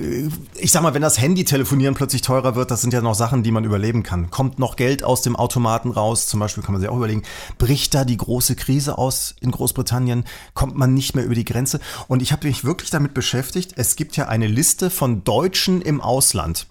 ich 0.56 0.72
sag 0.72 0.84
mal, 0.84 0.94
wenn 0.94 1.02
das 1.02 1.20
Handy-Telefonieren 1.20 1.96
plötzlich 1.96 2.22
teurer 2.22 2.56
wird, 2.56 2.72
das 2.72 2.82
sind 2.82 2.94
ja 2.94 3.02
noch 3.02 3.16
Sachen, 3.16 3.44
die 3.44 3.52
man 3.52 3.64
überleben 3.64 4.04
kann. 4.04 4.30
Kommt 4.30 4.60
noch 4.60 4.76
Geld 4.76 5.04
aus 5.04 5.22
dem 5.22 5.36
Automaten 5.36 5.92
raus, 5.92 6.28
zum 6.28 6.40
Beispiel 6.40 6.64
kann 6.64 6.74
man 6.74 6.82
sich 6.82 6.90
auch 6.90 6.98
überlegen, 7.02 7.24
bricht 7.58 7.94
da 7.94 8.06
die 8.06 8.18
große 8.18 8.56
Krise 8.56 8.98
aus 8.98 9.36
in 9.42 9.52
Großbritannien, 9.52 10.26
kommt 10.54 10.78
man 10.78 10.94
nicht 10.94 11.16
mehr 11.16 11.26
über 11.26 11.36
die 11.36 11.46
Grenze. 11.46 11.80
Und 12.08 12.22
ich 12.22 12.32
habe 12.32 12.48
mich 12.48 12.64
wirklich 12.64 12.90
damit 12.90 13.14
beschäftigt, 13.14 13.74
es 13.76 13.96
gibt 13.96 14.16
ja 14.18 14.28
eine 14.28 14.48
Liste 14.48 14.90
von 14.90 15.24
Deutschen 15.24 15.82
im 15.82 16.02
Ausland 16.02 16.68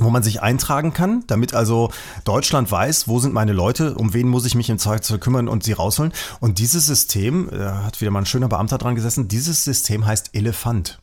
wo 0.00 0.10
man 0.10 0.22
sich 0.22 0.42
eintragen 0.42 0.92
kann, 0.92 1.24
damit 1.26 1.54
also 1.54 1.90
Deutschland 2.24 2.70
weiß, 2.70 3.08
wo 3.08 3.18
sind 3.18 3.34
meine 3.34 3.52
Leute, 3.52 3.94
um 3.94 4.14
wen 4.14 4.28
muss 4.28 4.46
ich 4.46 4.54
mich 4.54 4.70
im 4.70 4.78
Zweifelsfall 4.78 5.18
kümmern 5.18 5.48
und 5.48 5.64
sie 5.64 5.72
rausholen. 5.72 6.12
Und 6.40 6.58
dieses 6.58 6.86
System, 6.86 7.48
da 7.50 7.84
hat 7.84 8.00
wieder 8.00 8.10
mal 8.10 8.20
ein 8.20 8.26
schöner 8.26 8.48
Beamter 8.48 8.78
dran 8.78 8.94
gesessen, 8.94 9.28
dieses 9.28 9.64
System 9.64 10.06
heißt 10.06 10.30
Elefant. 10.34 11.00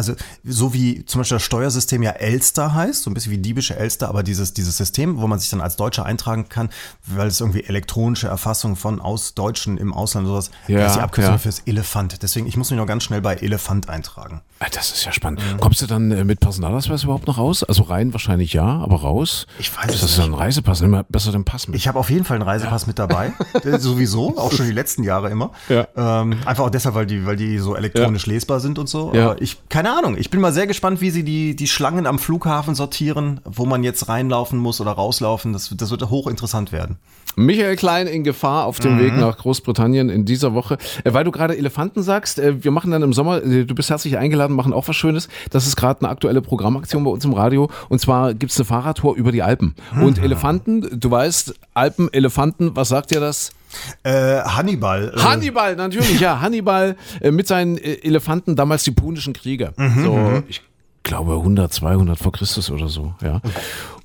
Also 0.00 0.14
so 0.44 0.72
wie 0.72 1.04
zum 1.04 1.20
Beispiel 1.20 1.36
das 1.36 1.42
Steuersystem 1.42 2.02
ja 2.02 2.12
Elster 2.12 2.72
heißt, 2.72 3.02
so 3.02 3.10
ein 3.10 3.14
bisschen 3.14 3.32
wie 3.32 3.38
diebische 3.38 3.76
Elster, 3.76 4.08
aber 4.08 4.22
dieses, 4.22 4.54
dieses 4.54 4.78
System, 4.78 5.18
wo 5.20 5.26
man 5.26 5.38
sich 5.38 5.50
dann 5.50 5.60
als 5.60 5.76
Deutscher 5.76 6.06
eintragen 6.06 6.48
kann, 6.48 6.70
weil 7.04 7.26
es 7.28 7.38
irgendwie 7.40 7.64
elektronische 7.64 8.26
Erfassung 8.26 8.76
von 8.76 8.98
aus 8.98 9.34
Deutschen 9.34 9.76
im 9.76 9.92
Ausland 9.92 10.26
sowas, 10.26 10.50
Ja, 10.68 10.78
das 10.78 10.92
ist 10.92 10.96
die 10.96 11.02
Abkürzung 11.02 11.34
ja. 11.34 11.38
fürs 11.38 11.60
Elefant. 11.66 12.22
Deswegen, 12.22 12.46
ich 12.46 12.56
muss 12.56 12.70
mich 12.70 12.78
noch 12.78 12.86
ganz 12.86 13.04
schnell 13.04 13.20
bei 13.20 13.34
Elefant 13.34 13.90
eintragen. 13.90 14.40
Ah, 14.58 14.66
Das 14.72 14.90
ist 14.90 15.04
ja 15.04 15.12
spannend. 15.12 15.42
Kommst 15.60 15.82
du 15.82 15.86
dann 15.86 16.10
äh, 16.12 16.24
mit 16.24 16.40
Personalausweis 16.40 17.04
überhaupt 17.04 17.26
noch 17.26 17.36
raus? 17.36 17.62
Also 17.62 17.82
rein 17.82 18.12
wahrscheinlich 18.14 18.54
ja, 18.54 18.64
aber 18.64 19.02
raus? 19.02 19.46
Ich 19.58 19.76
weiß 19.76 19.86
das 19.88 20.02
ist 20.02 20.16
ja 20.16 20.24
ein 20.24 20.32
Reisepass. 20.34 20.80
Mal 20.80 21.04
besser 21.08 21.32
den 21.32 21.44
Pass 21.44 21.68
mit. 21.68 21.76
Ich 21.76 21.88
habe 21.88 21.98
auf 21.98 22.08
jeden 22.08 22.24
Fall 22.24 22.36
einen 22.36 22.48
Reisepass 22.48 22.86
mit 22.86 22.98
dabei. 22.98 23.32
Sowieso, 23.78 24.38
auch 24.38 24.52
schon 24.52 24.64
die 24.66 24.72
letzten 24.72 25.02
Jahre 25.02 25.28
immer. 25.30 25.50
Ja. 25.68 25.86
Ähm, 25.96 26.38
einfach 26.46 26.64
auch 26.64 26.70
deshalb, 26.70 26.94
weil 26.94 27.06
die, 27.06 27.26
weil 27.26 27.36
die 27.36 27.58
so 27.58 27.74
elektronisch 27.76 28.26
lesbar 28.26 28.60
sind 28.60 28.78
und 28.78 28.88
so. 28.88 29.12
Ja. 29.14 29.30
Aber 29.32 29.42
ich, 29.42 29.56
keine 29.68 29.89
Ahnung. 29.96 30.16
Ich 30.16 30.30
bin 30.30 30.40
mal 30.40 30.52
sehr 30.52 30.66
gespannt, 30.66 31.00
wie 31.00 31.10
sie 31.10 31.24
die, 31.24 31.54
die 31.56 31.68
Schlangen 31.68 32.06
am 32.06 32.18
Flughafen 32.18 32.74
sortieren, 32.74 33.40
wo 33.44 33.66
man 33.66 33.84
jetzt 33.84 34.08
reinlaufen 34.08 34.58
muss 34.58 34.80
oder 34.80 34.92
rauslaufen. 34.92 35.52
Das, 35.52 35.72
das 35.76 35.90
wird 35.90 36.08
hochinteressant 36.08 36.72
werden. 36.72 36.98
Michael 37.36 37.76
Klein 37.76 38.06
in 38.06 38.24
Gefahr 38.24 38.66
auf 38.66 38.80
dem 38.80 38.98
Weg 38.98 39.16
nach 39.16 39.38
Großbritannien 39.38 40.10
in 40.10 40.24
dieser 40.24 40.54
Woche. 40.54 40.78
Äh, 41.04 41.12
weil 41.12 41.24
du 41.24 41.30
gerade 41.30 41.56
Elefanten 41.56 42.02
sagst, 42.02 42.38
äh, 42.38 42.62
wir 42.62 42.70
machen 42.70 42.90
dann 42.90 43.02
im 43.02 43.12
Sommer, 43.12 43.42
äh, 43.42 43.64
du 43.64 43.74
bist 43.74 43.90
herzlich 43.90 44.18
eingeladen, 44.18 44.56
machen 44.56 44.72
auch 44.72 44.88
was 44.88 44.96
Schönes. 44.96 45.28
Das 45.50 45.66
ist 45.66 45.76
gerade 45.76 46.00
eine 46.02 46.10
aktuelle 46.10 46.42
Programmaktion 46.42 47.04
bei 47.04 47.10
uns 47.10 47.24
im 47.24 47.32
Radio. 47.32 47.70
Und 47.88 48.00
zwar 48.00 48.34
gibt's 48.34 48.58
eine 48.58 48.64
Fahrradtour 48.64 49.16
über 49.16 49.32
die 49.32 49.42
Alpen. 49.42 49.74
Und 50.00 50.18
Elefanten, 50.18 50.98
du 50.98 51.10
weißt, 51.10 51.54
Alpen, 51.74 52.12
Elefanten, 52.12 52.74
was 52.74 52.88
sagt 52.88 53.10
dir 53.10 53.20
das? 53.20 53.52
Äh, 54.02 54.40
Hannibal. 54.40 55.12
Äh, 55.16 55.20
Hannibal, 55.20 55.76
natürlich, 55.76 56.20
ja. 56.20 56.40
Hannibal 56.40 56.96
äh, 57.20 57.30
mit 57.30 57.46
seinen 57.46 57.78
äh, 57.78 57.94
Elefanten, 58.02 58.56
damals 58.56 58.84
die 58.84 58.90
punischen 58.90 59.32
Kriege. 59.32 59.72
so, 59.76 60.42
ich 60.48 60.62
glaube 61.02 61.32
100, 61.32 61.72
200 61.72 62.18
vor 62.18 62.32
Christus 62.32 62.70
oder 62.70 62.88
so, 62.88 63.14
ja. 63.22 63.40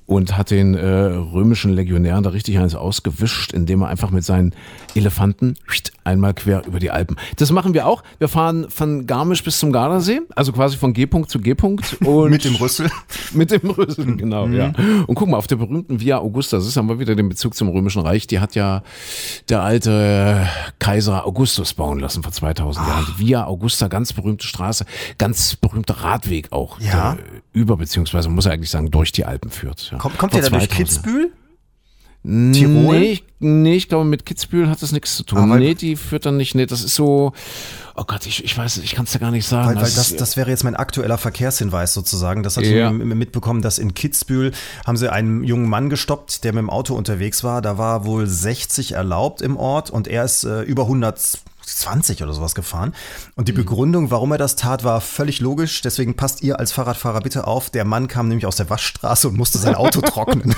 Und 0.06 0.36
hat 0.36 0.50
den 0.52 0.74
äh, 0.74 0.86
römischen 0.86 1.72
Legionären 1.72 2.22
da 2.22 2.30
richtig 2.30 2.58
eins 2.58 2.76
ausgewischt, 2.76 3.52
indem 3.52 3.82
er 3.82 3.88
einfach 3.88 4.10
mit 4.10 4.24
seinen 4.24 4.54
Elefanten 4.94 5.54
einmal 6.04 6.32
quer 6.32 6.64
über 6.64 6.78
die 6.78 6.92
Alpen. 6.92 7.16
Das 7.36 7.50
machen 7.50 7.74
wir 7.74 7.86
auch. 7.88 8.04
Wir 8.18 8.28
fahren 8.28 8.66
von 8.70 9.06
Garmisch 9.06 9.42
bis 9.42 9.58
zum 9.58 9.72
Gardasee, 9.72 10.20
also 10.36 10.52
quasi 10.52 10.76
von 10.76 10.92
G-Punkt 10.92 11.28
zu 11.28 11.40
G-Punkt. 11.40 12.00
mit 12.28 12.44
dem 12.44 12.54
Rüssel. 12.54 12.88
mit 13.32 13.50
dem 13.50 13.68
Rüssel, 13.70 14.16
genau, 14.16 14.46
ja. 14.46 14.72
Und 15.08 15.16
guck 15.16 15.28
mal, 15.28 15.36
auf 15.36 15.48
der 15.48 15.56
berühmten 15.56 16.00
Via 16.00 16.18
Augusta, 16.18 16.56
das 16.58 16.66
ist 16.66 16.76
haben 16.76 16.88
wir 16.88 17.00
wieder 17.00 17.16
den 17.16 17.28
Bezug 17.28 17.54
zum 17.56 17.68
Römischen 17.68 18.02
Reich, 18.02 18.28
die 18.28 18.38
hat 18.38 18.54
ja 18.54 18.82
der 19.48 19.62
alte 19.62 20.46
Kaiser 20.78 21.26
Augustus 21.26 21.74
bauen 21.74 21.98
lassen 21.98 22.22
vor 22.22 22.30
2000 22.30 22.86
Jahren. 22.86 23.06
Die 23.18 23.26
Via 23.26 23.44
Augusta, 23.46 23.88
ganz 23.88 24.12
berühmte 24.12 24.46
Straße, 24.46 24.86
ganz 25.18 25.56
berühmter 25.56 25.94
Radweg 25.94 26.52
auch, 26.52 26.78
Ja. 26.80 27.14
der 27.14 27.18
über, 27.52 27.76
beziehungsweise 27.76 28.28
muss 28.28 28.46
er 28.46 28.52
eigentlich 28.52 28.70
sagen, 28.70 28.90
durch 28.90 29.10
die 29.12 29.24
Alpen 29.24 29.50
führt. 29.50 29.90
Ja. 29.90 29.95
Kommt, 29.98 30.18
kommt 30.18 30.34
der 30.34 30.42
da 30.42 30.48
durch 30.50 30.68
2000 30.68 30.70
Kitzbühel? 30.88 31.32
Tirol? 32.24 32.98
Nee, 32.98 33.12
ich, 33.12 33.24
nee, 33.38 33.76
ich 33.76 33.88
glaube, 33.88 34.04
mit 34.04 34.26
Kitzbühel 34.26 34.68
hat 34.68 34.82
das 34.82 34.90
nichts 34.90 35.16
zu 35.16 35.22
tun. 35.22 35.48
Weil- 35.48 35.60
nee, 35.60 35.74
die 35.74 35.94
führt 35.94 36.26
dann 36.26 36.36
nicht, 36.36 36.56
nee, 36.56 36.66
das 36.66 36.82
ist 36.82 36.96
so, 36.96 37.32
oh 37.94 38.02
Gott, 38.04 38.26
ich, 38.26 38.42
ich 38.44 38.58
weiß, 38.58 38.78
ich 38.78 38.96
kann 38.96 39.04
es 39.04 39.12
dir 39.12 39.20
gar 39.20 39.30
nicht 39.30 39.46
sagen. 39.46 39.68
Weil, 39.68 39.76
weil 39.76 39.82
Das 39.84 40.16
das, 40.16 40.36
wäre 40.36 40.50
jetzt 40.50 40.64
mein 40.64 40.74
aktueller 40.74 41.18
Verkehrshinweis 41.18 41.94
sozusagen. 41.94 42.42
Das 42.42 42.56
hatte 42.56 42.66
Ja. 42.66 42.90
ich 42.90 42.96
mitbekommen, 42.96 43.62
dass 43.62 43.78
in 43.78 43.94
Kitzbühel 43.94 44.50
haben 44.84 44.96
sie 44.96 45.12
einen 45.12 45.44
jungen 45.44 45.68
Mann 45.68 45.88
gestoppt, 45.88 46.42
der 46.42 46.52
mit 46.52 46.62
dem 46.62 46.70
Auto 46.70 46.94
unterwegs 46.96 47.44
war. 47.44 47.62
Da 47.62 47.78
war 47.78 48.04
wohl 48.04 48.26
60 48.26 48.92
erlaubt 48.92 49.40
im 49.40 49.56
Ort 49.56 49.90
und 49.90 50.08
er 50.08 50.24
ist 50.24 50.42
äh, 50.42 50.62
über 50.62 50.88
120 51.66 52.22
oder 52.22 52.32
sowas 52.32 52.54
gefahren. 52.54 52.94
Und 53.34 53.48
die 53.48 53.52
Mhm. 53.52 53.56
Begründung, 53.56 54.10
warum 54.10 54.32
er 54.32 54.38
das 54.38 54.54
tat, 54.56 54.84
war 54.84 55.00
völlig 55.00 55.40
logisch. 55.40 55.82
Deswegen 55.82 56.14
passt 56.14 56.42
ihr 56.42 56.58
als 56.60 56.72
Fahrradfahrer 56.72 57.20
bitte 57.20 57.46
auf. 57.46 57.70
Der 57.70 57.84
Mann 57.84 58.06
kam 58.08 58.28
nämlich 58.28 58.46
aus 58.46 58.56
der 58.56 58.70
Waschstraße 58.70 59.28
und 59.28 59.36
musste 59.36 59.58
sein 59.58 59.74
Auto 59.74 60.00
trocknen. 60.02 60.54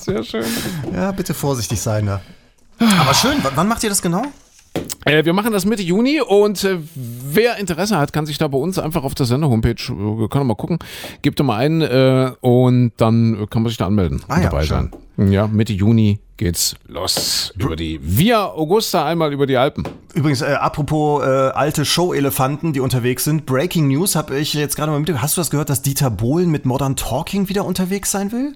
sehr 0.00 0.22
schön. 0.24 0.44
ja, 0.92 1.12
bitte 1.12 1.34
vorsichtig 1.34 1.80
sein 1.80 2.06
da. 2.06 2.20
Aber 2.80 3.14
schön, 3.14 3.42
w- 3.42 3.48
wann 3.54 3.68
macht 3.68 3.82
ihr 3.84 3.90
das 3.90 4.02
genau? 4.02 4.24
Äh, 5.04 5.24
wir 5.24 5.32
machen 5.32 5.52
das 5.52 5.64
Mitte 5.64 5.82
Juni 5.82 6.20
und 6.20 6.62
äh, 6.64 6.78
wer 6.94 7.56
Interesse 7.58 7.98
hat, 7.98 8.12
kann 8.12 8.26
sich 8.26 8.38
da 8.38 8.48
bei 8.48 8.58
uns 8.58 8.78
einfach 8.78 9.04
auf 9.04 9.14
der 9.14 9.26
Sender-Homepage, 9.26 9.70
äh, 10.24 10.28
kann 10.28 10.46
mal 10.46 10.54
gucken, 10.54 10.78
gibt 11.22 11.40
da 11.40 11.44
mal 11.44 11.56
ein 11.56 11.80
äh, 11.80 12.32
und 12.40 12.92
dann 12.98 13.46
kann 13.50 13.62
man 13.62 13.70
sich 13.70 13.78
da 13.78 13.86
anmelden 13.86 14.22
Ah 14.28 14.36
und 14.36 14.42
ja, 14.42 14.50
dabei 14.50 14.64
schön. 14.64 14.90
sein. 15.16 15.32
Ja, 15.32 15.46
Mitte 15.46 15.72
Juni 15.72 16.20
geht's 16.36 16.76
los 16.86 17.52
über 17.58 17.74
die 17.74 17.98
Via 18.02 18.46
Augusta 18.46 19.04
einmal 19.04 19.32
über 19.32 19.46
die 19.46 19.56
Alpen. 19.56 19.84
Übrigens, 20.14 20.42
äh, 20.42 20.46
apropos 20.46 21.22
äh, 21.24 21.26
alte 21.26 21.84
Show-Elefanten, 21.84 22.72
die 22.72 22.80
unterwegs 22.80 23.24
sind. 23.24 23.44
Breaking 23.44 23.88
News 23.88 24.14
habe 24.14 24.38
ich 24.38 24.54
jetzt 24.54 24.76
gerade 24.76 24.92
mal 24.92 24.98
mitbekommen. 24.98 25.22
Hast 25.22 25.36
du 25.36 25.40
das 25.40 25.50
gehört, 25.50 25.70
dass 25.70 25.82
Dieter 25.82 26.10
Bohlen 26.10 26.50
mit 26.50 26.66
Modern 26.66 26.94
Talking 26.96 27.48
wieder 27.48 27.64
unterwegs 27.64 28.10
sein 28.10 28.30
will? 28.30 28.54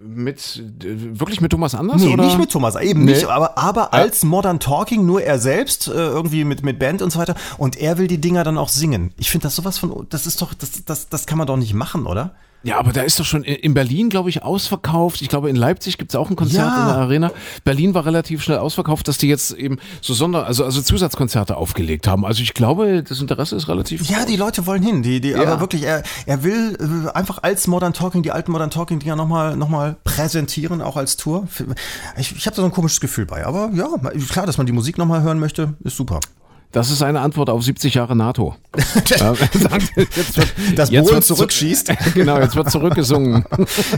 Mit 0.00 0.62
äh, 0.84 1.18
wirklich 1.18 1.40
mit 1.40 1.50
Thomas 1.50 1.74
Anders 1.74 2.00
Nee, 2.02 2.12
oder? 2.12 2.24
nicht 2.24 2.38
mit 2.38 2.50
Thomas, 2.50 2.76
eben 2.76 3.04
Nee. 3.04 3.12
nicht, 3.12 3.24
aber, 3.26 3.58
aber 3.58 3.92
als 3.92 4.22
Modern 4.22 4.60
Talking, 4.60 5.04
nur 5.04 5.22
er 5.22 5.40
selbst, 5.40 5.88
äh, 5.88 5.90
irgendwie 5.92 6.44
mit, 6.44 6.62
mit 6.62 6.78
Band 6.78 7.02
und 7.02 7.10
so 7.10 7.18
weiter. 7.18 7.34
Und 7.56 7.76
er 7.76 7.98
will 7.98 8.06
die 8.06 8.20
Dinger 8.20 8.44
dann 8.44 8.58
auch 8.58 8.68
singen. 8.68 9.12
Ich 9.16 9.28
finde 9.30 9.44
das 9.48 9.56
sowas 9.56 9.76
von, 9.78 10.06
das 10.08 10.26
ist 10.26 10.40
doch, 10.40 10.54
das, 10.54 10.84
das, 10.84 11.08
das 11.08 11.26
kann 11.26 11.36
man 11.36 11.48
doch 11.48 11.56
nicht 11.56 11.74
machen, 11.74 12.06
oder? 12.06 12.34
Ja, 12.64 12.78
aber 12.78 12.92
da 12.92 13.02
ist 13.02 13.20
doch 13.20 13.24
schon 13.24 13.44
in 13.44 13.54
in 13.54 13.74
Berlin, 13.74 14.08
glaube 14.08 14.30
ich, 14.30 14.42
ausverkauft. 14.42 15.22
Ich 15.22 15.28
glaube, 15.28 15.48
in 15.48 15.56
Leipzig 15.56 15.96
gibt's 15.98 16.14
auch 16.16 16.28
ein 16.30 16.36
Konzert 16.36 16.66
Ja. 16.72 16.80
in 16.82 16.86
der 16.88 16.96
Arena. 16.96 17.30
Berlin 17.64 17.94
war 17.94 18.04
relativ 18.04 18.42
schnell 18.42 18.58
ausverkauft, 18.58 19.06
dass 19.06 19.16
die 19.18 19.28
jetzt 19.28 19.52
eben 19.52 19.78
so 20.00 20.12
Sonder, 20.14 20.46
also, 20.46 20.64
also 20.64 20.82
Zusatzkonzerte 20.82 21.56
aufgelegt 21.56 22.08
haben. 22.08 22.24
Also 22.26 22.42
ich 22.42 22.54
glaube, 22.54 23.02
das 23.02 23.20
Interesse 23.20 23.54
ist 23.56 23.68
relativ 23.68 24.08
Ja, 24.10 24.24
die 24.24 24.36
Leute 24.36 24.66
wollen 24.66 24.82
hin. 24.82 25.02
Die, 25.02 25.20
die, 25.20 25.30
Ja. 25.30 25.42
Aber 25.42 25.60
wirklich, 25.60 25.84
er, 25.84 26.02
er 26.26 26.42
will 26.42 26.76
äh, 27.06 27.10
einfach 27.16 27.42
als 27.42 27.66
Modern 27.68 27.92
Talking, 27.92 28.22
die 28.22 28.32
alten 28.32 28.50
Modern 28.50 28.70
Talking-Dinger 28.70 29.14
nochmal 29.16 29.56
noch 29.56 29.68
mal 29.68 29.96
präsentieren, 30.04 30.82
auch 30.82 30.96
als 30.96 31.16
Tour. 31.16 31.46
Ich, 32.16 32.34
ich 32.34 32.46
habe 32.46 32.56
da 32.56 32.62
so 32.62 32.66
ein 32.66 32.72
komisches 32.72 33.00
Gefühl 33.00 33.26
bei. 33.26 33.46
Aber 33.46 33.70
ja, 33.74 33.88
klar, 34.30 34.46
dass 34.46 34.58
man 34.58 34.66
die 34.66 34.72
Musik 34.72 34.98
nochmal 34.98 35.22
hören 35.22 35.38
möchte, 35.38 35.74
ist 35.84 35.96
super. 35.96 36.18
Das 36.72 36.90
ist 36.90 37.02
eine 37.02 37.20
Antwort 37.20 37.48
auf 37.48 37.62
70 37.62 37.94
Jahre 37.94 38.14
NATO. 38.14 38.54
Sagt, 39.06 39.92
jetzt 39.96 40.36
wird, 40.36 40.54
Dass 40.76 40.90
jetzt 40.90 41.08
Bohlen 41.08 41.22
zurückschießt. 41.22 41.92
Genau, 42.14 42.38
jetzt 42.38 42.56
wird 42.56 42.70
zurückgesungen. 42.70 43.44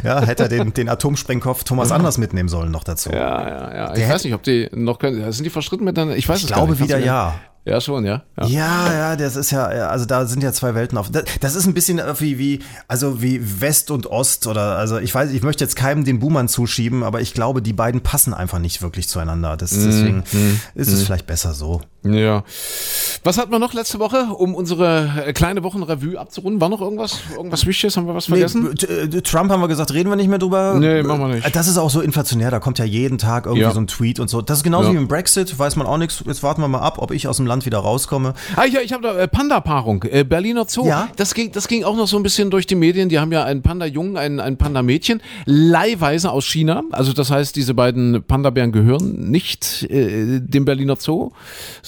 Ja, 0.04 0.20
hätte 0.20 0.44
er 0.44 0.48
den, 0.48 0.72
den 0.72 0.88
Atomsprengkopf 0.88 1.64
Thomas 1.64 1.90
Anders 1.90 2.18
mitnehmen 2.18 2.48
sollen 2.48 2.70
noch 2.70 2.84
dazu. 2.84 3.10
Ja, 3.10 3.48
ja, 3.48 3.74
ja. 3.74 3.92
Ich 3.92 4.00
Der 4.00 4.08
weiß 4.08 4.24
nicht, 4.24 4.34
ob 4.34 4.42
die 4.42 4.68
noch 4.72 4.98
können. 4.98 5.32
Sind 5.32 5.44
die 5.44 5.50
verstritten 5.50 5.84
miteinander? 5.84 6.16
Ich 6.16 6.28
weiß 6.28 6.38
ich 6.38 6.44
es 6.44 6.50
gar 6.50 6.58
glaube 6.58 6.72
nicht. 6.72 6.80
Kannst 6.80 6.94
wieder 6.94 7.04
ja. 7.04 7.34
Ja, 7.66 7.78
schon, 7.80 8.06
ja. 8.06 8.22
ja. 8.38 8.46
Ja, 8.46 8.92
ja, 8.92 9.16
das 9.16 9.36
ist 9.36 9.50
ja, 9.50 9.66
also 9.66 10.06
da 10.06 10.24
sind 10.24 10.42
ja 10.42 10.50
zwei 10.52 10.74
Welten 10.74 10.96
auf. 10.96 11.10
Das, 11.10 11.24
das 11.40 11.54
ist 11.54 11.66
ein 11.66 11.74
bisschen 11.74 12.00
wie, 12.18 12.38
wie, 12.38 12.60
also 12.88 13.20
wie 13.20 13.60
West 13.60 13.90
und 13.90 14.06
Ost 14.06 14.46
oder, 14.46 14.78
also 14.78 14.98
ich 14.98 15.14
weiß, 15.14 15.30
ich 15.30 15.42
möchte 15.42 15.62
jetzt 15.62 15.76
keinem 15.76 16.04
den 16.04 16.20
Boomern 16.20 16.48
zuschieben, 16.48 17.02
aber 17.02 17.20
ich 17.20 17.34
glaube, 17.34 17.60
die 17.60 17.74
beiden 17.74 18.00
passen 18.00 18.32
einfach 18.32 18.58
nicht 18.58 18.80
wirklich 18.80 19.08
zueinander. 19.08 19.58
Das, 19.58 19.70
deswegen 19.70 20.24
ist 20.74 20.88
es 20.88 21.02
vielleicht 21.02 21.26
besser 21.26 21.52
so. 21.52 21.82
Ja. 22.02 22.44
Was 23.24 23.36
hatten 23.36 23.52
wir 23.52 23.58
noch 23.58 23.74
letzte 23.74 23.98
Woche, 23.98 24.28
um 24.34 24.54
unsere 24.54 25.10
äh, 25.26 25.32
kleine 25.34 25.62
Wochenrevue 25.62 26.18
abzurunden? 26.18 26.58
War 26.60 26.70
noch 26.70 26.80
irgendwas, 26.80 27.18
irgendwas 27.36 27.66
Wichtiges? 27.66 27.96
Haben 27.98 28.06
wir 28.06 28.14
was 28.14 28.26
vergessen? 28.26 28.74
Nee, 28.88 29.16
äh, 29.18 29.20
Trump 29.22 29.50
haben 29.50 29.60
wir 29.60 29.68
gesagt, 29.68 29.92
reden 29.92 30.08
wir 30.08 30.16
nicht 30.16 30.28
mehr 30.28 30.38
drüber. 30.38 30.76
Nee, 30.78 31.02
machen 31.02 31.20
wir 31.20 31.28
nicht. 31.34 31.54
Das 31.54 31.68
ist 31.68 31.76
auch 31.76 31.90
so 31.90 32.00
inflationär, 32.00 32.50
da 32.50 32.58
kommt 32.58 32.78
ja 32.78 32.86
jeden 32.86 33.18
Tag 33.18 33.44
irgendwie 33.44 33.62
Ja. 33.62 33.72
so 33.72 33.80
ein 33.80 33.86
Tweet 33.86 34.18
und 34.20 34.30
so. 34.30 34.40
Das 34.40 34.58
ist 34.58 34.64
genauso 34.64 34.88
Ja. 34.88 34.94
wie 34.94 34.98
im 34.98 35.08
Brexit, 35.08 35.58
weiß 35.58 35.76
man 35.76 35.86
auch 35.86 35.98
nichts. 35.98 36.22
Jetzt 36.26 36.42
warten 36.42 36.62
wir 36.62 36.68
mal 36.68 36.78
ab, 36.80 36.96
ob 36.98 37.10
ich 37.10 37.28
aus 37.28 37.36
dem 37.36 37.46
Land 37.46 37.66
wieder 37.66 37.78
rauskomme. 37.78 38.32
Ah, 38.56 38.64
ja, 38.64 38.80
ich 38.80 38.94
habe 38.94 39.02
da 39.02 39.14
äh, 39.18 39.28
Panda-Paarung, 39.28 40.04
äh, 40.04 40.24
Berliner 40.24 40.64
Zoo. 40.66 40.86
Ja. 40.86 41.08
Das 41.16 41.34
ging, 41.34 41.52
das 41.52 41.68
ging 41.68 41.84
auch 41.84 41.96
noch 41.96 42.06
so 42.08 42.16
ein 42.16 42.22
bisschen 42.22 42.50
durch 42.50 42.66
die 42.66 42.76
Medien. 42.76 43.10
Die 43.10 43.18
haben 43.18 43.32
ja 43.32 43.44
einen 43.44 43.60
Panda-Jungen, 43.60 44.16
einen, 44.16 44.40
einen 44.40 44.56
Panda-Mädchen, 44.56 45.20
leihweise 45.44 46.30
aus 46.30 46.46
China. 46.46 46.82
Also 46.92 47.12
das 47.12 47.30
heißt, 47.30 47.54
diese 47.56 47.74
beiden 47.74 48.22
Panda-Bären 48.22 48.72
gehören 48.72 49.30
nicht 49.30 49.82
äh, 49.90 50.40
dem 50.40 50.64
Berliner 50.64 50.96
Zoo, 50.98 51.32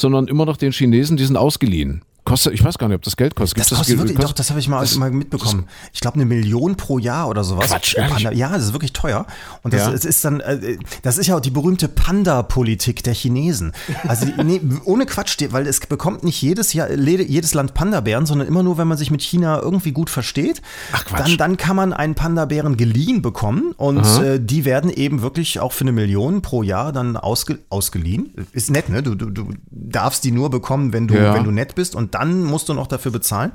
sondern 0.03 0.29
immer 0.29 0.45
noch 0.45 0.59
den 0.59 0.73
Chinesen. 0.73 1.17
Die 1.17 1.25
sind 1.25 1.39
ausgeliehen. 1.39 2.03
Kostet, 2.25 2.55
ich 2.55 2.63
weiß 2.63 2.79
gar 2.79 2.87
nicht, 2.87 2.95
ob 2.97 3.03
das 3.03 3.17
Geld 3.17 3.35
kostet. 3.35 3.59
Das 3.59 3.67
Gibt's 3.69 3.79
kostet 3.81 3.99
wirklich, 3.99 4.17
kostet- 4.17 4.31
doch, 4.31 4.35
das 4.37 4.51
habe 4.51 4.61
ich 4.61 4.69
mal, 4.69 4.81
das- 4.81 4.97
mal 4.97 5.11
mitbekommen. 5.11 5.67
Ich 5.93 6.01
glaube, 6.01 6.15
eine 6.17 6.25
Million 6.25 6.77
pro 6.77 6.99
Jahr 7.01 7.29
oder 7.29 7.43
sowas. 7.43 7.67
Quatsch? 7.71 7.97
Panda. 7.97 8.31
Ja, 8.33 8.51
das 8.51 8.63
ist 8.67 8.73
wirklich 8.73 8.93
teuer. 8.93 9.27
Und 9.63 9.75
das, 9.75 9.83
Ja. 9.87 9.93
es 9.93 10.05
ist 10.05 10.25
dann, 10.25 10.39
äh, 10.41 10.79
das 11.03 11.19
ist 11.19 11.27
ja 11.27 11.37
auch 11.37 11.41
die 11.41 11.51
berühmte 11.51 11.89
Panda-Politik 11.89 13.03
der 13.03 13.15
Chinesen. 13.15 13.73
Also, 14.07 14.27
nee, 14.43 14.61
ohne 14.85 15.07
Quatsch, 15.07 15.37
weil 15.51 15.67
es 15.67 15.81
bekommt 15.81 16.23
nicht 16.25 16.41
jedes 16.41 16.73
Jahr, 16.73 16.91
jedes 16.93 17.55
Land 17.55 17.75
Panda-Bären, 17.75 18.25
sondern 18.27 18.47
immer 18.47 18.63
nur, 18.63 18.79
wenn 18.79 18.87
man 18.89 18.97
sich 18.99 19.11
mit 19.11 19.23
China 19.23 19.61
irgendwie 19.61 19.93
gut 19.93 20.09
versteht. 20.09 20.63
Ach, 20.93 21.05
Quatsch. 21.05 21.21
Dann, 21.31 21.37
dann 21.37 21.57
kann 21.57 21.77
man 21.77 21.93
einen 21.93 22.15
Panda-Bären 22.15 22.77
geliehen 22.77 23.23
bekommen 23.23 23.73
und 23.77 24.05
äh, 24.23 24.39
die 24.41 24.65
werden 24.65 24.91
eben 24.91 25.23
wirklich 25.23 25.59
auch 25.61 25.73
für 25.73 25.83
eine 25.83 25.93
Million 25.93 26.41
pro 26.43 26.63
Jahr 26.63 26.93
dann 26.93 27.17
ausge, 27.17 27.59
ausgeliehen. 27.69 28.33
Ist 28.53 28.71
nett, 28.71 28.89
ne? 28.89 29.03
Du, 29.03 29.15
du, 29.17 29.31
du 29.31 29.49
darfst 29.71 30.25
die 30.25 30.31
nur 30.31 30.51
bekommen, 30.51 30.93
wenn 30.93 31.09
du, 31.09 31.15
Ja. 31.15 31.35
wenn 31.35 31.45
du 31.45 31.51
nett 31.51 31.75
bist 31.75 31.95
und 31.95 32.12
dann 32.15 32.43
musst 32.43 32.69
du 32.69 32.75
noch 32.75 32.87
dafür 32.87 33.13
bezahlen. 33.13 33.53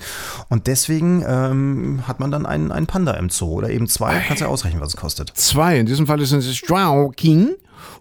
Und 0.49 0.68
deswegen 0.68 1.24
ähm, 1.28 2.03
hat 2.08 2.20
man 2.20 2.32
dann 2.32 2.45
einen, 2.45 2.72
einen 2.72 2.88
Panda 2.88 3.14
im 3.14 3.30
Zoo 3.30 3.51
oder 3.53 3.70
eben 3.70 3.88
zwei. 3.88 4.20
Kannst 4.28 4.41
ja 4.41 4.47
ausrechnen, 4.47 4.82
was 4.82 4.89
es 4.89 4.97
kostet. 4.97 5.32
Zwei. 5.36 5.80
In 5.80 5.86
diesem 5.86 6.08
Fall 6.08 6.24
sind 6.26 6.39
es 6.39 6.62
Zhao 6.62 7.12
King 7.16 7.55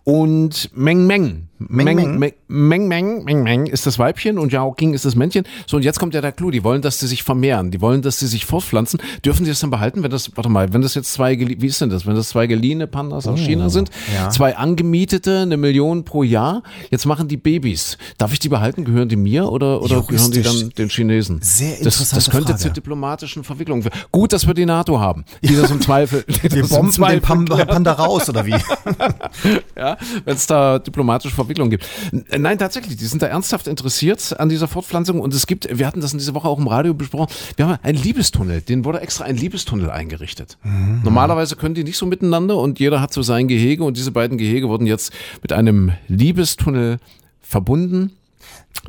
und 0.05 0.71
Meng 0.75 1.07
Meng. 1.07 1.49
Meng 1.59 1.85
Meng? 1.97 2.19
Meng, 2.19 2.33
Meng, 2.49 2.89
Meng, 2.89 3.25
Meng, 3.25 3.43
Meng 3.43 3.67
ist 3.67 3.87
das 3.87 3.99
Weibchen 3.99 4.39
und 4.39 4.51
Zhao 4.53 4.73
King 4.73 4.93
ist 4.95 5.05
das 5.05 5.15
Männchen. 5.15 5.45
So, 5.67 5.79
und 5.79 5.83
jetzt 5.85 5.99
kommt 5.99 6.13
ja 6.15 6.21
der 6.21 6.33
Clou. 6.33 6.51
Die 6.51 6.63
wollen, 6.65 6.83
dass 6.83 6.99
die 6.99 7.07
sich 7.07 7.23
vermehren. 7.23 7.71
Die 7.71 7.81
wollen, 7.81 8.03
dass 8.03 8.19
die 8.19 8.27
sich 8.27 8.45
fortpflanzen. 8.45 9.01
Dürfen 9.25 9.45
die 9.45 9.51
das 9.51 9.61
dann 9.61 9.71
behalten, 9.71 10.03
wenn 10.03 10.11
das, 10.11 10.31
warte 10.37 10.51
mal, 10.51 10.73
wenn 10.75 10.83
das 10.83 10.95
jetzt 10.95 11.13
zwei, 11.13 11.39
wie 11.39 11.67
ist 11.67 11.81
denn 11.81 11.89
das? 11.89 12.07
Wenn 12.07 12.15
das 12.15 12.29
zwei 12.29 12.47
geliehene 12.47 12.87
Pandas 12.87 13.27
aus 13.27 13.41
China 13.41 13.71
sind, 13.71 13.91
Oh, 13.91 14.15
ja. 14.15 14.29
zwei 14.31 14.57
angemietete, 14.57 15.41
eine 15.41 15.57
Million 15.57 16.05
pro 16.05 16.23
Jahr. 16.23 16.63
Jetzt 16.91 17.07
machen 17.07 17.27
die 17.29 17.37
Babys. 17.39 17.97
Darf 18.19 18.33
ich 18.35 18.39
die 18.39 18.49
behalten? 18.51 18.85
Gehören 18.85 19.09
die 19.09 19.17
mir 19.17 19.51
oder, 19.51 19.81
oder 19.83 20.03
gehören 20.03 20.33
die 20.33 20.43
dann 20.43 20.71
den 20.77 20.89
Chinesen? 20.91 21.41
sehr 21.41 21.77
das, 21.83 21.85
das 21.99 22.01
interessante 22.01 22.31
könnte 22.31 22.53
Frage. 22.53 22.63
zu 22.63 22.71
diplomatischen 22.71 23.45
Verwicklungen 23.45 23.83
führen. 23.83 23.95
Gut, 24.13 24.33
dass 24.35 24.47
wir 24.47 24.53
die 24.55 24.67
NATO 24.67 25.01
haben. 25.01 25.25
Die 25.43 25.57
das 25.57 25.71
im 25.71 25.81
Zweifel. 25.87 26.25
die 26.29 26.53
Wir 26.53 26.61
das 26.63 26.69
bomben 26.71 26.87
den 26.89 26.93
Zweifel 26.93 27.21
Panda, 27.21 27.65
Panda 27.65 27.93
raus, 27.93 28.29
oder 28.29 28.45
wie? 28.45 28.51
ja, 29.77 29.97
wenn 30.25 30.37
es 30.37 30.47
da 30.47 30.79
diplomatische 30.79 31.35
Verwicklungen 31.35 31.46
gibt. 31.71 31.87
N- 32.13 32.25
Nein, 32.43 32.59
tatsächlich, 32.59 32.97
die 32.97 33.05
sind 33.07 33.23
da 33.23 33.27
ernsthaft 33.27 33.67
interessiert 33.67 34.39
an 34.39 34.49
dieser 34.49 34.69
Fortpflanzung 34.69 35.21
und 35.21 35.33
es 35.35 35.47
gibt, 35.47 35.69
wir 35.79 35.87
hatten 35.87 36.01
das 36.01 36.13
in 36.13 36.19
dieser 36.19 36.35
Woche 36.35 36.49
auch 36.49 36.59
im 36.59 36.67
Radio 36.69 36.95
besprochen, 36.95 37.33
wir 37.57 37.67
haben 37.69 37.79
einen 37.83 37.99
Liebestunnel, 37.99 38.61
den 38.61 38.85
wurde 38.85 39.01
extra 39.01 39.25
ein 39.25 39.37
Liebestunnel 39.37 39.91
eingerichtet. 39.91 40.59
Normalerweise 41.03 41.57
können 41.57 41.75
die 41.75 41.85
nicht 41.85 41.97
so 41.99 42.07
miteinander 42.07 42.57
und 42.59 42.79
jeder 42.79 43.01
hat 43.01 43.13
so 43.13 43.23
sein 43.23 43.49
Gehege 43.49 43.85
und 43.85 43.97
diese 43.97 44.11
beiden 44.13 44.39
Gehege 44.39 44.69
wurden 44.69 44.87
jetzt 44.87 45.13
mit 45.43 45.53
einem 45.53 45.93
Liebestunnel 46.09 46.99
verbunden. 47.41 48.13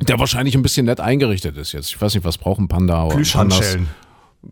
Der 0.06 0.18
wahrscheinlich 0.18 0.54
ein 0.54 0.62
bisschen 0.62 0.86
nett 0.86 1.00
eingerichtet 1.00 1.56
ist 1.56 1.72
jetzt. 1.72 1.88
Ich 1.90 2.00
weiß 2.00 2.14
nicht, 2.14 2.24
was 2.24 2.38
brauchen 2.38 2.68
Panda 2.68 3.04
oder 3.04 3.14
Plüschhandschellen. 3.16 3.88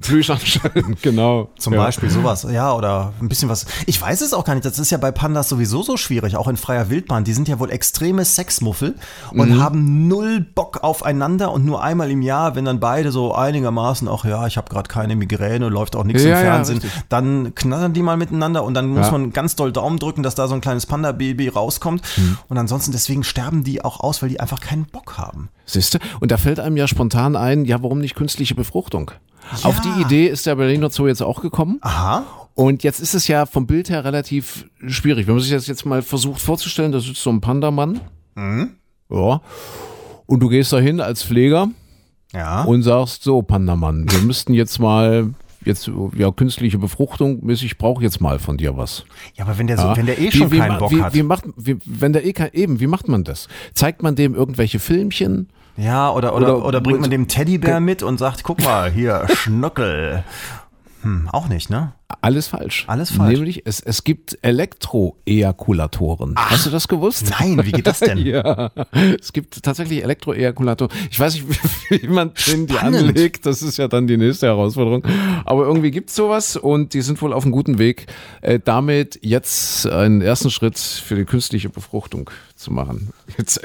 Plüschhandschellen, 0.01 0.97
genau. 1.01 1.49
Zum 1.59 1.73
ja. 1.73 1.79
Beispiel 1.85 2.11
sowas, 2.11 2.47
ja, 2.51 2.73
oder 2.75 3.13
ein 3.21 3.29
bisschen 3.29 3.49
was. 3.49 3.67
Ich 3.87 4.01
weiß 4.01 4.21
es 4.21 4.33
auch 4.35 4.45
gar 4.45 4.55
nicht, 4.55 4.65
das 4.67 4.79
ist 4.79 4.91
ja 4.91 4.99
bei 4.99 5.13
Pandas 5.13 5.49
sowieso 5.49 5.83
so 5.83 5.97
schwierig, 5.97 6.37
auch 6.37 6.49
in 6.49 6.57
freier 6.57 6.91
Wildbahn. 6.91 7.23
Die 7.25 7.33
sind 7.33 7.47
ja 7.49 7.59
wohl 7.61 7.71
extreme 7.71 8.25
Sexmuffel 8.25 8.97
und 9.33 9.51
Mhm. 9.51 9.63
haben 9.63 10.09
null 10.09 10.41
Bock 10.41 10.83
aufeinander 10.83 11.53
und 11.53 11.65
nur 11.65 11.83
einmal 11.83 12.11
im 12.11 12.21
Jahr, 12.21 12.57
wenn 12.57 12.65
dann 12.65 12.81
beide 12.81 13.13
so 13.13 13.35
einigermaßen, 13.35 14.09
ach 14.09 14.25
ja, 14.25 14.47
ich 14.47 14.57
habe 14.57 14.69
gerade 14.69 14.89
keine 14.89 15.15
Migräne, 15.17 15.69
läuft 15.69 15.95
auch 15.97 16.05
nichts 16.05 16.23
Ja, 16.25 16.31
im 16.31 16.35
ja, 16.35 16.53
Fernsehen, 16.53 16.79
richtig. 16.79 17.03
dann 17.09 17.55
knattern 17.55 17.93
die 17.93 18.03
mal 18.03 18.17
miteinander 18.17 18.65
und 18.65 18.75
dann 18.75 18.89
muss 18.89 19.07
Ja. 19.07 19.13
man 19.13 19.33
ganz 19.33 19.55
doll 19.57 19.73
Daumen 19.73 19.99
drücken, 19.99 20.23
dass 20.23 20.35
da 20.35 20.49
so 20.49 20.55
ein 20.55 20.61
kleines 20.61 20.87
Panda-Baby 20.87 21.49
rauskommt. 21.49 22.03
Mhm. 22.17 22.39
Und 22.49 22.59
ansonsten, 22.59 22.91
deswegen 22.93 23.23
sterben 23.25 23.63
die 23.65 23.85
auch 23.85 24.01
aus, 24.01 24.21
weil 24.21 24.29
die 24.31 24.41
einfach 24.41 24.61
keinen 24.61 24.85
Bock 24.87 25.17
haben. 25.17 25.49
Siehst 25.65 25.95
du? 25.95 25.99
Und 26.21 26.33
da 26.33 26.37
fällt 26.37 26.61
einem 26.61 26.77
ja 26.77 26.87
spontan 26.89 27.37
ein, 27.37 27.65
ja, 27.65 27.83
warum 27.83 27.99
nicht 28.01 28.15
künstliche 28.17 28.55
Befruchtung? 28.55 29.13
Auf 29.63 29.81
die 29.81 30.01
Idee 30.01 30.27
ist 30.29 30.47
der 30.47 30.57
Berliner 30.57 30.91
Zoo 30.91 31.07
jetzt 31.07 31.23
auch 31.23 31.41
gekommen. 31.43 31.79
Aha. 31.83 32.25
Und 32.55 32.83
jetzt 32.85 33.01
ist 33.01 33.15
es 33.15 33.29
ja 33.29 33.45
vom 33.47 33.67
Bild 33.67 33.91
her 33.91 34.05
relativ 34.05 34.67
schwierig. 34.87 35.27
Wenn 35.27 35.35
man 35.35 35.43
sich 35.43 35.53
das 35.53 35.67
jetzt 35.67 35.85
mal 35.85 36.03
versucht 36.03 36.41
vorzustellen, 36.41 36.91
da 36.93 37.01
sitzt 37.01 37.23
so 37.23 37.31
ein 37.31 37.41
Pandamann. 37.41 38.01
Ja. 39.11 39.41
Und 40.27 40.41
du 40.41 40.49
gehst 40.49 40.73
dahin 40.73 41.01
als 41.01 41.23
Pfleger 41.23 41.69
Ja. 42.33 42.65
und 42.65 42.83
sagst, 42.83 43.23
so, 43.23 43.43
Pandamann, 43.43 44.07
wir 44.11 44.21
müssten 44.21 44.55
jetzt 44.55 44.79
mal, 44.79 45.31
jetzt, 45.65 45.91
ja, 46.17 46.31
künstliche 46.33 46.79
Befruchtung, 46.79 47.49
ich 47.49 47.79
brauche 47.79 48.03
jetzt 48.03 48.21
mal 48.21 48.39
von 48.39 48.57
dir 48.57 48.77
was. 48.77 49.05
ja, 49.35 49.45
aber 49.45 49.59
wenn 49.59 49.67
der, 49.69 49.77
so, 49.79 49.85
Ja. 49.85 49.97
wenn 49.97 50.07
der 50.07 50.19
eh 50.19 50.33
Wie- 50.33 50.37
schon 50.37 50.51
wie 50.51 50.59
keinen 50.59 50.73
ma- 50.73 50.79
Bock 50.79 50.91
wie, 50.93 51.03
hat. 51.03 51.15
Wie 51.15 51.23
macht, 51.23 51.45
wie, 51.57 51.77
wenn 51.85 52.13
der 52.13 52.25
eh 52.25 52.33
kein, 52.33 52.51
eben, 52.55 52.81
wie 52.81 52.87
macht 52.89 53.07
man 53.09 53.23
das? 53.23 53.49
Zeigt 53.75 54.03
man 54.03 54.17
dem 54.17 54.35
irgendwelche 54.35 54.79
Filmchen? 54.81 55.49
Ja, 55.77 56.11
oder, 56.11 56.35
oder, 56.35 56.57
Oder- 56.57 56.65
oder, 56.67 56.81
bringt 56.81 57.01
man 57.01 57.11
dem 57.11 57.29
Teddybär 57.29 57.81
mit 57.81 58.03
und 58.03 58.19
sagt, 58.19 58.43
guck 58.45 58.63
mal, 58.63 58.91
hier, 58.91 59.27
Schnuckel. 59.35 60.25
Hm, 61.03 61.29
auch 61.33 61.49
nicht, 61.49 61.69
ne? 61.71 61.93
Alles 62.21 62.47
falsch. 62.47 62.85
Alles 62.87 63.11
falsch. 63.11 63.35
Nämlich, 63.35 63.63
es, 63.67 63.81
es 63.81 64.05
gibt 64.05 64.39
Elektroejakulatoren. 64.43 66.35
Hast 66.37 66.67
du 66.67 66.71
das 66.71 66.87
gewusst? 66.89 67.33
Nein, 67.39 67.61
wie 67.65 67.73
geht 67.73 67.87
das 67.87 68.01
denn? 68.01 68.17
Ja, 68.27 68.71
es 69.21 69.33
gibt 69.33 69.63
tatsächlich 69.63 70.03
Elektroejakulatoren. 70.03 70.97
Ich 71.11 71.19
weiß 71.21 71.35
nicht, 71.35 71.47
wie, 71.91 72.09
man 72.09 72.33
den 72.49 72.67
die 72.67 72.79
anlegt. 72.79 73.45
Das 73.47 73.63
ist 73.63 73.77
ja 73.77 73.89
dann 73.89 74.07
die 74.07 74.17
nächste 74.17 74.47
Herausforderung. 74.47 75.05
Aber 75.45 75.65
irgendwie 75.65 75.91
gibt's 75.91 76.15
sowas 76.17 76.57
und 76.57 76.95
die 76.95 77.03
sind 77.03 77.21
wohl 77.23 77.33
auf 77.33 77.45
einem 77.45 77.53
guten 77.53 77.79
Weg, 77.79 78.07
äh, 78.41 78.59
damit 78.63 79.19
jetzt 79.23 79.87
einen 79.87 80.21
ersten 80.23 80.51
Schritt 80.51 80.79
für 80.79 81.15
die 81.15 81.25
künstliche 81.25 81.69
Befruchtung 81.69 82.31
zu 82.57 82.73
machen. 82.73 83.11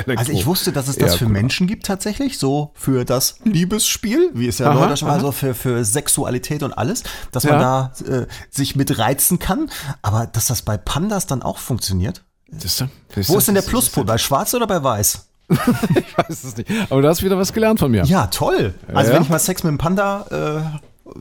Also 0.05 0.31
ich 0.33 0.45
wusste, 0.45 0.71
dass 0.71 0.87
es 0.87 0.97
das 0.97 1.15
für 1.15 1.29
Menschen 1.29 1.65
gibt 1.65 1.85
tatsächlich, 1.85 2.37
so 2.37 2.71
für 2.75 3.05
das 3.05 3.39
Liebesspiel, 3.45 4.31
wie 4.33 4.47
es 4.47 4.57
ja 4.59 4.73
Leute 4.73 4.97
schon 4.97 5.07
mal 5.07 5.19
so 5.19 5.31
für, 5.31 5.53
für 5.53 5.83
Sexualität 5.85 6.61
und 6.63 6.73
alles, 6.73 7.03
dass 7.31 7.45
man 7.45 7.53
Ja. 7.53 7.93
da 8.07 8.13
äh, 8.21 8.27
sich 8.49 8.75
mit 8.75 8.97
reizen 8.97 9.39
kann. 9.39 9.69
Aber 10.01 10.27
dass 10.27 10.47
das 10.47 10.61
bei 10.61 10.77
Pandas 10.77 11.27
dann 11.27 11.41
auch 11.41 11.57
funktioniert? 11.57 12.23
Siehst 12.57 12.81
du? 12.81 12.87
Siehst 13.15 13.29
Wo 13.29 13.37
ist 13.37 13.47
denn 13.47 13.55
der 13.55 13.61
Pluspol? 13.61 14.03
Bei 14.05 14.17
schwarz 14.17 14.53
oder 14.53 14.67
bei 14.67 14.81
weiß? 14.83 15.27
Ich 15.95 16.17
weiß 16.17 16.43
es 16.45 16.57
nicht. 16.57 16.69
Aber 16.89 17.01
du 17.01 17.07
hast 17.07 17.23
wieder 17.23 17.37
was 17.37 17.51
gelernt 17.53 17.79
von 17.79 17.91
mir. 17.91 18.03
Ja, 18.05 18.27
toll. 18.27 18.73
Also 18.93 19.09
Ja. 19.11 19.15
wenn 19.17 19.23
ich 19.23 19.29
mal 19.29 19.39
Sex 19.39 19.63
mit 19.63 19.69
einem 19.69 19.77
Panda 19.77 20.25
äh, 20.31 21.11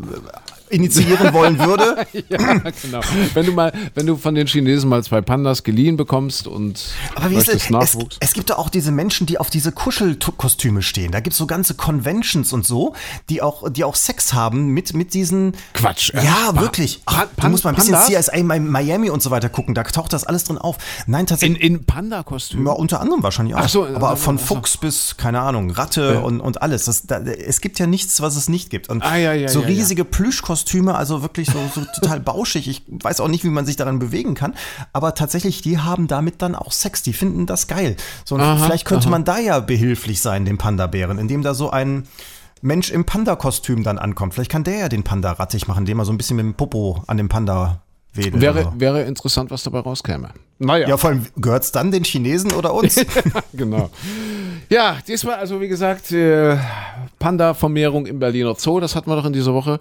initiieren 0.71 1.33
wollen 1.35 1.59
würde, 1.59 2.07
Ja, 2.29 2.39
genau. 2.83 3.01
Wenn 3.35 3.47
du 3.47 3.53
mal, 3.53 3.73
wenn 3.95 4.07
du 4.07 4.17
von 4.17 4.35
den 4.35 4.47
Chinesen 4.47 4.89
mal 4.89 5.03
zwei 5.05 5.21
Pandas 5.21 5.63
geliehen 5.65 5.97
bekommst 5.97 6.47
und 6.47 6.81
Aber 7.15 7.31
wie 7.31 7.35
ist 7.37 7.43
es, 7.43 7.47
möchtest 7.49 7.65
es, 7.65 7.71
Nachwuchs. 7.71 8.17
es 8.21 8.33
gibt 8.33 8.51
doch 8.51 8.59
auch 8.59 8.69
diese 8.71 8.91
Menschen, 8.93 9.27
die 9.27 9.39
auf 9.39 9.51
diese 9.51 9.73
Kuschelkostüme 9.73 10.83
stehen. 10.83 11.13
Da 11.13 11.21
gibt 11.21 11.33
es 11.35 11.39
so 11.39 11.47
ganze 11.47 11.75
Conventions 11.75 12.53
und 12.53 12.67
so, 12.67 12.95
die 13.29 13.43
auch, 13.43 13.71
die 13.71 13.85
auch 13.85 13.95
Sex 13.95 14.33
haben 14.35 14.69
mit, 14.69 14.95
mit 14.95 15.15
diesen. 15.15 15.55
Quatsch. 15.75 16.13
Ja, 16.15 16.53
Pa- 16.53 16.61
wirklich. 16.61 17.03
Ach, 17.07 17.27
Pa- 17.37 17.49
musst 17.49 17.65
mal 17.65 17.71
ein 17.71 17.77
bisschen 17.77 17.95
Pandas? 17.95 18.27
CSI 18.27 18.43
Mi- 18.43 18.61
Miami 18.61 19.11
und 19.11 19.23
so 19.23 19.31
weiter 19.31 19.49
gucken. 19.49 19.75
Da 19.75 19.83
taucht 19.85 20.13
das 20.13 20.25
alles 20.25 20.45
drin 20.45 20.59
auf. 20.59 20.77
Nein, 21.07 21.21
in, 21.23 21.27
tatsächlich. 21.27 21.61
in 21.63 21.85
Panda-Kostüm. 21.85 22.67
ja, 22.67 22.73
unter 22.73 23.01
anderem 23.01 23.23
wahrscheinlich 23.23 23.55
auch. 23.55 23.61
Ach 23.63 23.69
so, 23.69 23.87
aber 23.87 24.17
von 24.17 24.37
ach 24.37 24.41
so. 24.41 24.55
Fuchs 24.55 24.77
bis, 24.77 25.17
keine 25.17 25.41
Ahnung, 25.41 25.71
Ratte 25.71 26.21
und, 26.21 26.41
und 26.41 26.63
alles. 26.63 26.85
Das, 26.85 27.07
da, 27.07 27.19
es 27.21 27.61
gibt 27.61 27.79
ja 27.79 27.87
nichts, 27.87 28.21
was 28.21 28.37
es 28.37 28.49
nicht 28.49 28.71
gibt. 28.71 28.89
Und 28.89 29.03
Ah, 29.03 29.17
ja, 29.17 29.33
ja, 29.33 29.49
so 29.49 29.61
ja, 29.63 29.69
ja. 29.69 29.75
riesige 29.75 30.05
Plüschkostüme, 30.05 30.60
also 30.95 31.23
wirklich 31.23 31.49
so, 31.49 31.59
so 31.75 31.83
total 31.95 32.21
bauschig. 32.21 32.69
Ich 32.69 32.83
weiß 32.89 33.21
auch 33.21 33.29
nicht, 33.29 33.45
wie 33.45 33.51
man 33.51 33.67
sich 33.67 33.77
daran 33.77 33.99
bewegen 33.99 34.35
kann. 34.35 34.55
Aber 34.93 35.15
tatsächlich, 35.15 35.63
die 35.63 35.79
haben 35.79 36.07
damit 36.07 36.43
dann 36.43 36.55
auch 36.55 36.73
Sex. 36.73 37.03
Die 37.03 37.13
finden 37.13 37.47
das 37.47 37.67
geil. 37.67 37.97
So, 38.25 38.37
Aha, 38.37 38.57
vielleicht 38.65 38.87
könnte 38.87 39.07
aha. 39.07 39.11
man 39.11 39.25
da 39.25 39.39
ja 39.39 39.61
behilflich 39.61 40.21
sein, 40.21 40.45
dem 40.45 40.59
Panda-Bären, 40.59 41.19
indem 41.19 41.43
da 41.43 41.55
so 41.55 41.71
ein 41.71 42.07
Mensch 42.63 42.91
im 42.91 43.05
Panda-Kostüm 43.05 43.83
dann 43.83 43.99
ankommt. 43.99 44.35
Vielleicht 44.35 44.51
kann 44.51 44.65
der 44.65 44.79
ja 44.79 44.89
den 44.89 45.03
Panda 45.03 45.33
rattig 45.33 45.67
machen, 45.67 45.81
indem 45.81 45.99
er 45.99 46.05
so 46.05 46.13
ein 46.13 46.19
bisschen 46.19 46.37
mit 46.37 46.45
dem 46.45 46.55
Popo 46.55 47.03
an 47.07 47.17
dem 47.17 47.29
Panda 47.29 47.83
wedelt. 48.13 48.41
Wäre, 48.41 48.65
so. 48.65 48.73
wäre 48.77 49.03
interessant, 49.03 49.51
was 49.51 49.63
dabei 49.63 49.81
rauskäme. 49.81 50.31
Naja. 50.59 50.89
Ja, 50.89 50.97
vor 50.97 51.11
allem 51.11 51.27
gehört 51.37 51.65
es 51.65 51.73
dann 51.73 51.91
den 51.91 52.05
Chinesen 52.05 52.53
oder 52.53 52.75
uns? 52.75 53.05
genau. 53.53 53.91
Ja, 54.69 54.99
diesmal 55.07 55.37
also 55.37 55.61
wie 55.61 55.69
gesagt 55.69 56.13
äh, 56.13 56.57
Panda-Vermehrung 57.19 58.07
im 58.07 58.19
Berliner 58.19 58.55
Zoo, 58.57 58.81
das 58.81 58.95
hatten 58.95 59.11
wir 59.11 59.17
doch 59.17 59.25
in 59.25 59.33
dieser 59.33 59.55
Woche. 59.55 59.81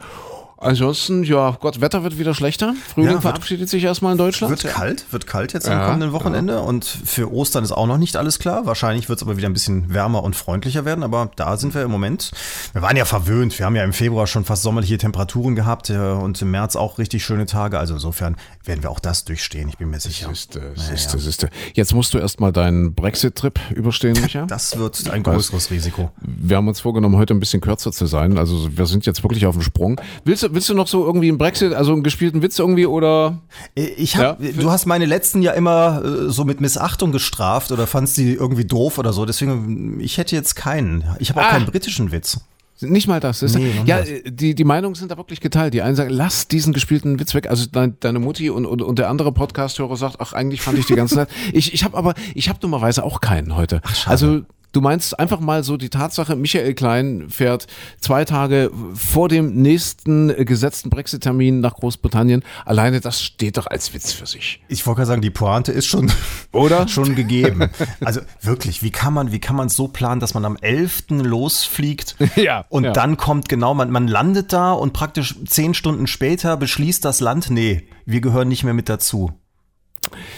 Ansonsten, 0.61 1.23
ja, 1.23 1.57
Gott, 1.59 1.79
Wetter 1.79 2.03
wird 2.03 2.19
wieder 2.19 2.33
schlechter. 2.33 2.73
Frühling 2.93 3.11
Ja, 3.11 3.21
verabschiedet 3.21 3.69
sich 3.69 3.83
erstmal 3.83 4.11
in 4.11 4.17
Deutschland. 4.17 4.51
Wird 4.51 4.73
kalt, 4.73 5.05
wird 5.11 5.25
kalt 5.25 5.53
jetzt 5.53 5.67
am 5.67 5.79
Ja, 5.79 5.85
kommenden 5.85 6.11
Wochenende 6.11 6.59
und 6.61 6.83
für 6.83 7.31
Ostern 7.31 7.63
ist 7.63 7.71
auch 7.71 7.87
noch 7.87 7.97
nicht 7.97 8.17
alles 8.17 8.39
klar. 8.39 8.65
Wahrscheinlich 8.65 9.07
wird 9.07 9.19
es 9.19 9.23
aber 9.23 9.37
wieder 9.37 9.47
ein 9.47 9.53
bisschen 9.53 9.93
wärmer 9.93 10.21
und 10.23 10.35
freundlicher 10.35 10.83
werden, 10.83 11.03
aber 11.03 11.31
da 11.37 11.55
sind 11.55 11.73
wir 11.73 11.83
im 11.83 11.91
Moment. 11.91 12.31
Wir 12.73 12.81
waren 12.81 12.97
ja 12.97 13.05
verwöhnt. 13.05 13.57
Wir 13.57 13.65
haben 13.65 13.75
ja 13.75 13.83
im 13.83 13.93
Februar 13.93 14.27
schon 14.27 14.43
fast 14.43 14.63
sommerliche 14.63 14.97
Temperaturen 14.97 15.55
gehabt 15.55 15.89
und 15.89 16.41
im 16.41 16.51
März 16.51 16.75
auch 16.75 16.97
richtig 16.97 17.23
schöne 17.23 17.45
Tage. 17.45 17.79
Also 17.79 17.93
insofern 17.93 18.35
werden 18.65 18.83
wir 18.83 18.91
auch 18.91 18.99
das 18.99 19.23
durchstehen, 19.23 19.69
ich 19.69 19.77
bin 19.77 19.89
mir 19.89 19.99
sicher. 19.99 20.27
Siehste, 20.29 20.73
siehste, 20.75 21.19
siehste. 21.19 21.49
Jetzt 21.73 21.93
musst 21.93 22.13
du 22.13 22.17
erstmal 22.17 22.51
deinen 22.51 22.93
Brexit-Trip 22.93 23.59
überstehen, 23.75 24.19
Micha. 24.21 24.45
Das 24.45 24.77
wird 24.77 25.09
ein 25.09 25.23
größeres 25.23 25.71
Risiko. 25.71 26.11
Wir 26.21 26.57
haben 26.57 26.67
uns 26.67 26.81
vorgenommen, 26.81 27.15
heute 27.15 27.33
ein 27.33 27.39
bisschen 27.39 27.61
kürzer 27.61 27.91
zu 27.91 28.05
sein. 28.05 28.37
Also 28.37 28.75
wir 28.77 28.85
sind 28.85 29.05
jetzt 29.05 29.23
wirklich 29.23 29.45
auf 29.45 29.55
dem 29.55 29.63
Sprung. 29.63 29.99
Willst 30.25 30.43
du, 30.43 30.48
willst 30.51 30.69
du 30.69 30.73
noch 30.73 30.87
so 30.87 31.05
irgendwie 31.05 31.29
einen 31.29 31.37
Brexit, 31.37 31.73
also 31.73 31.93
einen 31.93 32.03
gespielten 32.03 32.41
Witz 32.41 32.59
irgendwie 32.59 32.85
oder? 32.85 33.39
Äh, 33.75 33.85
Ich 33.97 34.17
hab, 34.17 34.41
Ja. 34.41 34.51
Du 34.51 34.69
hast 34.71 34.85
meine 34.85 35.05
letzten 35.05 35.41
ja 35.41 35.51
immer 35.53 36.01
äh, 36.03 36.29
so 36.29 36.45
mit 36.45 36.61
Missachtung 36.61 37.11
gestraft 37.11 37.71
oder 37.71 37.87
fandst 37.87 38.17
die 38.17 38.33
irgendwie 38.33 38.65
doof 38.65 38.97
oder 38.97 39.13
so. 39.13 39.25
Deswegen, 39.25 39.99
ich 39.99 40.17
hätte 40.17 40.35
jetzt 40.35 40.55
keinen. 40.55 41.03
Ich 41.19 41.29
habe 41.29 41.41
auch 41.41 41.45
Ah. 41.45 41.49
keinen 41.51 41.65
britischen 41.65 42.11
Witz. 42.11 42.39
Nicht 42.81 43.09
mal 43.09 43.19
das. 43.19 43.41
Ist 43.41 43.55
Nee, 43.57 43.73
ja, 43.85 43.99
nicht. 43.99 44.25
äh, 44.25 44.31
die, 44.31 44.55
die 44.55 44.63
Meinungen 44.63 44.95
sind 44.95 45.11
da 45.11 45.17
wirklich 45.17 45.41
geteilt. 45.41 45.73
Die 45.73 45.81
einen 45.81 45.97
sagen, 45.97 46.11
lass 46.11 46.47
diesen 46.47 46.71
gespielten 46.71 47.19
Witz 47.19 47.33
weg. 47.33 47.49
Also 47.49 47.65
dein, 47.69 47.97
deine 47.99 48.19
Mutti 48.19 48.49
und, 48.49 48.65
und, 48.65 48.81
und 48.81 48.99
der 48.99 49.09
andere 49.09 49.33
Podcast-Hörer 49.33 49.97
sagt, 49.97 50.15
ach, 50.19 50.31
eigentlich 50.31 50.61
fand 50.61 50.77
ich 50.79 50.85
die 50.85 50.95
ganze 50.95 51.15
Zeit. 51.15 51.29
Ich, 51.51 51.73
ich 51.73 51.83
habe 51.83 51.97
aber, 51.97 52.13
ich 52.35 52.47
habe 52.47 52.57
dummerweise 52.59 53.03
auch 53.03 53.19
keinen 53.19 53.57
heute. 53.57 53.81
also 54.05 54.41
du 54.71 54.81
meinst 54.81 55.19
einfach 55.19 55.39
mal 55.39 55.63
so 55.63 55.77
die 55.77 55.89
Tatsache, 55.89 56.35
Michael 56.35 56.73
Klein 56.73 57.27
fährt 57.29 57.67
zwei 57.99 58.25
Tage 58.25 58.71
vor 58.93 59.29
dem 59.29 59.61
nächsten 59.61 60.27
gesetzten 60.45 60.89
Brexit-Termin 60.89 61.59
nach 61.59 61.75
Großbritannien. 61.75 62.43
Alleine 62.65 63.01
das 63.01 63.21
steht 63.21 63.57
doch 63.57 63.67
als 63.67 63.93
Witz 63.93 64.11
für 64.13 64.25
sich. 64.25 64.61
Ich 64.67 64.85
wollte 64.85 64.97
gerade 64.97 65.07
sagen, 65.07 65.21
die 65.21 65.29
Pointe 65.29 65.71
ist 65.71 65.87
schon, 65.87 66.11
Oder? 66.51 66.87
schon 66.87 67.15
gegeben. 67.15 67.69
Also 68.01 68.21
wirklich, 68.41 68.83
wie 68.83 68.91
kann 68.91 69.13
man, 69.13 69.31
wie 69.31 69.39
kann 69.39 69.55
man 69.55 69.69
so 69.69 69.87
planen, 69.87 70.19
dass 70.19 70.33
man 70.33 70.45
am 70.45 70.57
11. 70.57 71.05
losfliegt 71.09 72.15
Ja, 72.35 72.65
und 72.69 72.83
ja. 72.85 72.91
dann 72.91 73.17
kommt 73.17 73.49
genau, 73.49 73.73
man, 73.73 73.91
man 73.91 74.07
landet 74.07 74.53
da 74.53 74.71
und 74.71 74.93
praktisch 74.93 75.35
zehn 75.45 75.73
Stunden 75.73 76.07
später 76.07 76.57
beschließt 76.57 77.03
das 77.03 77.19
Land, 77.19 77.49
nee, 77.49 77.87
wir 78.05 78.21
gehören 78.21 78.47
nicht 78.47 78.63
mehr 78.63 78.73
mit 78.73 78.89
dazu. 78.89 79.31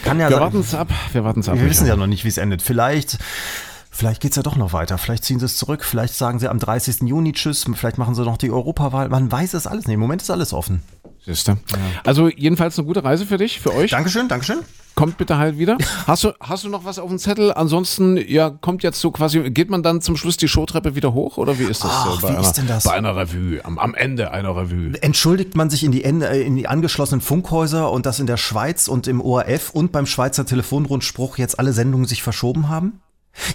Kann 0.04 0.20
ja 0.20 0.30
Wir 0.30 0.40
warten 0.40 0.60
es 0.60 0.74
ab. 0.74 0.90
Wir 1.12 1.24
warten 1.24 1.42
es 1.42 1.50
ab. 1.50 1.58
Wir 1.58 1.70
wissen 1.70 1.88
ja 1.88 1.96
noch 1.96 2.08
nicht, 2.08 2.24
wie 2.24 2.30
es 2.30 2.38
endet. 2.38 2.62
Vielleicht, 2.62 3.18
vielleicht 3.92 4.22
geht's 4.22 4.36
ja 4.38 4.42
doch 4.44 4.56
noch 4.56 4.74
weiter. 4.74 4.98
Vielleicht 4.98 5.24
ziehen 5.26 5.40
sie 5.40 5.46
es 5.46 5.58
zurück. 5.58 5.84
Vielleicht 5.84 6.16
sagen 6.16 6.40
sie 6.40 6.48
am 6.50 6.58
30. 6.58 7.02
Juni 7.02 7.34
Tschüss. 7.34 7.66
Vielleicht 7.76 7.98
machen 8.00 8.16
sie 8.16 8.24
noch 8.24 8.38
die 8.38 8.50
Europawahl. 8.50 9.10
Man 9.10 9.32
weiß 9.32 9.54
es 9.54 9.68
alles 9.68 9.86
nicht. 9.86 9.94
Im 9.94 10.00
Moment 10.00 10.22
ist 10.22 10.32
alles 10.32 10.54
offen. 10.54 10.82
Siehste. 11.24 11.58
Also 12.04 12.30
jedenfalls 12.30 12.80
eine 12.80 12.88
gute 12.88 13.04
Reise 13.04 13.28
für 13.28 13.38
dich, 13.38 13.60
für 13.60 13.76
euch. 13.76 13.92
Dankeschön, 13.92 14.28
Dankeschön. 14.28 14.58
Kommt 14.96 15.18
bitte 15.18 15.38
halt 15.38 15.58
wieder. 15.60 15.78
Hast 16.08 16.24
du, 16.24 16.32
hast 16.42 16.64
du 16.64 16.70
noch 16.70 16.84
was 16.84 16.98
auf 17.00 17.08
dem 17.10 17.20
Zettel? 17.20 17.54
Ansonsten, 17.54 18.18
ja, 18.18 18.50
kommt 18.50 18.82
jetzt 18.84 19.00
so 19.00 19.12
quasi, 19.12 19.40
geht 19.52 19.70
man 19.70 19.84
dann 19.84 20.02
zum 20.02 20.18
Schluss 20.18 20.36
die 20.36 20.48
Showtreppe 20.48 20.96
wieder 20.96 21.14
hoch 21.14 21.38
oder 21.38 21.60
wie 21.60 21.64
ist 21.64 21.84
das 21.84 21.92
Ach, 21.94 22.16
so 22.16 22.22
bei, 22.22 22.34
wie 22.34 22.38
einer, 22.38 22.42
ist 22.42 22.54
denn 22.54 22.68
das? 22.68 22.84
bei 22.86 22.94
einer 22.94 23.16
Revue, 23.16 23.64
am, 23.64 23.78
am 23.80 23.94
Ende 23.94 24.32
einer 24.32 24.56
Revue? 24.56 25.02
Entschuldigt 25.02 25.56
man 25.56 25.70
sich 25.70 25.84
in 25.84 25.92
die, 25.92 26.04
Ende- 26.04 26.28
äh, 26.28 26.42
in 26.42 26.56
die 26.56 26.68
angeschlossenen 26.68 27.22
Funkhäuser 27.22 27.90
und 27.92 28.06
dass 28.08 28.20
in 28.20 28.28
der 28.28 28.38
Schweiz 28.38 28.88
und 28.88 29.08
im 29.08 29.22
ORF 29.22 29.70
und 29.70 29.92
beim 29.92 30.08
Schweizer 30.08 30.46
Telefonrundspruch 30.46 31.38
jetzt 31.38 31.58
alle 31.60 31.72
Sendungen 31.72 32.06
sich 32.08 32.22
verschoben 32.24 32.68
haben? 32.68 33.00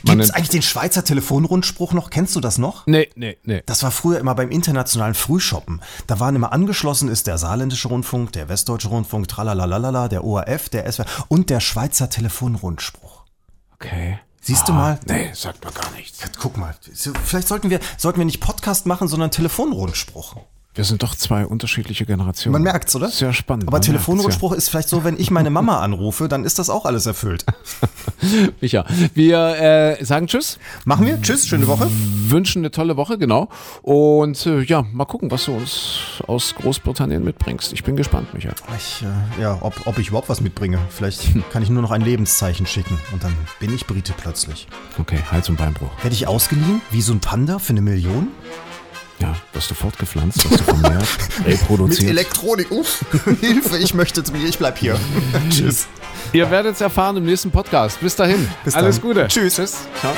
Man 0.03 0.19
Gibt 0.19 0.29
es 0.29 0.35
eigentlich 0.35 0.49
den 0.49 0.63
Schweizer 0.63 1.05
Telefonrundspruch 1.05 1.93
noch? 1.93 2.11
Kennst 2.11 2.35
du 2.35 2.41
das 2.41 2.59
noch? 2.59 2.87
Nee, 2.87 3.11
nee, 3.15 3.37
nee. 3.45 3.63
Das 3.67 3.83
war 3.83 3.91
früher 3.91 4.19
immer 4.19 4.35
beim 4.35 4.51
internationalen 4.51 5.15
Frühshoppen. 5.15 5.83
Da 6.07 6.19
waren 6.21 6.37
immer 6.37 6.53
angeschlossen 6.53 7.09
ist 7.09 7.27
der 7.27 7.39
saarländische 7.39 7.89
Rundfunk, 7.89 8.33
der 8.33 8.49
westdeutsche 8.49 8.89
Rundfunk, 8.89 9.29
tralalalala, 9.29 10.09
der 10.09 10.25
ORF, 10.25 10.69
der 10.69 10.91
SWR 10.91 11.07
und 11.29 11.51
der 11.51 11.61
Schweizer 11.61 12.11
Telefonrundspruch. 12.11 13.25
Okay. 13.75 14.19
Siehst 14.41 14.69
du 14.69 14.73
mal? 14.73 15.01
Nee, 15.07 15.31
sagt 15.35 15.65
mir 15.65 15.73
gar 15.73 15.91
nichts. 15.91 16.21
Guck 16.39 16.57
mal, 16.57 16.75
vielleicht 17.25 17.49
sollten 17.49 17.69
wir, 17.69 17.81
sollten 17.99 18.19
wir 18.19 18.25
nicht 18.25 18.41
Podcast 18.41 18.87
machen, 18.87 19.09
sondern 19.09 19.33
Telefonrundspruch. 19.33 20.37
Wir 20.77 20.85
sind 20.85 21.03
doch 21.03 21.15
zwei 21.15 21.47
unterschiedliche 21.47 22.05
Generationen. 22.05 22.53
Man 22.53 22.63
merkt's, 22.63 22.95
oder? 22.95 23.09
Sehr 23.09 23.33
spannend. 23.33 23.67
Aber 23.67 23.79
man 23.79 23.83
Telefonrundspruch 23.83 24.53
ist 24.53 24.69
vielleicht 24.69 24.91
so, 24.91 25.05
wenn 25.05 25.19
ich 25.19 25.31
meine 25.31 25.49
Mama 25.49 25.81
anrufe, 25.81 26.29
dann 26.29 26.45
ist 26.45 26.59
das 26.59 26.69
auch 26.69 26.85
alles 26.85 27.07
erfüllt. 27.07 27.47
Ja. 27.81 28.49
Micha, 28.61 28.85
wir 29.15 29.99
äh, 29.99 30.05
sagen 30.05 30.27
Tschüss, 30.27 30.59
Machen 30.85 31.07
wir? 31.07 31.21
Tschüss, 31.23 31.47
schöne 31.47 31.67
Woche. 31.67 31.89
wünschen 32.29 32.61
eine 32.61 32.71
tolle 32.71 32.99
Woche, 32.99 33.17
genau. 33.17 33.49
Und 33.81 34.45
äh, 34.45 34.61
ja, 34.61 34.85
mal 34.93 35.07
gucken, 35.07 35.31
was 35.31 35.47
du 35.47 35.55
uns 35.55 35.99
aus 36.27 36.55
Großbritannien 36.55 37.25
mitbringst. 37.25 37.73
Ich 37.73 37.83
bin 37.83 37.97
gespannt, 37.97 38.35
Micha. 38.35 38.51
Ich, 38.77 39.03
äh, 39.03 39.43
ja, 39.43 39.57
ob, 39.63 39.87
ob 39.87 39.99
ich 39.99 40.09
überhaupt 40.09 40.29
was 40.29 40.43
mitbringe. 40.43 40.79
Vielleicht 40.91 41.31
kann 41.53 41.63
ich 41.63 41.71
nur 41.71 41.81
noch 41.81 41.91
ein 41.91 42.03
Lebenszeichen 42.03 42.67
schicken 42.67 42.99
und 43.13 43.25
dann 43.25 43.33
bin 43.61 43.75
ich 43.75 43.87
Brite 43.87 44.13
plötzlich. 44.15 44.69
Okay, 44.99 45.21
Hals- 45.31 45.49
und 45.49 45.57
Beinbruch. 45.57 45.91
Werde 46.03 46.15
ich 46.15 46.29
ausgeliehen? 46.29 46.83
Wie 46.91 47.01
so 47.01 47.15
ein 47.15 47.21
Panda 47.21 47.59
für 47.59 47.71
eine 47.71 47.81
Million? 47.81 48.29
Ja, 49.19 49.35
wirst 49.53 49.71
du 49.71 49.75
fortgepflanzt, 49.75 50.45
wirst 50.51 50.61
du 50.61 50.65
vermehrt, 50.65 51.09
reproduziert. 51.47 52.11
Elektronik. 52.11 52.71
Uff. 52.71 53.05
Hilfe, 53.41 53.79
ich 53.79 53.95
möchte 53.95 54.23
zu 54.23 54.33
mir. 54.33 54.47
Ich 54.47 54.59
bleib 54.59 54.77
hier. 54.79 54.99
Tschüss. 55.51 55.87
Ihr 56.33 56.51
werdet 56.51 56.75
es 56.75 56.81
erfahren 56.81 57.17
im 57.17 57.25
nächsten 57.25 57.51
Podcast. 57.51 58.01
Bis 58.01 58.15
dahin. 58.17 58.49
Bis 58.65 58.75
Alles 58.75 58.97
dann. 58.97 59.09
Gute. 59.09 59.29
Tschüss. 59.29 59.57
Tschüss. 59.57 59.77
Ciao. 60.01 60.13